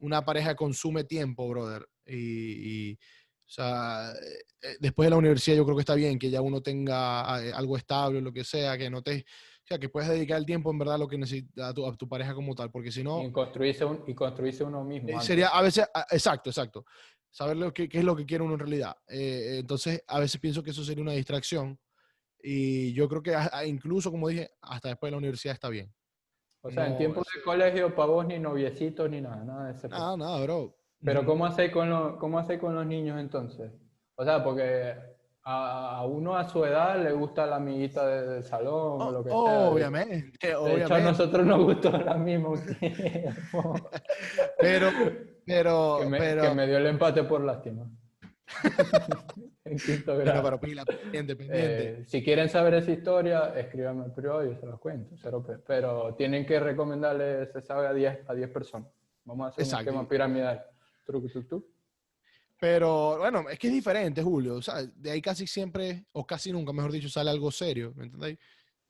Una 0.00 0.24
pareja 0.24 0.56
consume 0.56 1.04
tiempo, 1.04 1.48
brother. 1.48 1.88
Y, 2.06 2.98
o 3.46 3.48
sea, 3.48 4.12
eh, 4.12 4.38
eh, 4.62 4.76
después 4.80 5.06
de 5.06 5.10
la 5.10 5.16
universidad 5.16 5.56
yo 5.56 5.64
creo 5.64 5.76
que 5.76 5.82
está 5.82 5.94
bien 5.94 6.18
que 6.18 6.30
ya 6.30 6.40
uno 6.40 6.60
tenga 6.60 7.34
algo 7.56 7.76
estable, 7.76 8.20
lo 8.20 8.32
que 8.32 8.44
sea, 8.44 8.76
que 8.76 8.90
no 8.90 9.02
te 9.02 9.24
o 9.66 9.68
sea, 9.68 9.80
que 9.80 9.88
puedes 9.88 10.08
dedicar 10.08 10.38
el 10.38 10.46
tiempo 10.46 10.70
en 10.70 10.78
verdad 10.78 10.94
a 10.94 10.98
lo 10.98 11.08
que 11.08 11.18
necesita 11.18 11.70
a 11.70 11.74
tu, 11.74 12.08
pareja 12.08 12.34
como 12.34 12.54
tal, 12.54 12.70
porque 12.70 12.92
si 12.92 13.02
no... 13.02 13.20
Y 13.20 13.32
construirse, 13.32 13.84
y 14.06 14.14
construirse 14.14 14.62
uno 14.62 14.84
mismo. 14.84 15.08
Eh, 15.08 15.20
sería 15.20 15.48
a 15.48 15.60
veces, 15.60 15.88
exacto, 16.12 16.50
exacto. 16.50 16.84
Saber 17.32 17.56
lo 17.56 17.74
que, 17.74 17.88
qué 17.88 17.98
es 17.98 18.04
lo 18.04 18.14
que 18.14 18.24
quiere 18.24 18.44
uno 18.44 18.52
en 18.54 18.60
realidad. 18.60 18.96
Eh, 19.08 19.56
entonces, 19.58 20.04
a 20.06 20.20
veces 20.20 20.40
pienso 20.40 20.62
que 20.62 20.70
eso 20.70 20.84
sería 20.84 21.02
una 21.02 21.14
distracción. 21.14 21.76
Y 22.40 22.92
yo 22.92 23.08
creo 23.08 23.24
que 23.24 23.36
incluso, 23.66 24.12
como 24.12 24.28
dije, 24.28 24.52
hasta 24.62 24.90
después 24.90 25.08
de 25.08 25.12
la 25.12 25.18
universidad 25.18 25.54
está 25.54 25.68
bien. 25.68 25.92
O 26.60 26.70
sea, 26.70 26.86
en 26.86 26.96
tiempos 26.96 27.26
de 27.34 27.42
colegio, 27.42 27.92
para 27.92 28.06
vos 28.06 28.24
ni 28.24 28.38
noviecitos 28.38 29.10
ni 29.10 29.20
nada, 29.20 29.42
nada 29.42 29.66
de 29.66 29.72
ese 29.72 29.88
Nada, 29.88 30.16
nada, 30.16 30.44
bro. 30.44 30.76
Pero 31.06 31.24
¿cómo 31.24 31.46
hacéis 31.46 31.70
con, 31.70 32.18
cómo 32.18 32.44
con 32.60 32.74
los 32.74 32.84
niños 32.84 33.18
entonces? 33.20 33.70
O 34.16 34.24
sea, 34.24 34.42
porque 34.42 34.92
a, 35.44 36.04
uno 36.04 36.36
a 36.36 36.48
su 36.48 36.64
edad 36.64 37.00
le 37.00 37.12
gusta 37.12 37.46
la 37.46 37.56
amiguita 37.56 38.04
del 38.08 38.42
salón 38.42 39.00
o 39.00 39.12
lo 39.12 39.22
que 39.22 39.30
sea. 39.30 39.38
Obviamente, 39.38 40.54
obviamente. 40.56 40.92
a 40.94 40.98
nosotros 40.98 41.46
nos 41.46 41.62
gustó 41.62 41.92
la 41.92 42.14
misma 42.14 42.48
pero, 44.58 44.90
pero, 45.46 45.98
que 46.00 46.06
me, 46.06 46.18
pero... 46.18 46.42
Que 46.42 46.54
me 46.54 46.66
dio 46.66 46.78
el 46.78 46.86
empate 46.86 47.22
por 47.22 47.40
lástima. 47.42 47.88
en 49.64 49.78
quinto 49.78 50.16
grado. 50.18 50.42
Pero, 50.42 50.60
pila, 50.60 50.84
pendiente, 50.84 51.36
pendiente. 51.36 51.90
Eh, 52.00 52.04
si 52.06 52.24
quieren 52.24 52.48
saber 52.48 52.74
esa 52.74 52.90
historia, 52.90 53.52
escríbanme 53.56 54.06
al 54.06 54.12
privado 54.12 54.44
y 54.44 54.48
yo 54.48 54.56
se 54.56 54.66
los 54.66 54.80
cuento. 54.80 55.14
Pero 55.64 56.16
tienen 56.16 56.44
que 56.44 56.58
recomendarle, 56.58 57.46
se 57.46 57.60
sabe, 57.62 57.86
a 57.86 57.92
10 57.92 58.28
a 58.28 58.34
10 58.34 58.50
personas. 58.50 58.90
Vamos 59.24 59.46
a 59.46 59.48
hacer 59.50 59.64
un 59.64 59.80
esquema 59.80 60.08
piramidal. 60.08 60.66
Pero 62.58 63.18
bueno, 63.18 63.48
es 63.50 63.58
que 63.58 63.66
es 63.66 63.72
diferente, 63.72 64.22
Julio. 64.22 64.54
O 64.54 64.62
sea, 64.62 64.82
de 64.82 65.10
ahí 65.10 65.20
casi 65.20 65.46
siempre, 65.46 66.06
o 66.12 66.26
casi 66.26 66.52
nunca, 66.52 66.72
mejor 66.72 66.92
dicho, 66.92 67.08
sale 67.08 67.30
algo 67.30 67.50
serio, 67.50 67.92
¿me 67.94 68.04
entendéis? 68.04 68.38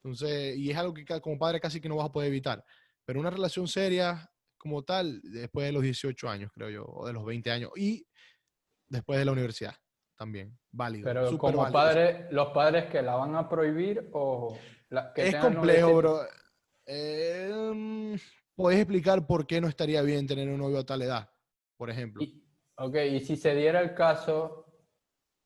Entonces, 0.02 0.56
y 0.56 0.70
es 0.70 0.76
algo 0.76 0.94
que 0.94 1.04
como 1.20 1.38
padre 1.38 1.60
casi 1.60 1.80
que 1.80 1.88
no 1.88 1.96
vas 1.96 2.06
a 2.06 2.12
poder 2.12 2.28
evitar. 2.28 2.64
Pero 3.04 3.18
una 3.18 3.30
relación 3.30 3.66
seria 3.66 4.30
como 4.56 4.84
tal, 4.84 5.20
después 5.22 5.66
de 5.66 5.72
los 5.72 5.82
18 5.82 6.28
años, 6.28 6.50
creo 6.52 6.70
yo, 6.70 6.84
o 6.84 7.06
de 7.06 7.12
los 7.12 7.24
20 7.24 7.50
años, 7.50 7.70
y 7.76 8.06
después 8.88 9.18
de 9.18 9.24
la 9.24 9.32
universidad 9.32 9.74
también, 10.16 10.56
válido. 10.70 11.04
Pero 11.04 11.36
como 11.36 11.70
padres, 11.70 12.26
los 12.30 12.48
padres 12.48 12.86
que 12.86 13.02
la 13.02 13.16
van 13.16 13.34
a 13.34 13.48
prohibir 13.48 14.08
o... 14.12 14.56
es 15.16 15.36
complejo, 15.36 15.94
bro. 15.94 16.20
Eh, 16.86 18.16
¿Puedes 18.54 18.80
explicar 18.80 19.26
por 19.26 19.46
qué 19.46 19.60
no 19.60 19.68
estaría 19.68 20.02
bien 20.02 20.26
tener 20.26 20.48
un 20.48 20.58
novio 20.58 20.78
a 20.78 20.86
tal 20.86 21.02
edad, 21.02 21.28
por 21.76 21.90
ejemplo? 21.90 22.22
Ok, 22.76 22.96
y 23.10 23.20
si 23.20 23.36
se 23.36 23.54
diera 23.54 23.80
el 23.80 23.94
caso 23.94 24.66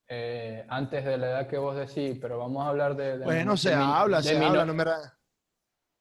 eh, 0.08 0.64
antes 0.68 1.04
de 1.04 1.16
la 1.18 1.28
edad 1.28 1.48
que 1.48 1.58
vos 1.58 1.76
decís, 1.76 2.18
pero 2.20 2.38
vamos 2.38 2.64
a 2.64 2.70
hablar 2.70 2.96
de... 2.96 3.20
Pues 3.22 3.46
no 3.46 3.56
se 3.56 3.72
habla, 3.72 4.22
se 4.22 4.36
habla, 4.36 4.64
no 4.64 4.74
me... 4.74 4.84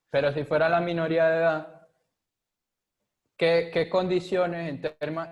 Pero 0.09 0.31
si 0.33 0.43
fuera 0.43 0.67
la 0.69 0.81
minoría 0.81 1.29
de 1.29 1.37
edad, 1.37 1.87
¿qué, 3.37 3.69
qué 3.71 3.89
condiciones 3.89 4.69
en, 4.69 4.81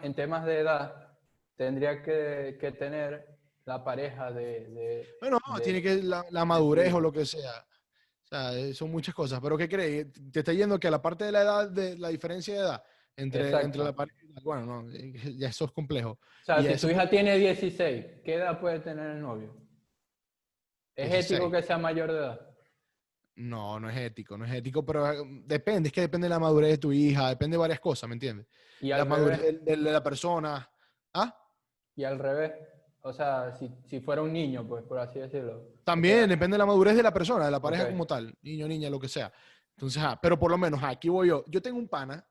en 0.04 0.14
temas 0.14 0.46
de 0.46 0.60
edad 0.60 1.18
tendría 1.56 2.04
que, 2.04 2.58
que 2.62 2.72
tener 2.74 3.40
la 3.66 3.84
pareja 3.84 4.32
de... 4.32 5.18
bueno, 5.20 5.40
tiene 5.64 5.82
que 5.82 5.96
la, 6.04 6.24
la 6.30 6.46
madurez 6.46 6.94
o 6.94 7.02
lo 7.02 7.12
que 7.12 7.26
sea. 7.26 7.66
O 8.24 8.28
sea, 8.28 8.54
eh, 8.54 8.74
son 8.74 8.92
muchas 8.92 9.16
cosas. 9.16 9.40
Pero 9.42 9.58
¿qué 9.58 9.68
crees? 9.68 10.08
¿Te 10.32 10.40
está 10.40 10.54
yendo 10.54 10.80
que 10.80 10.88
a 10.88 10.92
la 10.92 11.02
parte 11.02 11.26
de 11.26 11.32
la 11.32 11.42
edad, 11.42 11.70
de 11.70 11.98
la 11.98 12.10
diferencia 12.10 12.54
de 12.54 12.60
edad, 12.60 12.84
entre, 13.18 13.50
entre 13.62 13.84
la 13.84 13.94
pareja, 13.94 14.18
bueno, 14.44 14.66
no, 14.84 14.92
ya 15.38 15.50
eso 15.50 15.66
es 15.66 15.72
complejo. 15.72 16.12
O 16.12 16.46
sea, 16.46 16.62
si 16.62 16.80
tu 16.80 16.92
hija 16.92 17.10
tiene 17.10 17.38
16, 17.38 18.06
¿qué 18.24 18.36
edad 18.36 18.60
puede 18.60 18.80
tener 18.80 19.12
el 19.12 19.22
novio? 19.22 19.56
¿Es 20.96 21.32
ético 21.32 21.52
que 21.52 21.62
sea 21.62 21.78
mayor 21.78 22.12
de 22.12 22.18
edad? 22.20 22.42
No, 23.36 23.80
no 23.80 23.90
es 23.90 23.98
ético, 23.98 24.38
no 24.38 24.46
es 24.46 24.54
ético, 24.54 24.84
pero 24.84 25.12
eh, 25.12 25.18
depende, 25.46 25.90
es 25.90 25.94
que 25.94 26.02
depende 26.02 26.26
de 26.26 26.30
la 26.30 26.40
madurez 26.40 26.72
de 26.72 26.78
tu 26.78 26.92
hija, 26.92 27.30
depende 27.30 27.56
de 27.56 27.60
varias 27.60 27.80
cosas, 27.80 28.10
¿me 28.10 28.16
entiendes? 28.16 28.48
Y 28.82 28.88
La 28.88 29.06
madurez 29.06 29.40
revés, 29.40 29.66
de, 29.66 29.78
de 29.78 29.92
la 29.92 30.02
persona. 30.04 30.70
¿Ah? 31.14 31.36
y 31.96 32.04
al 32.04 32.20
revés. 32.20 32.54
O 33.02 33.14
sea, 33.14 33.54
si, 33.54 33.72
si 33.86 34.02
fuera 34.02 34.22
un 34.22 34.34
niño, 34.34 34.68
pues, 34.68 34.84
por 34.84 35.00
así 35.00 35.20
decirlo. 35.20 35.78
También 35.84 36.28
depende 36.30 36.56
de 36.56 36.60
la 36.60 36.66
madurez 36.66 36.96
de 36.96 37.04
la 37.04 37.14
persona, 37.14 37.46
de 37.46 37.52
la 37.52 37.60
pareja 37.60 37.84
Ok. 37.84 37.90
como 37.90 38.06
tal, 38.06 38.34
niño, 38.42 38.68
niña, 38.68 38.90
lo 38.90 39.00
que 39.00 39.08
sea. 39.08 39.32
Entonces, 39.76 40.02
ah, 40.04 40.20
pero 40.22 40.38
por 40.38 40.52
lo 40.52 40.58
menos 40.58 40.82
aquí 40.84 41.08
voy 41.10 41.30
yo. 41.30 41.44
Yo 41.48 41.62
tengo 41.62 41.78
un 41.78 41.88
pana, 41.88 42.28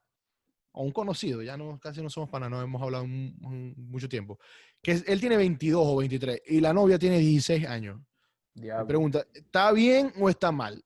o 0.78 0.82
un 0.84 0.92
conocido, 0.92 1.42
ya 1.42 1.56
no, 1.56 1.78
casi 1.80 2.02
no 2.02 2.10
somos 2.10 2.28
panas, 2.28 2.50
no 2.50 2.60
hemos 2.60 2.80
hablado 2.82 3.04
un- 3.04 3.34
un- 3.42 3.74
mucho 3.90 4.08
tiempo, 4.08 4.38
que 4.82 4.92
es- 4.92 5.04
él 5.08 5.18
tiene 5.20 5.36
22 5.38 5.82
o 5.86 5.96
23 5.96 6.40
y 6.46 6.60
la 6.60 6.72
novia 6.72 6.98
tiene 6.98 7.18
16 7.18 7.66
años. 7.66 7.98
Me 8.80 8.86
pregunta, 8.86 9.26
¿está 9.34 9.72
bien 9.72 10.12
o 10.20 10.28
está 10.28 10.52
mal? 10.52 10.82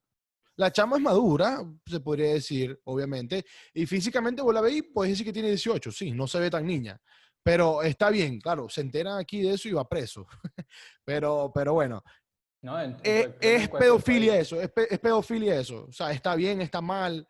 La 0.57 0.71
chama 0.71 0.97
es 0.97 1.03
madura, 1.03 1.59
se 1.87 2.01
podría 2.01 2.33
decir, 2.35 2.79
obviamente, 2.85 3.45
y 3.75 3.87
físicamente 3.87 4.43
vos 4.43 4.55
la 4.55 4.61
veis, 4.61 4.85
puedes 4.95 5.13
decir 5.13 5.27
que 5.27 5.33
tiene 5.33 5.49
18, 5.49 5.91
sí, 5.91 6.13
no 6.13 6.27
se 6.27 6.39
ve 6.39 6.51
tan 6.51 6.67
niña, 6.67 7.01
pero 7.43 7.83
está 7.83 8.11
bien, 8.11 8.41
claro, 8.41 8.69
se 8.69 8.83
enteran 8.83 9.19
aquí 9.19 9.41
de 9.43 9.55
eso 9.55 9.69
y 9.69 9.73
va 9.73 9.89
preso. 9.89 10.27
pero, 11.05 11.51
pero 11.55 11.73
bueno, 11.75 12.03
No, 12.63 12.79
en- 12.81 12.91
en 12.91 12.99
es, 13.03 13.23
creo 13.27 13.39
que 13.39 13.55
en 13.55 13.61
es 13.63 13.69
pedofilia 13.71 14.39
eso, 14.39 14.61
es, 14.61 14.71
pe- 14.71 14.93
es 14.95 14.99
pedofilia 15.01 15.59
eso. 15.59 15.87
O 15.89 15.93
sea, 15.93 16.13
está 16.13 16.35
bien, 16.37 16.61
está 16.61 16.81
mal, 16.83 17.27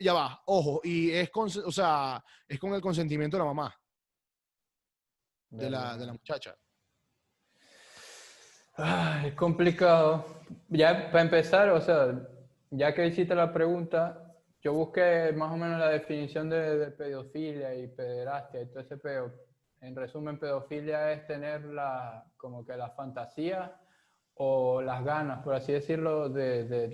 ya 0.00 0.14
va, 0.14 0.42
ojo, 0.46 0.80
y 0.82 1.10
es 1.12 1.30
con, 1.30 1.48
o 1.48 1.70
sea, 1.70 2.24
es 2.48 2.58
con 2.58 2.74
el 2.74 2.80
consentimiento 2.80 3.36
de 3.36 3.42
la 3.42 3.52
mamá, 3.52 3.74
de 5.50 5.70
la, 5.70 5.96
de 5.96 6.06
la 6.06 6.12
muchacha. 6.12 6.56
Es 9.24 9.34
complicado. 9.34 10.24
Ya 10.68 11.10
para 11.10 11.22
empezar, 11.22 11.68
o 11.68 11.80
sea, 11.80 12.18
ya 12.70 12.94
que 12.94 13.06
hiciste 13.06 13.34
la 13.34 13.52
pregunta, 13.52 14.34
yo 14.62 14.72
busqué 14.72 15.32
más 15.36 15.52
o 15.52 15.56
menos 15.56 15.78
la 15.78 15.90
definición 15.90 16.48
de, 16.48 16.78
de 16.78 16.90
pedofilia 16.90 17.74
y 17.74 17.88
pederastia 17.88 18.62
y 18.62 18.66
todo 18.66 18.80
ese 18.80 18.96
pedo. 18.96 19.32
En 19.82 19.94
resumen, 19.94 20.38
pedofilia 20.38 21.12
es 21.12 21.26
tener 21.26 21.64
la, 21.66 22.24
como 22.36 22.64
que 22.64 22.76
la 22.76 22.90
fantasía 22.90 23.78
o 24.34 24.80
las 24.80 25.04
ganas, 25.04 25.42
por 25.42 25.54
así 25.54 25.72
decirlo, 25.72 26.28
de, 26.28 26.90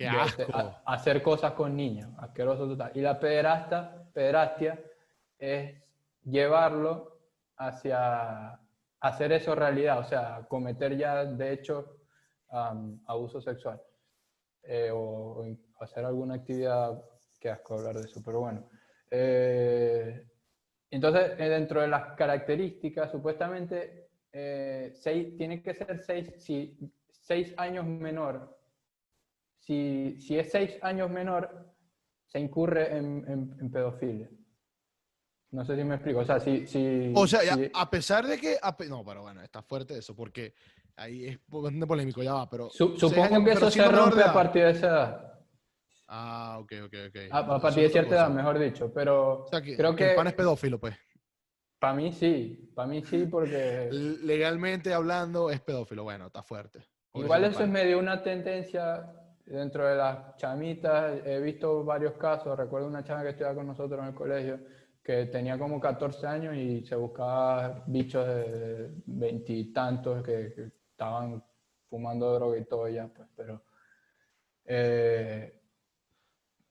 hacer 0.84 1.22
cosas 1.22 1.52
con 1.52 1.76
niños. 1.76 2.10
Asqueroso 2.18 2.66
total. 2.66 2.90
Y 2.94 3.00
la 3.00 3.18
pederasta, 3.20 4.08
pederastia 4.12 4.82
es 5.38 5.74
llevarlo 6.24 7.18
hacia 7.56 8.58
hacer 9.00 9.32
eso 9.32 9.54
realidad, 9.54 9.98
o 9.98 10.04
sea, 10.04 10.46
cometer 10.48 10.96
ya 10.96 11.24
de 11.24 11.52
hecho 11.52 11.98
abuso 13.06 13.40
sexual 13.40 13.80
eh, 14.62 14.90
o, 14.92 15.44
hacer 15.80 16.04
alguna 16.04 16.36
actividad 16.36 17.02
que 17.38 17.50
asco 17.50 17.74
hablar 17.74 17.96
de 17.96 18.02
eso, 18.02 18.22
pero 18.24 18.40
bueno. 18.40 18.64
Eh, 19.10 20.26
entonces, 20.90 21.32
eh, 21.38 21.48
dentro 21.48 21.80
de 21.80 21.88
las 21.88 22.14
características, 22.16 23.10
supuestamente 23.10 24.08
eh, 24.32 24.92
seis, 24.94 25.36
tiene 25.36 25.62
que 25.62 25.74
ser 25.74 25.98
seis, 25.98 26.32
si, 26.38 26.76
seis 27.26 27.52
años 27.56 27.84
menor. 27.84 28.56
Si, 29.58 30.16
si 30.20 30.38
es 30.38 30.50
seis 30.50 30.78
años 30.82 31.10
menor, 31.10 31.74
se 32.26 32.38
incurre 32.38 32.96
en, 32.96 33.24
en- 33.28 33.56
en 33.60 33.70
pedofilia. 33.70 34.30
No 35.50 35.64
sé 35.64 35.76
si 35.76 35.84
me 35.84 35.96
explico. 35.96 36.20
O 36.20 36.24
sea, 36.24 36.38
si... 36.38 36.66
si 36.66 37.12
O 37.14 37.26
sea, 37.26 37.40
si- 37.54 37.70
a 37.74 37.90
pesar 37.90 38.26
de 38.26 38.38
que, 38.38 38.56
a 38.62 38.76
no, 38.88 39.04
pero 39.04 39.22
bueno, 39.22 39.42
está 39.42 39.62
fuerte 39.62 39.98
eso, 39.98 40.14
porque 40.14 40.54
ahí 40.96 41.26
es 41.26 41.40
bastante 41.48 41.86
polémico, 41.86 42.22
ya 42.22 42.34
va, 42.34 42.48
pero... 42.48 42.70
Su- 42.70 42.96
supongo 42.96 43.24
años, 43.36 43.44
que 43.44 43.50
eso 43.52 43.70
se 43.70 43.88
rompe 43.88 44.22
a 44.22 44.32
partir 44.32 44.62
de 44.62 44.70
esa 44.70 44.86
edad. 44.86 45.32
Ah, 46.08 46.58
ok, 46.60 46.72
ok, 46.84 46.94
ok. 47.08 47.16
A, 47.32 47.60
partir 47.60 47.82
de 47.82 47.88
cierta 47.88 48.14
edad, 48.14 48.30
mejor 48.30 48.58
dicho. 48.60 48.92
Pero 48.94 49.42
O 49.44 49.48
sea, 49.48 49.60
que, 49.60 49.76
creo 49.76 49.96
que 49.96 50.10
el 50.10 50.14
pan 50.16 50.28
es 50.28 50.34
pedófilo, 50.34 50.78
pues. 50.78 50.96
para 51.80 51.94
mí 51.94 52.12
sí. 52.12 52.70
Para 52.76 52.86
mí 52.88 53.02
sí, 53.04 53.26
porque 53.26 53.88
Legalmente 54.22 54.94
hablando, 54.94 55.50
es 55.50 55.60
pedófilo. 55.60 56.04
Bueno, 56.04 56.26
está 56.26 56.44
fuerte. 56.44 56.84
Igual 57.16 57.44
eso 57.44 57.62
es 57.62 57.68
medio 57.68 57.98
una 57.98 58.22
tendencia 58.22 59.12
dentro 59.44 59.86
de 59.86 59.96
las 59.96 60.36
chamitas. 60.36 61.20
He 61.24 61.40
visto 61.40 61.84
varios 61.84 62.14
casos. 62.14 62.56
Recuerdo 62.56 62.88
una 62.88 63.04
chama 63.04 63.22
que 63.22 63.30
estudiaba 63.30 63.54
con 63.54 63.66
nosotros 63.66 64.00
en 64.00 64.06
el 64.06 64.14
colegio 64.14 64.58
que 65.06 65.26
tenía 65.26 65.56
como 65.56 65.78
14 65.78 66.26
años 66.26 66.56
y 66.56 66.84
se 66.84 66.96
buscaba 66.96 67.84
bichos 67.86 68.26
de 68.26 68.90
veintitantos 69.06 70.20
que, 70.24 70.52
que 70.52 70.72
estaban 70.90 71.44
fumando 71.88 72.34
droga 72.34 72.58
y 72.58 72.64
todo 72.64 72.88
ya, 72.88 73.06
pues, 73.06 73.28
pero 73.36 73.62
eh, 74.64 75.60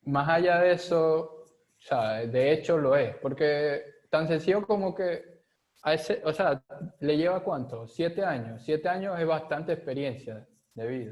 más 0.03 0.27
allá 0.27 0.59
de 0.59 0.73
eso, 0.73 1.45
o 1.45 1.79
sea, 1.79 2.25
de 2.27 2.51
hecho 2.51 2.77
lo 2.77 2.97
es, 2.97 3.15
porque 3.17 3.83
tan 4.09 4.27
sencillo 4.27 4.67
como 4.67 4.93
que 4.93 5.34
a 5.85 5.93
ese, 5.93 6.19
o 6.25 6.33
sea, 6.33 6.63
le 6.99 7.15
lleva 7.15 7.43
cuánto, 7.43 7.87
siete 7.87 8.25
años, 8.25 8.63
siete 8.65 8.89
años 8.89 9.19
es 9.19 9.27
bastante 9.27 9.71
experiencia 9.73 10.47
de 10.73 10.87
vida. 10.87 11.11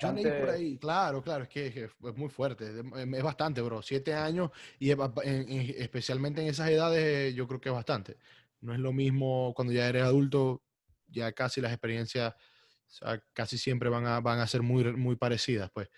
Yo 0.00 0.12
leí 0.12 0.24
por 0.24 0.34
Bastante- 0.34 0.50
ahí, 0.50 0.78
claro, 0.78 1.22
claro, 1.22 1.44
es 1.44 1.48
que, 1.48 1.66
es 1.66 2.16
muy 2.16 2.28
fuerte, 2.28 2.64
es 2.66 3.22
bastante, 3.22 3.60
bro. 3.60 3.82
Siete 3.82 4.12
años 4.12 4.50
y 4.78 4.90
es 4.90 4.96
ba- 4.96 5.12
en- 5.22 5.48
en- 5.48 5.74
especialmente 5.78 6.40
en 6.42 6.48
esas 6.48 6.68
edades, 6.70 7.34
yo 7.34 7.46
creo 7.46 7.60
que 7.60 7.68
es 7.68 7.74
bastante. 7.74 8.16
No 8.60 8.72
es 8.72 8.80
lo 8.80 8.92
mismo 8.92 9.52
cuando 9.54 9.72
ya 9.72 9.88
eres 9.88 10.02
adulto, 10.02 10.62
ya 11.08 11.32
casi 11.32 11.60
las 11.60 11.72
experiencias, 11.72 12.32
o 12.34 12.90
sea, 12.90 13.22
casi 13.32 13.58
siempre 13.58 13.88
van 13.88 14.06
a, 14.06 14.20
van 14.20 14.40
a 14.40 14.46
ser 14.46 14.62
muy, 14.62 14.84
muy 14.96 15.16
parecidas, 15.16 15.70
pues. 15.72 15.88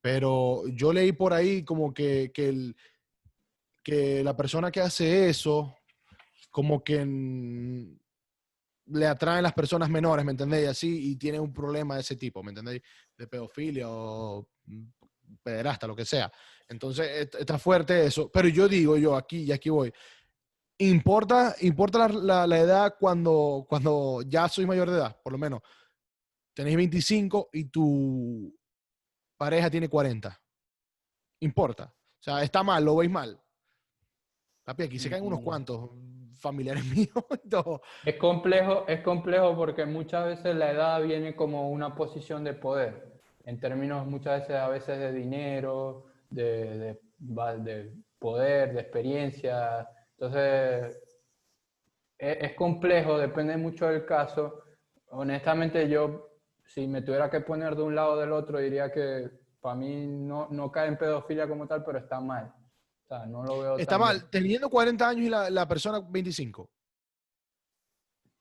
Pero 0.00 0.62
yo 0.68 0.92
leí 0.92 1.12
por 1.12 1.32
ahí 1.32 1.64
como 1.64 1.92
que, 1.94 2.30
que, 2.34 2.48
el- 2.50 2.76
que 3.82 4.22
la 4.24 4.36
persona 4.36 4.70
que 4.70 4.80
hace 4.80 5.28
eso, 5.28 5.74
como 6.56 6.82
que 6.82 7.04
le 8.86 9.06
atraen 9.06 9.42
las 9.42 9.52
personas 9.52 9.90
menores, 9.90 10.24
¿me 10.24 10.30
entendéis? 10.30 10.64
Y 10.64 10.68
así, 10.68 11.10
y 11.10 11.16
tiene 11.16 11.38
un 11.38 11.52
problema 11.52 11.96
de 11.96 12.00
ese 12.00 12.16
tipo, 12.16 12.42
¿me 12.42 12.50
entendéis? 12.50 12.80
De 13.14 13.26
pedofilia 13.26 13.90
o 13.90 14.48
mm, 14.64 14.84
pederasta, 15.42 15.86
lo 15.86 15.94
que 15.94 16.06
sea. 16.06 16.32
Entonces, 16.66 17.06
est- 17.10 17.34
está 17.34 17.58
fuerte 17.58 18.06
eso. 18.06 18.30
Pero 18.32 18.48
yo 18.48 18.68
digo, 18.68 18.96
yo 18.96 19.16
aquí, 19.16 19.42
y 19.42 19.52
aquí 19.52 19.68
voy. 19.68 19.92
¿Importa, 20.78 21.54
importa 21.60 21.98
la, 21.98 22.08
la- 22.08 22.46
la 22.46 22.58
edad 22.58 22.94
cuando, 22.98 23.66
cuando 23.68 24.22
ya 24.26 24.48
soy 24.48 24.64
mayor 24.64 24.88
de 24.88 24.96
edad? 24.96 25.20
Por 25.22 25.34
lo 25.34 25.38
menos, 25.38 25.60
tenéis 26.54 26.78
25 26.78 27.50
y 27.52 27.64
tu 27.66 28.58
pareja 29.36 29.68
tiene 29.68 29.90
40. 29.90 30.40
¿Importa? 31.40 31.94
O 31.94 32.22
sea, 32.22 32.42
está 32.42 32.62
mal, 32.62 32.82
lo 32.82 32.96
veis 32.96 33.10
mal. 33.10 33.38
Papi, 34.64 34.84
aquí 34.84 34.98
se 34.98 35.10
caen 35.10 35.22
unos 35.26 35.40
cuantos 35.44 35.90
familiares 36.38 36.84
míos 36.94 37.24
y 37.44 37.48
todo. 37.48 37.82
Es 38.04 38.16
complejo, 38.16 38.84
es 38.88 39.00
complejo 39.00 39.56
porque 39.56 39.86
muchas 39.86 40.26
veces 40.26 40.56
la 40.56 40.70
edad 40.70 41.02
viene 41.02 41.34
como 41.34 41.70
una 41.70 41.94
posición 41.94 42.44
de 42.44 42.54
poder, 42.54 43.20
en 43.44 43.60
términos 43.60 44.06
muchas 44.06 44.40
veces 44.40 44.56
a 44.56 44.68
veces 44.68 44.98
de 44.98 45.12
dinero, 45.12 46.06
de, 46.30 46.98
poder, 48.18 48.74
de 48.74 48.80
experiencia. 48.80 49.88
Entonces, 50.12 50.98
es, 52.18 52.36
es 52.40 52.54
complejo, 52.54 53.18
depende 53.18 53.56
mucho 53.56 53.86
del 53.86 54.04
caso. 54.04 54.62
Honestamente, 55.10 55.88
yo, 55.88 56.30
si 56.64 56.86
me 56.86 57.02
tuviera 57.02 57.30
que 57.30 57.40
poner 57.40 57.76
de 57.76 57.82
un 57.82 57.94
lado 57.94 58.12
o 58.12 58.16
del 58.16 58.32
otro, 58.32 58.58
diría 58.58 58.90
que 58.90 59.30
para 59.60 59.74
mí 59.74 60.06
no, 60.06 60.48
no 60.50 60.70
cae 60.70 60.88
en 60.88 60.96
pedofilia 60.96 61.48
como 61.48 61.66
tal, 61.66 61.84
pero 61.84 61.98
está 61.98 62.20
mal. 62.20 62.54
O 63.06 63.08
sea, 63.08 63.24
no 63.26 63.44
lo 63.44 63.60
veo 63.60 63.78
Está 63.78 63.98
tan 63.98 64.00
bien. 64.08 64.20
mal, 64.22 64.30
teniendo 64.30 64.68
40 64.68 65.08
años 65.08 65.26
y 65.26 65.30
la, 65.30 65.48
la 65.48 65.68
persona 65.68 66.00
25. 66.00 66.68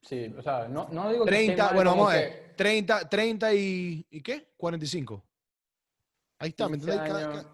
Sí, 0.01 0.33
o 0.37 0.41
sea, 0.41 0.67
no, 0.67 0.87
no 0.89 1.09
digo 1.11 1.25
que 1.25 1.31
esté 1.31 1.45
30, 1.45 1.65
mal 1.65 1.75
bueno, 1.75 1.91
vamos 1.91 2.11
a 2.11 2.15
ver. 2.17 2.53
30, 2.55 3.09
30 3.09 3.53
y, 3.53 4.05
¿y 4.09 4.21
qué? 4.21 4.53
45. 4.57 5.23
Ahí 6.39 6.49
está, 6.49 6.67
¿me 6.67 6.77
15 6.77 6.93
entendéis? 6.93 7.25
Cada- 7.27 7.51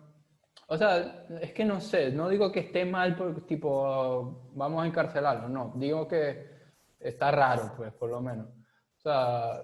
O 0.68 0.78
sea, 0.78 1.26
es 1.42 1.52
que 1.54 1.66
no 1.66 1.82
sé, 1.82 2.12
no 2.12 2.30
digo 2.30 2.50
que 2.52 2.62
esté 2.62 2.86
mal 2.86 3.16
porque 3.18 3.42
tipo 3.42 4.50
vamos 4.54 4.82
a 4.84 4.88
encarcelarlo, 4.88 5.50
no, 5.50 5.74
digo 5.76 6.08
que 6.08 6.50
está 6.98 7.30
raro, 7.32 7.74
pues, 7.76 7.92
por 7.94 8.10
lo 8.10 8.22
menos. 8.22 8.48
O 8.48 9.02
sea, 9.02 9.62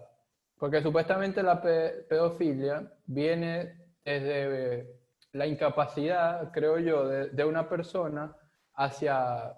porque 0.57 0.81
supuestamente 0.81 1.41
la 1.43 1.61
pe- 1.61 2.05
pedofilia 2.09 2.91
viene 3.05 3.93
desde 4.03 4.96
la 5.33 5.45
incapacidad, 5.45 6.51
creo 6.51 6.79
yo, 6.79 7.07
de, 7.07 7.29
de 7.29 7.45
una 7.45 7.67
persona 7.67 8.35
hacia 8.75 9.55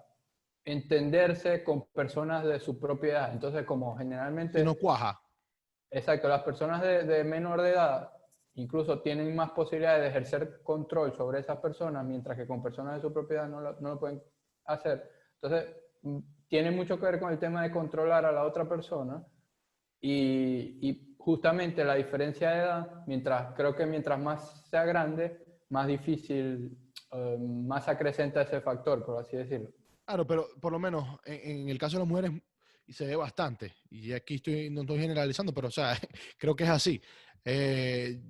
entenderse 0.64 1.64
con 1.64 1.86
personas 1.92 2.44
de 2.44 2.60
su 2.60 2.78
propiedad. 2.78 3.32
Entonces, 3.32 3.64
como 3.64 3.96
generalmente... 3.96 4.62
No 4.64 4.74
cuaja. 4.74 5.20
Exacto, 5.90 6.28
las 6.28 6.42
personas 6.42 6.82
de, 6.82 7.04
de 7.04 7.24
menor 7.24 7.62
de 7.62 7.70
edad 7.70 8.12
incluso 8.54 9.00
tienen 9.00 9.34
más 9.34 9.50
posibilidades 9.52 10.02
de 10.02 10.08
ejercer 10.08 10.62
control 10.62 11.14
sobre 11.14 11.40
esas 11.40 11.58
personas, 11.58 12.04
mientras 12.04 12.36
que 12.36 12.46
con 12.46 12.62
personas 12.62 12.96
de 12.96 13.00
su 13.00 13.12
propiedad 13.12 13.48
no 13.48 13.60
lo, 13.60 13.80
no 13.80 13.90
lo 13.90 13.98
pueden 14.00 14.22
hacer. 14.66 15.10
Entonces, 15.40 15.74
mm, 16.02 16.18
tiene 16.48 16.70
mucho 16.70 16.98
que 16.98 17.06
ver 17.06 17.20
con 17.20 17.32
el 17.32 17.38
tema 17.38 17.62
de 17.62 17.70
controlar 17.70 18.24
a 18.24 18.32
la 18.32 18.44
otra 18.44 18.68
persona 18.68 19.24
y, 20.00 20.78
y 20.88 21.16
justamente 21.18 21.84
la 21.84 21.94
diferencia 21.94 22.50
de 22.50 22.58
edad, 22.58 23.04
mientras, 23.06 23.54
creo 23.54 23.74
que 23.74 23.86
mientras 23.86 24.18
más 24.18 24.68
sea 24.68 24.84
grande, 24.84 25.49
más 25.70 25.86
difícil, 25.86 26.76
eh, 27.12 27.38
más 27.38 27.88
acrecenta 27.88 28.42
ese 28.42 28.60
factor, 28.60 29.04
por 29.04 29.20
así 29.20 29.36
decirlo. 29.36 29.70
Claro, 30.04 30.26
pero 30.26 30.48
por 30.60 30.72
lo 30.72 30.78
menos 30.78 31.18
en, 31.24 31.68
el 31.68 31.78
caso 31.78 31.96
de 31.96 32.00
las 32.00 32.08
mujeres 32.08 32.32
se 32.88 33.06
ve 33.06 33.16
bastante, 33.16 33.74
y 33.88 34.12
aquí 34.12 34.34
estoy, 34.36 34.68
no 34.68 34.80
estoy 34.82 34.98
generalizando, 34.98 35.54
pero 35.54 35.68
o 35.68 35.70
sea, 35.70 35.96
creo 36.38 36.54
que 36.54 36.64
es 36.64 36.70
así. 36.70 37.00
Eh, 37.44 38.20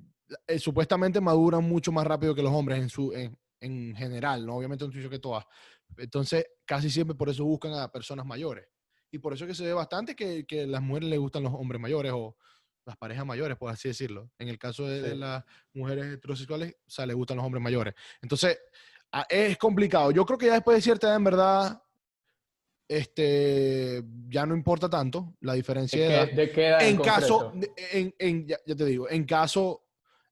eh, 0.46 0.58
supuestamente 0.58 1.20
maduran 1.20 1.64
mucho 1.64 1.90
más 1.90 2.06
rápido 2.06 2.34
que 2.34 2.42
los 2.42 2.52
hombres 2.52 2.78
en, 2.78 2.88
su, 2.88 3.12
en, 3.12 3.36
en 3.60 3.94
general, 3.96 4.46
¿no? 4.46 4.56
Obviamente 4.56 4.84
no 4.84 4.92
estoy 4.92 5.08
que 5.08 5.18
todas. 5.18 5.44
Entonces, 5.96 6.46
casi 6.64 6.90
siempre 6.90 7.16
por 7.16 7.28
eso 7.28 7.44
buscan 7.44 7.72
a 7.74 7.90
personas 7.90 8.26
mayores. 8.26 8.66
Y 9.10 9.18
por 9.18 9.32
eso 9.32 9.44
es 9.44 9.48
que 9.48 9.54
se 9.54 9.64
ve 9.64 9.72
bastante 9.72 10.14
que, 10.14 10.46
que 10.46 10.66
las 10.66 10.82
mujeres 10.82 11.08
les 11.08 11.18
gustan 11.18 11.42
los 11.42 11.52
hombres 11.54 11.80
mayores 11.80 12.12
o 12.14 12.36
las 12.84 12.96
parejas 12.96 13.26
mayores, 13.26 13.56
por 13.56 13.70
así 13.70 13.88
decirlo. 13.88 14.30
En 14.38 14.48
el 14.48 14.58
caso 14.58 14.86
de, 14.86 15.14
las 15.14 15.44
mujeres 15.74 16.06
heterosexuales, 16.14 16.74
o 16.86 16.90
sea, 16.90 17.06
les 17.06 17.16
gustan 17.16 17.36
los 17.36 17.46
hombres 17.46 17.62
mayores. 17.62 17.94
Entonces, 18.22 18.58
es 19.28 19.58
complicado. 19.58 20.10
Yo 20.10 20.24
creo 20.24 20.38
que 20.38 20.46
ya 20.46 20.54
después 20.54 20.76
de 20.76 20.82
cierta 20.82 21.08
edad, 21.08 21.16
en 21.16 21.24
verdad, 21.24 21.82
este, 22.88 24.02
ya 24.28 24.46
no 24.46 24.54
importa 24.54 24.88
tanto 24.88 25.36
la 25.40 25.54
diferencia 25.54 26.00
de, 26.00 26.14
edad. 26.14 26.32
¿De 26.32 26.50
qué 26.50 26.66
edad 26.68 26.82
en, 26.82 26.96
caso, 26.98 27.52
en, 27.92 28.14
en 28.18 28.46
ya, 28.48 28.58
te 28.64 28.84
digo, 28.84 29.08
en 29.08 29.24
caso, 29.24 29.84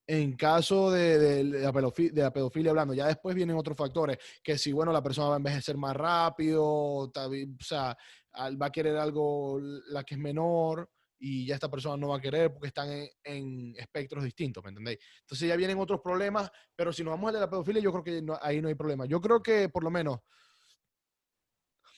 en 0.06 0.32
caso 0.32 0.90
de, 0.90 1.18
de, 1.18 1.44
la 1.44 1.72
pedofilia, 1.72 2.12
de, 2.12 2.22
la 2.22 2.32
pedofilia, 2.32 2.70
hablando, 2.70 2.94
ya 2.94 3.06
después 3.06 3.36
vienen 3.36 3.56
otros 3.56 3.76
factores, 3.76 4.18
que 4.42 4.58
si, 4.58 4.72
bueno, 4.72 4.92
la 4.92 5.02
persona 5.02 5.28
va 5.28 5.34
a 5.34 5.36
envejecer 5.36 5.76
más 5.76 5.94
rápido, 5.94 6.64
o 6.66 7.12
sea, 7.60 7.96
va 8.34 8.66
a 8.66 8.72
querer 8.72 8.96
algo 8.96 9.60
la 9.60 10.02
que 10.02 10.14
es 10.14 10.20
menor, 10.20 10.90
y 11.18 11.46
ya 11.46 11.54
esta 11.54 11.70
persona 11.70 11.96
no 11.96 12.08
va 12.08 12.16
a 12.16 12.20
querer 12.20 12.52
porque 12.52 12.68
están 12.68 12.88
en, 13.24 13.74
espectros 13.76 14.22
distintos, 14.24 14.62
¿me 14.62 14.70
entendéis? 14.70 14.98
Entonces 15.20 15.48
ya 15.48 15.56
vienen 15.56 15.78
otros 15.78 16.00
problemas, 16.00 16.50
pero 16.76 16.92
si 16.92 17.02
nos 17.02 17.12
vamos 17.12 17.30
a 17.30 17.32
de 17.32 17.40
la 17.40 17.50
pedofilia, 17.50 17.82
yo 17.82 17.92
creo 17.92 18.04
que 18.04 18.24
ahí 18.40 18.60
no 18.60 18.68
hay 18.68 18.74
problema. 18.74 19.06
Yo 19.06 19.20
creo 19.20 19.42
que 19.42 19.68
por 19.68 19.82
lo 19.82 19.90
menos 19.90 20.18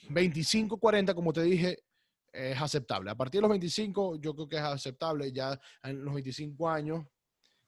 25, 0.08 0.78
40, 0.78 1.14
como 1.14 1.32
te 1.32 1.42
dije, 1.42 1.78
es 2.32 2.60
aceptable. 2.60 3.10
A 3.10 3.14
partir 3.14 3.38
de 3.38 3.42
los 3.42 3.50
25, 3.50 4.16
yo 4.20 4.34
creo 4.34 4.48
que 4.48 4.56
es 4.56 4.62
aceptable. 4.62 5.32
Ya 5.32 5.58
en 5.82 6.04
los 6.04 6.14
25 6.14 6.68
años, 6.68 7.04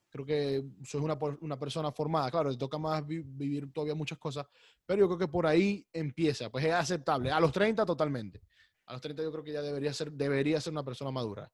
creo 0.09 0.25
que 0.25 0.63
soy 0.85 1.01
una, 1.01 1.19
una 1.41 1.59
persona 1.59 1.93
formada. 1.93 2.31
Claro, 2.31 2.51
te 2.51 2.59
toca 2.59 2.79
más 2.79 3.07
vivir 3.07 3.73
todavía 3.73 3.95
muchas 3.95 4.19
cosas, 4.19 4.47
pero 4.87 5.01
yo 5.01 5.07
creo 5.09 5.19
que 5.19 5.29
por 5.29 5.47
ahí 5.47 5.87
empieza. 5.93 6.51
Pues 6.51 6.65
es 6.65 6.73
aceptable. 6.73 7.31
A 7.31 7.41
los 7.41 7.53
30, 7.53 7.85
totalmente. 7.85 8.43
A 8.87 8.93
los 8.93 9.01
30 9.01 9.23
yo 9.23 9.33
creo 9.33 9.45
que 9.45 9.53
ya 9.53 9.63
debería 9.63 9.93
ser, 9.93 10.13
debería 10.13 10.61
ser 10.61 10.73
una 10.73 10.85
persona 10.85 11.11
madura. 11.11 11.51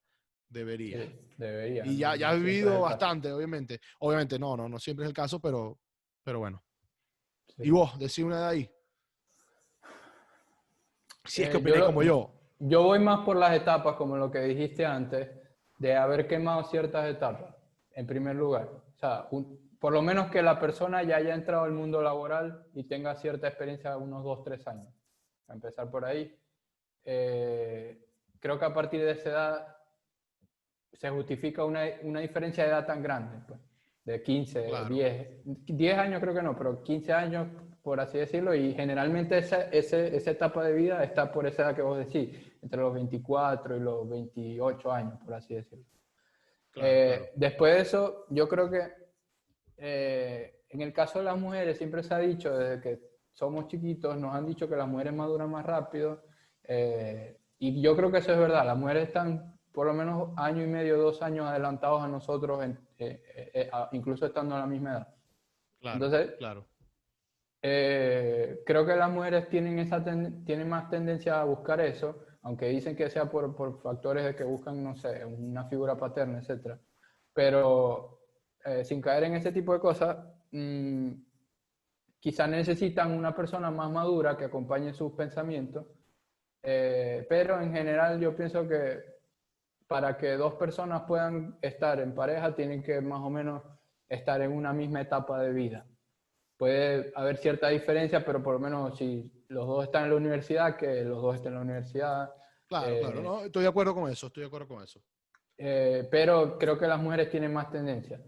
Debería. 0.49 1.13
debería. 1.37 1.85
Y 1.85 1.99
ya, 1.99 2.17
ya 2.17 2.31
ha 2.31 2.35
vivido 2.35 2.81
bastante, 2.81 3.31
obviamente. 3.31 3.81
Obviamente 4.01 4.39
no, 4.39 4.57
no, 4.57 4.69
no 4.69 4.79
siempre 4.79 5.05
es 5.05 5.09
el 5.09 5.15
caso, 5.15 5.41
pero, 5.41 5.79
pero 6.25 6.39
bueno. 6.39 6.63
Y 7.59 7.71
vos, 7.71 7.99
decí 7.99 8.23
una 8.23 8.41
de 8.41 8.47
ahí. 8.47 8.71
Si 11.25 11.43
es 11.43 11.51
que 11.51 11.59
eh, 11.59 11.85
como 11.85 12.03
yo. 12.03 12.33
Yo 12.61 12.83
voy 12.83 12.99
más 12.99 13.25
por 13.25 13.37
las 13.37 13.55
etapas, 13.55 13.97
como 13.97 14.17
lo 14.17 14.31
que 14.31 14.41
dijiste 14.41 14.87
antes, 14.87 15.29
de 15.79 15.95
haber 15.95 16.27
quemado 16.27 16.65
ciertas 16.65 17.09
etapas, 17.09 17.55
en 17.93 18.07
primer 18.07 18.35
lugar. 18.35 18.69
O 18.69 18.99
sea, 18.99 19.29
por 19.79 19.93
lo 19.93 20.03
menos 20.03 20.31
que 20.31 20.43
la 20.43 20.59
persona 20.59 21.03
ya 21.03 21.17
haya 21.17 21.35
entrado 21.35 21.65
al 21.65 21.73
mundo 21.73 22.03
laboral 22.03 22.67
y 22.75 22.85
tenga 22.85 23.15
cierta 23.15 23.47
experiencia 23.47 23.91
de 23.91 23.97
unos 23.99 24.25
dos, 24.25 24.43
tres 24.43 24.67
años. 24.67 24.93
A 25.47 25.53
empezar 25.53 25.91
por 25.91 26.05
ahí. 26.05 26.37
Eh, 27.11 27.99
creo 28.39 28.59
que 28.59 28.67
a 28.67 28.75
partir 28.75 29.01
de 29.01 29.13
esa 29.13 29.31
edad 29.31 29.77
se 30.93 31.09
justifica 31.09 31.65
una, 31.65 31.85
una 32.03 32.21
diferencia 32.21 32.65
de 32.65 32.69
edad 32.69 32.87
tan 32.87 33.03
grande, 33.03 33.39
pues, 33.49 33.59
de 34.05 34.23
15, 34.23 34.71
10, 34.91 35.29
10 35.45 35.99
años 35.99 36.21
creo 36.21 36.35
que 36.35 36.43
no, 36.43 36.55
pero 36.55 36.83
15 36.83 37.13
años, 37.15 37.49
por 37.83 37.99
así 37.99 38.19
decirlo, 38.19 38.55
y 38.55 38.75
generalmente 38.75 39.39
esa, 39.39 39.63
esa 39.71 40.31
etapa 40.31 40.63
de 40.65 40.75
vida 40.75 41.03
está 41.03 41.33
por 41.33 41.47
esa 41.47 41.63
edad 41.63 41.77
que 41.77 41.81
vos 41.81 41.97
decís, 41.97 42.37
entre 42.61 42.83
los 42.83 42.93
24 42.93 43.77
y 43.79 43.81
los 43.81 44.07
28 44.07 44.93
años, 44.93 45.19
por 45.25 45.33
así 45.33 45.55
decirlo. 45.55 45.87
Eh, 46.75 47.31
después 47.37 47.75
de 47.75 47.81
eso, 47.81 48.27
yo 48.29 48.47
creo 48.47 48.69
que 48.69 48.83
eh, 49.79 50.61
en 50.69 50.83
el 50.83 50.93
caso 50.93 51.21
de 51.21 51.25
las 51.25 51.39
mujeres, 51.39 51.79
siempre 51.79 52.03
se 52.03 52.13
ha 52.13 52.19
dicho, 52.19 52.55
desde 52.55 52.83
que 52.83 53.01
somos 53.33 53.67
chiquitos, 53.69 54.15
nos 54.19 54.35
han 54.35 54.45
dicho 54.45 54.69
que 54.69 54.77
las 54.77 54.87
mujeres 54.87 55.15
maduran 55.15 55.51
más 55.51 55.65
rápido, 55.65 56.28
eh, 56.69 57.41
y 57.59 57.81
yo 57.81 57.97
creo 57.97 58.13
que 58.13 58.19
eso 58.19 58.33
es 58.33 58.39
verdad, 58.39 58.65
las 58.65 58.77
mujeres 58.77 59.09
están 59.09 59.59
por 59.73 59.87
lo 59.87 59.95
menos 59.95 60.31
año 60.37 60.63
y 60.63 60.67
medio, 60.67 60.99
dos 60.99 61.23
años 61.23 61.47
adelantados 61.47 62.03
a 62.03 62.09
nosotros, 62.09 62.63
eh, 62.99 63.23
eh, 63.55 63.71
incluso 63.93 64.27
estando 64.27 64.55
a 64.55 64.61
la 64.61 64.67
misma 64.67 64.91
edad. 64.91 65.15
Claro, 65.81 65.95
Entonces, 65.95 66.35
claro. 66.37 66.67
creo 67.61 68.87
que 68.87 68.97
las 68.97 69.11
mujeres 69.11 69.49
tienen, 69.49 69.79
esa 69.79 70.05
tienen 70.45 70.69
más 70.69 70.91
tendencia 70.91 71.41
a 71.41 71.45
buscar 71.45 71.81
eso, 71.81 72.19
aunque 72.43 72.67
dicen 72.67 72.97
que 72.97 73.09
sea 73.09 73.31
por, 73.31 73.55
por 73.55 73.81
factores 73.81 74.25
de 74.25 74.35
que 74.35 74.45
buscan, 74.45 74.83
no 74.83 74.95
sé, 74.95 75.25
una 75.25 75.65
figura 75.65 75.97
paterna, 75.97 76.41
etc. 76.41 76.77
Pero 77.33 78.21
sin 78.83 79.01
caer 79.01 79.25
en 79.25 79.35
ese 79.37 79.53
tipo 79.53 79.73
de 79.73 79.81
cosas, 79.81 80.17
mmm, 80.51 81.13
quizás 82.19 82.49
necesitan 82.49 83.13
una 83.13 83.35
persona 83.35 83.71
más 83.71 83.91
madura 83.91 84.37
que 84.37 84.47
acompañe 84.47 84.93
sus 84.93 85.13
pensamientos 85.13 85.87
eh, 86.63 87.27
pero 87.29 87.61
en 87.61 87.73
general 87.73 88.21
yo 88.21 88.35
pienso 88.35 88.67
que 88.67 89.03
para 89.87 90.17
que 90.17 90.37
dos 90.37 90.55
personas 90.55 91.03
puedan 91.07 91.59
estar 91.63 91.99
en 92.01 92.15
pareja 92.15 92.55
tienen 92.55 92.83
que 92.83 93.01
más 93.01 93.21
o 93.21 93.31
menos 93.31 93.63
estar 94.09 94.41
en 94.43 94.53
una 94.53 94.73
misma 94.73 95.01
etapa 95.01 95.41
de 95.41 95.53
vida. 95.53 95.87
Puede 96.57 97.13
haber 97.15 97.39
cierta 97.39 97.69
diferencia, 97.69 98.25
pero 98.25 98.43
por 98.43 98.55
lo 98.55 98.61
menos 98.61 98.99
si 98.99 99.33
los 99.49 99.67
dos 99.67 99.85
están 99.85 100.05
en 100.05 100.11
la 100.11 100.17
universidad, 100.17 100.77
que 100.77 101.05
los 101.05 101.23
dos 101.23 101.37
estén 101.37 101.53
en 101.53 101.59
la 101.59 101.65
universidad. 101.65 102.31
Claro, 102.67 102.89
eh, 102.89 103.01
claro, 103.01 103.23
no, 103.23 103.45
estoy 103.45 103.63
de 103.63 103.69
acuerdo 103.69 103.95
con 103.95 104.11
eso, 104.11 104.27
estoy 104.27 104.43
de 104.43 104.47
acuerdo 104.49 104.69
con 104.69 104.83
eso. 104.83 105.01
Eh, 105.57 106.07
pero 106.11 106.59
creo 106.59 106.79
que 106.79 106.87
las 106.87 107.01
mujeres 107.01 107.31
tienen 107.31 107.53
más 107.53 107.71
tendencia. 107.71 108.21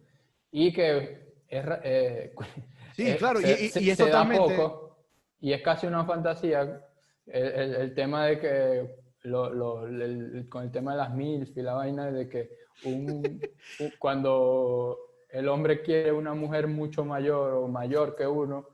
Y 0.51 0.73
que 0.73 1.35
es... 1.47 1.65
sí, 2.97 3.15
claro, 3.17 3.41
y, 3.41 3.71
y, 3.75 3.91
es 3.91 3.99
totalmente... 3.99 4.57
poco, 4.57 5.05
y 5.41 5.53
es 5.53 5.63
casi 5.63 5.87
una 5.87 6.05
fantasía 6.05 6.87
el, 7.27 7.75
el, 7.75 7.95
tema 7.95 8.27
de 8.27 8.39
que, 8.39 8.97
lo, 9.23 9.51
lo, 9.51 10.49
con 10.49 10.65
el 10.65 10.71
tema 10.71 10.93
de 10.93 10.99
las 10.99 11.15
MILF 11.15 11.57
y 11.57 11.63
la 11.63 11.75
vaina 11.75 12.11
de 12.11 12.29
que 12.29 12.51
un, 12.85 13.41
cuando 13.99 14.99
el 15.29 15.49
hombre 15.49 15.83
quiere 15.83 16.13
una 16.13 16.35
mujer 16.35 16.67
mucho 16.67 17.05
mayor 17.05 17.55
o 17.55 17.69
mayor 17.69 18.17
que 18.17 18.27
uno. 18.27 18.67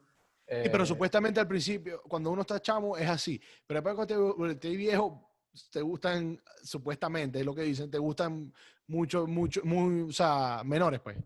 sí, 0.49 0.69
pero 0.71 0.85
eh, 0.85 0.87
supuestamente 0.87 1.41
al 1.41 1.49
principio, 1.49 2.03
cuando 2.09 2.31
uno 2.31 2.43
está 2.43 2.61
chamo, 2.61 2.97
es 2.97 3.09
así. 3.09 3.41
Pero 3.67 3.81
después 3.83 3.95
cuando 3.95 4.49
te, 4.49 4.55
te 4.57 4.77
viejo, 4.77 5.31
te 5.71 5.83
gustan, 5.83 6.41
supuestamente, 6.63 7.41
es 7.41 7.47
lo 7.47 7.55
que 7.55 7.63
dicen, 7.63 7.91
te 7.91 7.99
gustan 7.99 8.53
mucho, 8.89 9.27
mucho, 9.27 9.61
muy, 9.65 10.03
o 10.03 10.13
sea, 10.13 10.63
menores, 10.65 11.01
pues. 11.01 11.17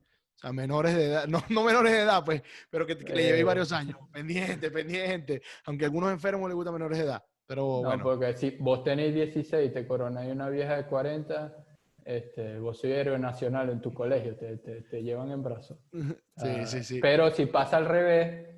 O 0.41 0.43
sea, 0.43 0.53
menores 0.55 0.95
de 0.95 1.05
edad, 1.05 1.27
no, 1.29 1.43
no 1.51 1.65
menores 1.65 1.93
de 1.93 2.01
edad, 2.01 2.25
pues, 2.25 2.43
pero 2.71 2.87
que, 2.87 2.95
le 2.95 3.23
llevé 3.23 3.41
eh. 3.41 3.45
varios 3.45 3.73
años. 3.73 3.99
Pendiente, 4.11 4.71
pendiente. 4.71 5.43
Aunque 5.67 5.85
a 5.85 5.89
algunos 5.89 6.11
enfermos 6.11 6.49
les 6.49 6.57
gusta 6.57 6.73
menores 6.73 6.99
de 6.99 7.05
edad. 7.05 7.23
Pero 7.47 7.83
no, 7.83 8.03
porque 8.03 8.33
si 8.35 8.57
vos 8.59 8.83
tenéis 8.83 9.13
16 9.13 9.71
y 9.71 9.73
te 9.73 9.87
coronáis 9.87 10.33
una 10.33 10.49
vieja 10.49 10.77
de 10.77 10.87
40, 10.87 11.57
este, 12.05 12.59
vos 12.59 12.79
sois 12.79 12.95
héroe 12.95 13.19
nacional 13.19 13.69
en 13.71 13.81
tu 13.81 13.93
colegio, 13.93 14.37
te, 14.37 14.57
te, 14.59 14.83
te 14.83 15.03
llevan 15.03 15.31
en 15.31 15.43
brazos. 15.43 15.79
Sí, 15.93 16.49
ah, 16.49 16.67
sí, 16.67 16.85
sí. 16.85 17.01
Pero 17.01 17.31
si 17.33 17.47
pasa 17.47 17.77
al 17.77 17.87
revés, 17.87 18.49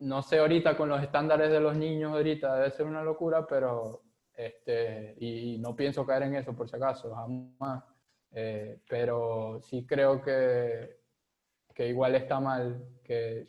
no 0.00 0.22
sé 0.22 0.38
ahorita 0.38 0.76
con 0.76 0.88
los 0.88 1.02
estándares 1.02 1.50
de 1.50 1.60
los 1.60 1.76
niños 1.76 2.12
ahorita, 2.12 2.56
debe 2.56 2.70
ser 2.70 2.86
una 2.86 3.02
locura, 3.04 3.46
pero 3.46 4.02
este, 4.34 5.14
y, 5.20 5.58
no 5.58 5.76
pienso 5.76 6.04
caer 6.04 6.24
en 6.24 6.36
eso 6.36 6.54
por 6.54 6.68
si 6.68 6.76
acaso, 6.76 7.14
jamás. 7.14 7.84
Eh, 8.32 8.80
pero 8.88 9.60
sí 9.62 9.86
creo 9.86 10.20
que 10.20 11.03
que 11.74 11.88
igual 11.88 12.14
está 12.14 12.40
mal, 12.40 12.82
que 13.02 13.46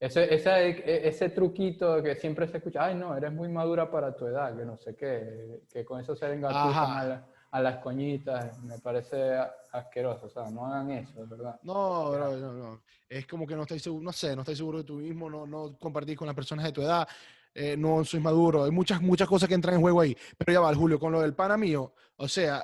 ese, 0.00 0.32
ese, 0.32 1.08
ese 1.08 1.30
truquito 1.30 2.00
que 2.02 2.14
siempre 2.14 2.46
se 2.46 2.58
escucha, 2.58 2.84
ay 2.84 2.94
no, 2.94 3.16
eres 3.16 3.32
muy 3.32 3.48
madura 3.48 3.90
para 3.90 4.14
tu 4.14 4.26
edad, 4.26 4.56
que 4.56 4.64
no 4.64 4.76
sé 4.76 4.94
qué, 4.94 5.62
que 5.70 5.84
con 5.84 6.00
eso 6.00 6.14
se 6.14 6.32
engatusan 6.32 7.10
a, 7.10 7.26
a, 7.50 7.60
las 7.60 7.78
coñitas, 7.78 8.62
me 8.62 8.78
parece 8.78 9.36
asqueroso, 9.72 10.26
o 10.26 10.30
sea, 10.30 10.48
no 10.50 10.66
hagan 10.66 10.92
eso, 10.92 11.26
¿verdad? 11.26 11.58
No, 11.64 12.16
no, 12.16 12.52
no, 12.52 12.82
es 13.08 13.26
como 13.26 13.44
que 13.44 13.56
no 13.56 13.62
estoy 13.62 13.80
seguro, 13.80 14.04
no 14.04 14.12
sé, 14.12 14.36
no 14.36 14.42
estoy 14.42 14.54
seguro 14.54 14.78
de 14.78 14.84
tú 14.84 14.94
mismo, 14.94 15.28
no, 15.28 15.46
no 15.46 15.76
compartís 15.76 16.16
con 16.16 16.26
las 16.26 16.36
personas 16.36 16.64
de 16.64 16.72
tu 16.72 16.82
edad, 16.82 17.08
eh, 17.52 17.76
no 17.76 18.04
soy 18.04 18.20
maduro, 18.20 18.64
hay 18.64 18.70
muchas, 18.70 19.02
muchas 19.02 19.26
cosas 19.26 19.48
que 19.48 19.56
entran 19.56 19.74
en 19.74 19.80
juego 19.80 20.00
ahí, 20.00 20.16
pero 20.36 20.52
ya 20.52 20.60
va, 20.60 20.72
Julio, 20.72 21.00
con 21.00 21.10
lo 21.10 21.22
del 21.22 21.34
pana 21.34 21.56
mío, 21.56 21.92
o 22.18 22.28
sea, 22.28 22.62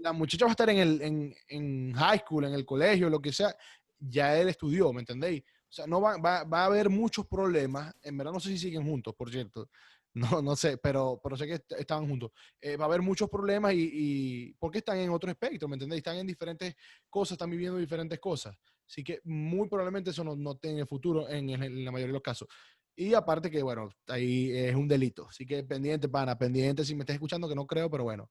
la 0.00 0.12
muchacha 0.14 0.46
va 0.46 0.52
a 0.52 0.52
estar 0.52 0.70
en, 0.70 0.78
el, 0.78 1.02
en, 1.02 1.34
en 1.48 1.92
high 1.92 2.20
school, 2.20 2.44
en 2.44 2.54
el 2.54 2.64
colegio, 2.64 3.10
lo 3.10 3.20
que 3.20 3.30
sea, 3.30 3.54
ya 3.98 4.38
él 4.38 4.48
estudió, 4.48 4.92
¿me 4.92 5.00
entendéis? 5.00 5.42
O 5.42 5.72
sea, 5.72 5.86
no 5.86 6.00
va, 6.00 6.16
va, 6.18 6.44
va, 6.44 6.62
a 6.62 6.66
haber 6.66 6.88
muchos 6.88 7.26
problemas. 7.26 7.94
En 8.02 8.16
verdad 8.16 8.32
no 8.32 8.40
sé 8.40 8.50
si 8.50 8.58
siguen 8.58 8.84
juntos, 8.84 9.14
por 9.14 9.30
cierto. 9.30 9.68
No, 10.38 10.40
no 10.40 10.56
sé, 10.56 10.78
pero, 10.78 11.20
pero 11.22 11.36
sé 11.36 11.46
que 11.46 11.60
estaban 11.78 12.08
juntos. 12.08 12.30
Eh, 12.58 12.78
va 12.78 12.86
a 12.86 12.88
haber 12.88 13.02
muchos 13.02 13.28
problemas 13.28 13.74
y, 13.74 13.90
y, 13.92 14.52
porque 14.54 14.78
están 14.78 14.96
en 14.96 15.10
otro 15.10 15.30
espectro, 15.30 15.68
¿me 15.68 15.74
entendéis? 15.74 15.98
Están 15.98 16.16
en 16.16 16.26
diferentes 16.26 16.74
cosas, 17.10 17.32
están 17.32 17.50
viviendo 17.50 17.76
diferentes 17.76 18.18
cosas. 18.18 18.56
Así 18.88 19.04
que 19.04 19.20
muy 19.24 19.68
probablemente 19.68 20.10
eso 20.10 20.24
no, 20.24 20.34
no 20.34 20.56
tenga 20.56 20.86
futuro 20.86 21.28
en, 21.28 21.50
en, 21.50 21.84
la 21.84 21.92
mayoría 21.92 22.06
de 22.06 22.12
los 22.14 22.22
casos. 22.22 22.48
Y 22.96 23.12
aparte 23.12 23.50
que, 23.50 23.62
bueno, 23.62 23.90
ahí 24.08 24.56
es 24.56 24.74
un 24.74 24.88
delito. 24.88 25.28
Así 25.28 25.44
que 25.44 25.62
pendiente, 25.64 26.08
pana, 26.08 26.38
pendiente 26.38 26.82
si 26.82 26.94
me 26.94 27.02
estás 27.02 27.12
escuchando, 27.12 27.46
que 27.46 27.54
no 27.54 27.66
creo, 27.66 27.90
pero 27.90 28.04
bueno. 28.04 28.30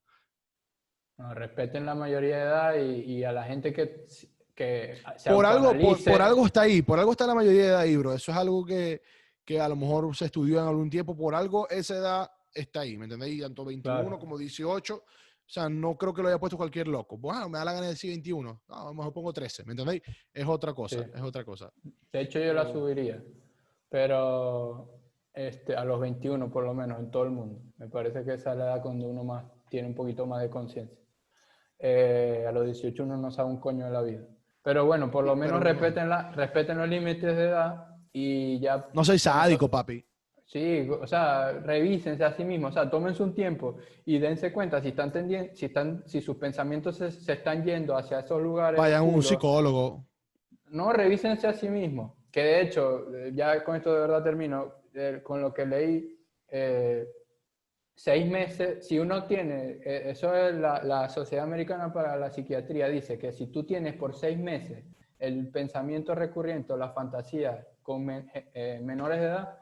No, 1.18 1.34
respeten 1.34 1.86
la 1.86 1.94
mayoría 1.94 2.36
de 2.36 2.42
edad 2.42 2.74
y, 2.74 3.12
y 3.12 3.22
a 3.22 3.30
la 3.30 3.44
gente 3.44 3.72
que, 3.72 4.06
que 4.56 4.94
por 5.26 5.44
algo, 5.44 5.78
por, 5.78 6.02
por, 6.02 6.22
algo 6.22 6.46
está 6.46 6.62
ahí, 6.62 6.80
por 6.80 6.98
algo 6.98 7.12
está 7.12 7.26
la 7.26 7.34
mayoría 7.34 7.62
de 7.62 7.68
edad 7.68 7.80
ahí, 7.80 7.96
bro. 7.96 8.14
Eso 8.14 8.32
es 8.32 8.38
algo 8.38 8.64
que, 8.64 9.02
que 9.44 9.60
a 9.60 9.68
lo 9.68 9.76
mejor 9.76 10.16
se 10.16 10.24
estudió 10.24 10.58
en 10.60 10.66
algún 10.66 10.88
tiempo, 10.88 11.14
por 11.14 11.34
algo 11.34 11.68
esa 11.68 11.96
edad 11.96 12.30
está 12.54 12.80
ahí, 12.80 12.96
¿me 12.96 13.04
entendéis? 13.04 13.42
Tanto 13.42 13.64
21 13.66 14.18
como 14.18 14.38
18. 14.38 14.94
O 14.96 15.48
sea, 15.48 15.68
no 15.68 15.96
creo 15.96 16.12
que 16.12 16.22
lo 16.22 16.28
haya 16.28 16.38
puesto 16.38 16.56
cualquier 16.56 16.88
loco. 16.88 17.16
Bueno, 17.18 17.48
me 17.48 17.58
da 17.58 17.66
la 17.66 17.72
gana 17.72 17.84
de 17.86 17.92
decir 17.92 18.10
21. 18.10 18.62
No, 18.66 18.74
a 18.74 18.84
lo 18.86 18.94
mejor 18.94 19.12
pongo 19.12 19.32
13, 19.32 19.64
¿me 19.64 19.72
entendéis? 19.72 20.02
Es 20.32 20.46
otra 20.46 20.72
cosa, 20.72 21.06
es 21.14 21.22
otra 21.22 21.44
cosa. 21.44 21.70
De 22.10 22.22
hecho, 22.22 22.40
yo 22.40 22.52
la 22.52 22.72
subiría, 22.72 23.22
pero 23.88 24.90
este, 25.34 25.76
a 25.76 25.84
los 25.84 26.00
21 26.00 26.50
por 26.50 26.64
lo 26.64 26.74
menos 26.74 26.98
en 26.98 27.10
todo 27.10 27.24
el 27.24 27.30
mundo. 27.30 27.60
Me 27.76 27.88
parece 27.88 28.24
que 28.24 28.32
esa 28.34 28.52
es 28.52 28.58
la 28.58 28.64
edad 28.64 28.82
cuando 28.82 29.06
uno 29.06 29.22
más 29.22 29.44
tiene 29.68 29.86
un 29.86 29.94
poquito 29.94 30.26
más 30.26 30.40
de 30.40 30.48
conciencia. 30.48 30.98
Eh, 31.78 32.46
a 32.48 32.52
los 32.52 32.64
18 32.64 33.02
uno 33.02 33.18
no 33.18 33.30
sabe 33.30 33.50
un 33.50 33.60
coño 33.60 33.84
de 33.84 33.90
la 33.90 34.02
vida. 34.02 34.26
Pero 34.66 34.84
bueno, 34.84 35.08
por 35.12 35.24
lo 35.24 35.36
menos 35.36 35.62
respeten, 35.62 36.08
la, 36.08 36.32
respeten 36.32 36.76
los 36.76 36.88
límites 36.88 37.36
de 37.36 37.44
edad 37.44 37.86
y 38.12 38.58
ya... 38.58 38.88
No 38.94 39.04
soy 39.04 39.16
sádico, 39.16 39.70
papi. 39.70 40.04
Sí, 40.44 40.88
o 40.90 41.06
sea, 41.06 41.52
revísense 41.52 42.24
a 42.24 42.32
sí 42.32 42.42
mismos, 42.42 42.72
o 42.72 42.74
sea, 42.74 42.90
tómense 42.90 43.22
un 43.22 43.32
tiempo 43.32 43.76
y 44.04 44.18
dense 44.18 44.52
cuenta 44.52 44.82
si 44.82 44.88
están 44.88 45.12
si 45.54 45.66
están, 45.66 46.02
si 46.08 46.20
sus 46.20 46.36
pensamientos 46.36 46.96
se, 46.96 47.32
están 47.32 47.62
yendo 47.62 47.96
hacia 47.96 48.18
esos 48.18 48.42
lugares. 48.42 48.76
Vayan 48.76 49.02
a 49.02 49.02
un 49.04 49.22
psicólogo. 49.22 50.04
No, 50.70 50.92
revísense 50.92 51.46
a 51.46 51.52
sí 51.52 51.68
mismos. 51.68 52.14
Que 52.32 52.42
de 52.42 52.62
hecho, 52.62 53.06
ya 53.34 53.62
con 53.62 53.76
esto 53.76 53.94
de 53.94 54.00
verdad 54.00 54.24
termino, 54.24 54.74
eh, 54.94 55.20
con 55.22 55.40
lo 55.40 55.54
que 55.54 55.64
leí, 55.64 56.18
eh, 56.48 57.06
seis 57.96 58.26
meses, 58.30 58.86
si 58.86 58.98
uno 58.98 59.24
tiene, 59.24 59.80
eso 59.82 60.34
es 60.36 60.54
la, 60.54 61.08
Sociedad 61.08 61.44
Americana 61.44 61.92
para 61.92 62.14
la 62.16 62.30
Psiquiatría, 62.30 62.88
dice 62.88 63.18
que 63.18 63.32
si 63.32 63.46
tú 63.46 63.64
tienes 63.64 63.94
por 63.94 64.14
seis 64.14 64.38
meses 64.38 64.84
el 65.18 65.48
pensamiento 65.50 66.14
recurrente 66.14 66.74
o 66.74 66.76
la 66.76 66.90
fantasía 66.90 67.66
con 67.82 68.08
eh, 68.10 68.50
eh, 68.52 68.80
menores 68.82 69.20
de 69.20 69.26
edad, 69.26 69.58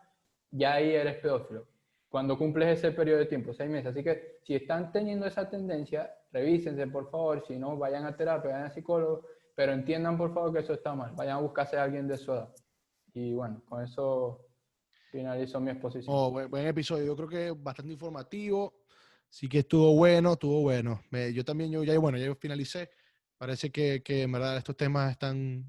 ya 0.50 0.74
ahí 0.74 0.90
eres 0.90 1.16
pedófilo. 1.18 1.68
Cuando 2.08 2.36
cumples 2.36 2.78
ese 2.78 2.90
periodo 2.90 3.18
de 3.18 3.26
tiempo, 3.26 3.52
seis 3.52 3.70
meses. 3.70 3.92
Así 3.92 4.02
que 4.02 4.38
si 4.42 4.54
están 4.54 4.90
teniendo 4.92 5.26
esa 5.26 5.48
tendencia, 5.48 6.12
revísense 6.32 6.86
por 6.88 7.10
favor. 7.10 7.44
Si 7.46 7.56
no, 7.56 7.76
vayan 7.76 8.04
a 8.04 8.16
terapia, 8.16 8.50
vayan 8.50 8.66
a 8.66 8.70
psicólogo, 8.70 9.26
pero 9.54 9.72
entiendan 9.72 10.16
por 10.16 10.32
favor 10.32 10.52
que 10.52 10.60
eso 10.60 10.74
está 10.74 10.94
mal. 10.94 11.12
Vayan 11.14 11.36
a 11.36 11.40
buscarse 11.40 11.76
a 11.76 11.84
alguien 11.84 12.08
de 12.08 12.16
su 12.16 12.32
edad. 12.32 12.52
Y 13.12 13.32
bueno, 13.34 13.62
con 13.64 13.82
eso 13.82 14.46
finalizo 15.14 15.60
mi 15.60 15.70
exposición. 15.70 16.06
Oh, 16.08 16.30
buen, 16.30 16.66
episodio. 16.66 17.06
Yo 17.06 17.16
creo 17.16 17.28
que 17.28 17.50
bastante 17.52 17.92
informativo. 17.92 18.82
Sí 19.28 19.48
que 19.48 19.60
estuvo 19.60 19.94
bueno, 19.94 20.32
estuvo 20.32 20.62
bueno. 20.62 21.00
yo 21.32 21.44
también, 21.44 21.70
yo 21.70 21.82
ya, 21.84 21.98
bueno, 21.98 22.18
ya 22.18 22.34
finalicé. 22.34 22.90
Parece 23.36 23.70
que, 23.70 24.02
que 24.02 24.22
en 24.22 24.32
verdad 24.32 24.56
estos 24.56 24.76
temas 24.76 25.10
están 25.10 25.64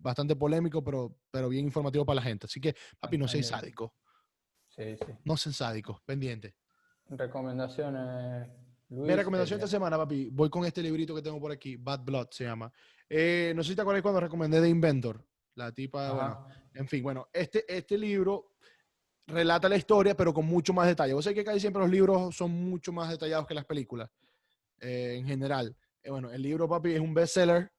bastante 0.00 0.36
polémico, 0.36 0.82
pero, 0.82 1.16
pero 1.30 1.48
bien 1.48 1.64
informativo 1.64 2.04
para 2.04 2.16
la 2.16 2.22
gente. 2.22 2.46
Así 2.46 2.60
que, 2.60 2.74
papi, 3.00 3.18
no 3.18 3.26
seas 3.26 3.46
sádico. 3.46 3.94
Sí, 4.68 4.96
sí. 4.96 5.12
No 5.24 5.36
seas 5.36 5.56
sádico, 5.56 6.02
pendiente. 6.04 6.54
Recomendaciones. 7.08 8.48
Luis, 8.90 9.08
Mi 9.08 9.14
recomendación 9.14 9.58
esta 9.58 9.68
semana, 9.68 9.96
papi, 9.96 10.30
voy 10.30 10.50
con 10.50 10.64
este 10.64 10.82
librito 10.82 11.14
que 11.14 11.22
tengo 11.22 11.40
por 11.40 11.50
aquí, 11.50 11.76
Bad 11.76 12.04
Blood 12.04 12.28
se 12.30 12.44
llama. 12.44 12.72
Eh, 13.08 13.52
no 13.56 13.62
sé 13.62 13.70
si 13.70 13.76
te 13.76 13.82
acuerdas 13.82 14.02
cuando 14.02 14.20
recomendé 14.20 14.60
The 14.60 14.68
Inventor, 14.68 15.24
la 15.54 15.72
tipa, 15.72 16.12
bueno, 16.12 16.46
en 16.74 16.88
fin, 16.88 17.02
bueno, 17.02 17.28
este, 17.32 17.64
este 17.68 17.96
libro 17.96 18.54
relata 19.26 19.68
la 19.68 19.76
historia, 19.76 20.16
pero 20.16 20.34
con 20.34 20.46
mucho 20.46 20.72
más 20.72 20.86
detalle. 20.86 21.14
Vos 21.14 21.24
sabés 21.24 21.38
que 21.38 21.44
casi 21.44 21.60
siempre 21.60 21.82
los 21.82 21.90
libros 21.90 22.34
son 22.34 22.50
mucho 22.50 22.92
más 22.92 23.10
detallados 23.10 23.46
que 23.46 23.54
las 23.54 23.64
películas, 23.64 24.10
eh, 24.80 25.16
en 25.18 25.26
general. 25.26 25.76
Eh, 26.02 26.10
bueno, 26.10 26.30
el 26.30 26.42
libro, 26.42 26.68
papi, 26.68 26.92
es 26.92 27.00
un 27.00 27.14
bestseller, 27.14 27.72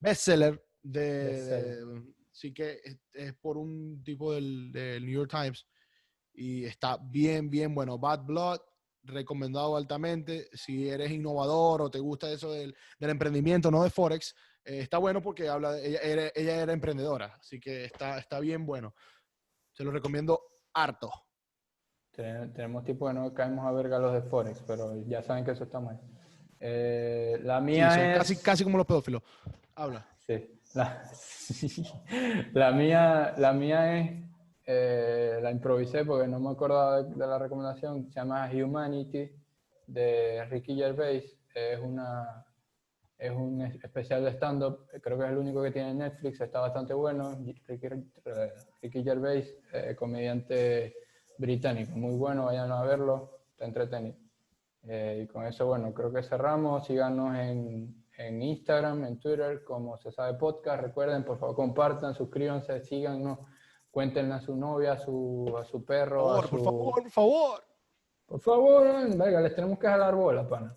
bestseller, 0.00 0.62
de, 0.82 2.04
sí 2.34 2.52
que 2.52 2.80
es, 3.12 3.34
por 3.34 3.56
un 3.56 4.02
tipo 4.04 4.34
del, 4.34 4.72
New 4.72 5.12
York 5.12 5.30
Times 5.30 5.66
y 6.34 6.64
está 6.64 6.98
bien, 6.98 7.48
bien 7.48 7.74
bueno. 7.74 7.96
Bad 7.96 8.24
Blood, 8.24 8.60
recomendado 9.04 9.76
altamente. 9.76 10.48
Si 10.52 10.88
eres 10.88 11.10
innovador 11.12 11.82
o 11.82 11.90
te 11.90 12.00
gusta 12.00 12.30
eso 12.30 12.52
del, 12.52 12.74
emprendimiento, 12.98 13.70
no 13.70 13.84
de 13.84 13.90
Forex, 13.90 14.34
eh, 14.64 14.80
está 14.80 14.98
bueno 14.98 15.22
porque 15.22 15.48
habla 15.48 15.72
de, 15.72 15.88
ella, 15.88 16.00
era, 16.00 16.32
ella 16.34 16.62
era 16.62 16.72
emprendedora, 16.72 17.36
así 17.38 17.60
que 17.60 17.84
está, 17.84 18.18
está 18.18 18.40
bien 18.40 18.64
bueno. 18.64 18.94
Se 19.72 19.84
lo 19.84 19.90
recomiendo 19.90 20.40
harto. 20.72 21.10
Tenemos 22.12 22.84
tipo 22.84 23.08
de 23.08 23.14
no 23.14 23.34
caemos 23.34 23.66
a 23.66 23.72
verga 23.72 23.98
los 23.98 24.12
de 24.12 24.22
Forex, 24.22 24.62
pero 24.66 24.94
ya 25.06 25.20
saben 25.22 25.44
que 25.44 25.50
eso 25.50 25.64
está 25.64 25.80
mal. 25.80 26.00
Eh, 26.60 27.40
la 27.42 27.60
mía 27.60 28.12
es... 28.12 28.18
Casi, 28.18 28.36
casi 28.36 28.64
como 28.64 28.78
los 28.78 28.86
pedófilos. 28.86 29.22
Habla. 29.74 30.06
Sí. 30.26 30.56
La, 32.54 32.72
mía, 32.72 33.34
la 33.36 33.52
mía 33.52 34.00
es, 34.00 34.10
eh, 34.66 35.38
la 35.42 35.50
improvisé 35.50 36.04
porque 36.04 36.26
no 36.26 36.40
me 36.40 36.50
acordaba 36.50 37.02
de, 37.02 37.26
la 37.26 37.38
recomendación, 37.38 38.08
se 38.08 38.14
llama 38.14 38.50
Humanity 38.50 39.30
de 39.86 40.44
Ricky 40.46 40.74
Gervais. 40.74 41.38
Es, 41.54 41.78
una, 41.78 42.46
es 43.26 43.32
un 43.32 43.62
especial 43.62 44.24
de 44.24 44.30
stand-up, 44.32 44.86
creo 45.02 45.18
que 45.18 45.24
es 45.24 45.30
el 45.30 45.38
único 45.38 45.62
que 45.62 45.70
tiene 45.70 45.94
Netflix, 45.94 46.40
está 46.40 46.60
bastante 46.60 46.94
bueno. 46.94 47.38
Ricky, 47.66 47.88
Ricky 48.82 49.02
Gervais, 49.02 49.54
eh, 49.72 49.94
comediante 49.96 50.94
británico, 51.38 51.92
muy 51.96 52.16
bueno, 52.16 52.46
vayan 52.46 52.70
a 52.70 52.82
verlo, 52.82 53.40
está 53.50 53.64
entretenido. 53.64 54.16
Eh, 54.86 55.22
y 55.24 55.26
con 55.26 55.46
eso, 55.46 55.66
bueno, 55.66 55.94
creo 55.94 56.12
que 56.12 56.22
cerramos. 56.22 56.86
Síganos 56.86 57.34
en 57.36 58.04
en 58.16 58.42
Instagram, 58.42 59.04
en 59.04 59.18
Twitter, 59.18 59.64
como 59.64 59.96
se 59.98 60.12
sabe 60.12 60.34
podcast. 60.34 60.82
Recuerden, 60.82 61.24
por 61.24 61.38
favor, 61.38 61.56
compartan, 61.56 62.14
suscríbanse, 62.14 62.80
síganos, 62.80 63.38
cuéntenle 63.90 64.34
a 64.34 64.40
su 64.40 64.56
novia, 64.56 64.92
a 64.92 64.98
su, 64.98 65.54
a 65.58 65.64
su 65.64 65.84
perro. 65.84 66.24
Por, 66.24 66.44
a 66.44 66.48
por 66.48 66.62
favor, 66.62 66.94
por 66.94 67.10
favor. 67.10 67.64
Por 68.26 68.40
favor, 68.40 68.84
venga, 69.16 69.40
les 69.40 69.54
tenemos 69.54 69.78
que 69.78 69.86
jalar 69.86 70.14
bola, 70.14 70.48
pana. 70.48 70.76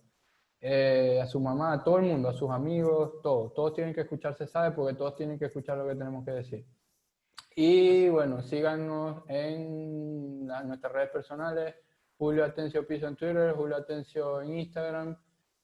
Eh, 0.70 1.22
a 1.22 1.26
su 1.26 1.40
mamá, 1.40 1.72
a 1.72 1.82
todo 1.82 1.98
el 2.00 2.04
mundo, 2.04 2.28
a 2.28 2.34
sus 2.34 2.52
amigos, 2.52 3.22
todos. 3.24 3.54
Todos 3.54 3.74
tienen 3.74 3.94
que 3.94 4.02
escuchar, 4.02 4.36
se 4.36 4.48
sabe, 4.48 4.76
porque 4.76 4.98
todos 4.98 5.16
tienen 5.16 5.40
que 5.40 5.46
escuchar 5.46 5.78
lo 5.78 5.88
que 5.88 5.96
tenemos 5.96 6.26
que 6.26 6.32
decir. 6.32 6.66
Y 7.56 8.10
bueno, 8.10 8.42
síganos 8.42 9.24
en 9.30 10.46
nuestras 10.46 10.92
redes 10.92 11.10
personales. 11.12 11.74
Julio 12.18 12.44
Atencio 12.44 12.86
Piso 12.86 13.08
en 13.08 13.16
Twitter, 13.16 13.54
Julio 13.56 13.78
Atencio 13.78 14.42
en 14.42 14.58
Instagram. 14.58 15.18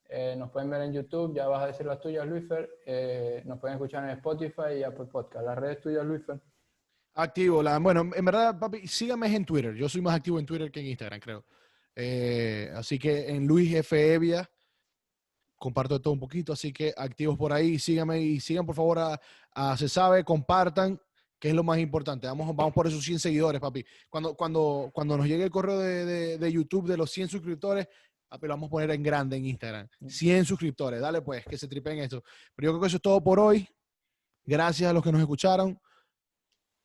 Eh, 0.07 0.35
nos 0.37 0.49
pueden 0.51 0.69
ver 0.69 0.83
en 0.83 0.93
YouTube, 0.93 1.35
ya 1.35 1.47
vas 1.47 1.63
a 1.63 1.67
decir 1.67 1.85
las 1.85 1.99
tuyas, 1.99 2.25
Luisfer. 2.25 2.69
Eh, 2.85 3.43
nos 3.45 3.59
pueden 3.59 3.75
escuchar 3.75 4.05
en 4.05 4.11
Spotify 4.11 4.77
y 4.79 4.83
Apple 4.83 5.07
Podcast. 5.11 5.45
Las 5.45 5.57
redes 5.57 5.81
tuyas, 5.81 6.05
Luisfer. 6.05 6.39
Activo. 7.15 7.61
La, 7.61 7.77
bueno, 7.77 8.09
en 8.15 8.23
verdad, 8.23 8.57
papi, 8.57 8.87
síganme 8.87 9.35
en 9.35 9.43
Twitter. 9.43 9.75
Yo 9.75 9.89
soy 9.89 9.99
más 9.99 10.15
activo 10.15 10.39
en 10.39 10.45
Twitter 10.45 10.71
que 10.71 10.79
en 10.79 10.85
Instagram, 10.85 11.19
creo. 11.19 11.43
Eh, 11.93 12.71
así 12.73 12.97
que 12.97 13.29
en 13.29 13.45
Luis 13.45 13.75
F. 13.75 14.13
Evia 14.13 14.49
comparto 15.63 16.01
todo 16.01 16.13
un 16.13 16.19
poquito, 16.19 16.51
así 16.51 16.73
que 16.73 16.93
activos 16.97 17.37
por 17.37 17.53
ahí, 17.53 17.79
síganme 17.79 18.19
y 18.19 18.41
sigan 18.41 18.65
por 18.65 18.75
favor 18.75 18.99
a, 18.99 19.77
Se 19.77 19.87
Sabe, 19.87 20.21
compartan, 20.25 20.99
que 21.39 21.47
es 21.47 21.55
lo 21.55 21.63
más 21.63 21.79
importante. 21.79 22.27
Vamos, 22.27 22.53
vamos 22.53 22.73
por 22.73 22.85
esos 22.85 23.01
100 23.01 23.19
seguidores, 23.19 23.61
papi. 23.61 23.85
Cuando, 24.09 24.35
cuando, 24.35 24.91
cuando 24.93 25.15
nos 25.15 25.25
llegue 25.25 25.45
el 25.45 25.49
correo 25.49 25.79
de, 25.79 26.03
de, 26.03 26.37
de 26.37 26.51
YouTube 26.51 26.89
de 26.89 26.97
los 26.97 27.09
100 27.11 27.29
suscriptores, 27.29 27.87
pero 28.29 28.49
lo 28.49 28.53
vamos 28.55 28.67
a 28.67 28.71
poner 28.71 28.91
en 28.91 29.03
grande 29.03 29.37
en 29.37 29.45
Instagram. 29.45 29.87
100 30.05 30.43
suscriptores, 30.43 30.99
dale 30.99 31.21
pues, 31.21 31.45
que 31.45 31.57
se 31.57 31.69
tripen 31.69 31.99
esto. 31.99 32.21
Pero 32.53 32.65
yo 32.65 32.71
creo 32.73 32.81
que 32.81 32.87
eso 32.87 32.97
es 32.97 33.01
todo 33.01 33.23
por 33.23 33.39
hoy. 33.39 33.65
Gracias 34.43 34.89
a 34.89 34.93
los 34.93 35.01
que 35.01 35.13
nos 35.13 35.21
escucharon. 35.21 35.79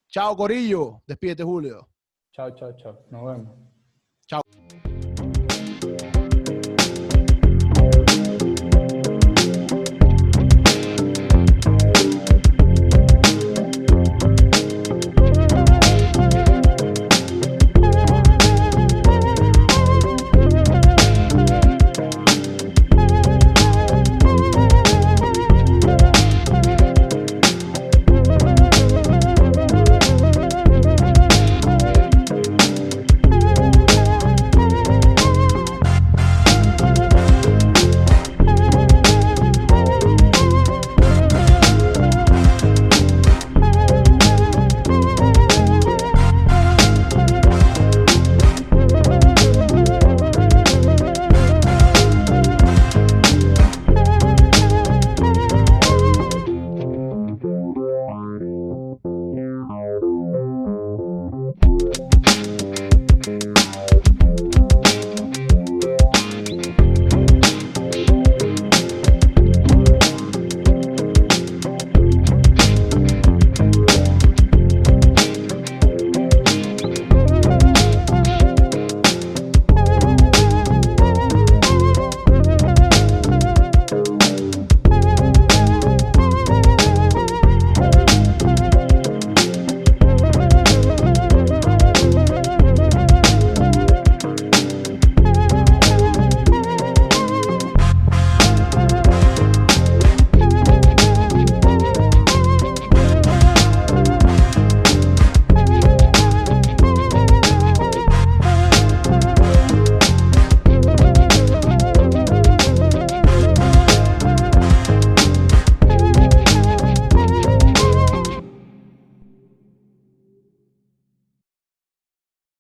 Chao, 0.07 0.37
Corillo. 0.37 1.03
Despídete, 1.05 1.43
Julio. 1.43 1.89
Chao, 2.33 2.55
chao, 2.55 2.77
chao. 2.77 3.05
Nos 3.11 3.27
vemos. 3.27 3.57
Chao. 4.29 4.58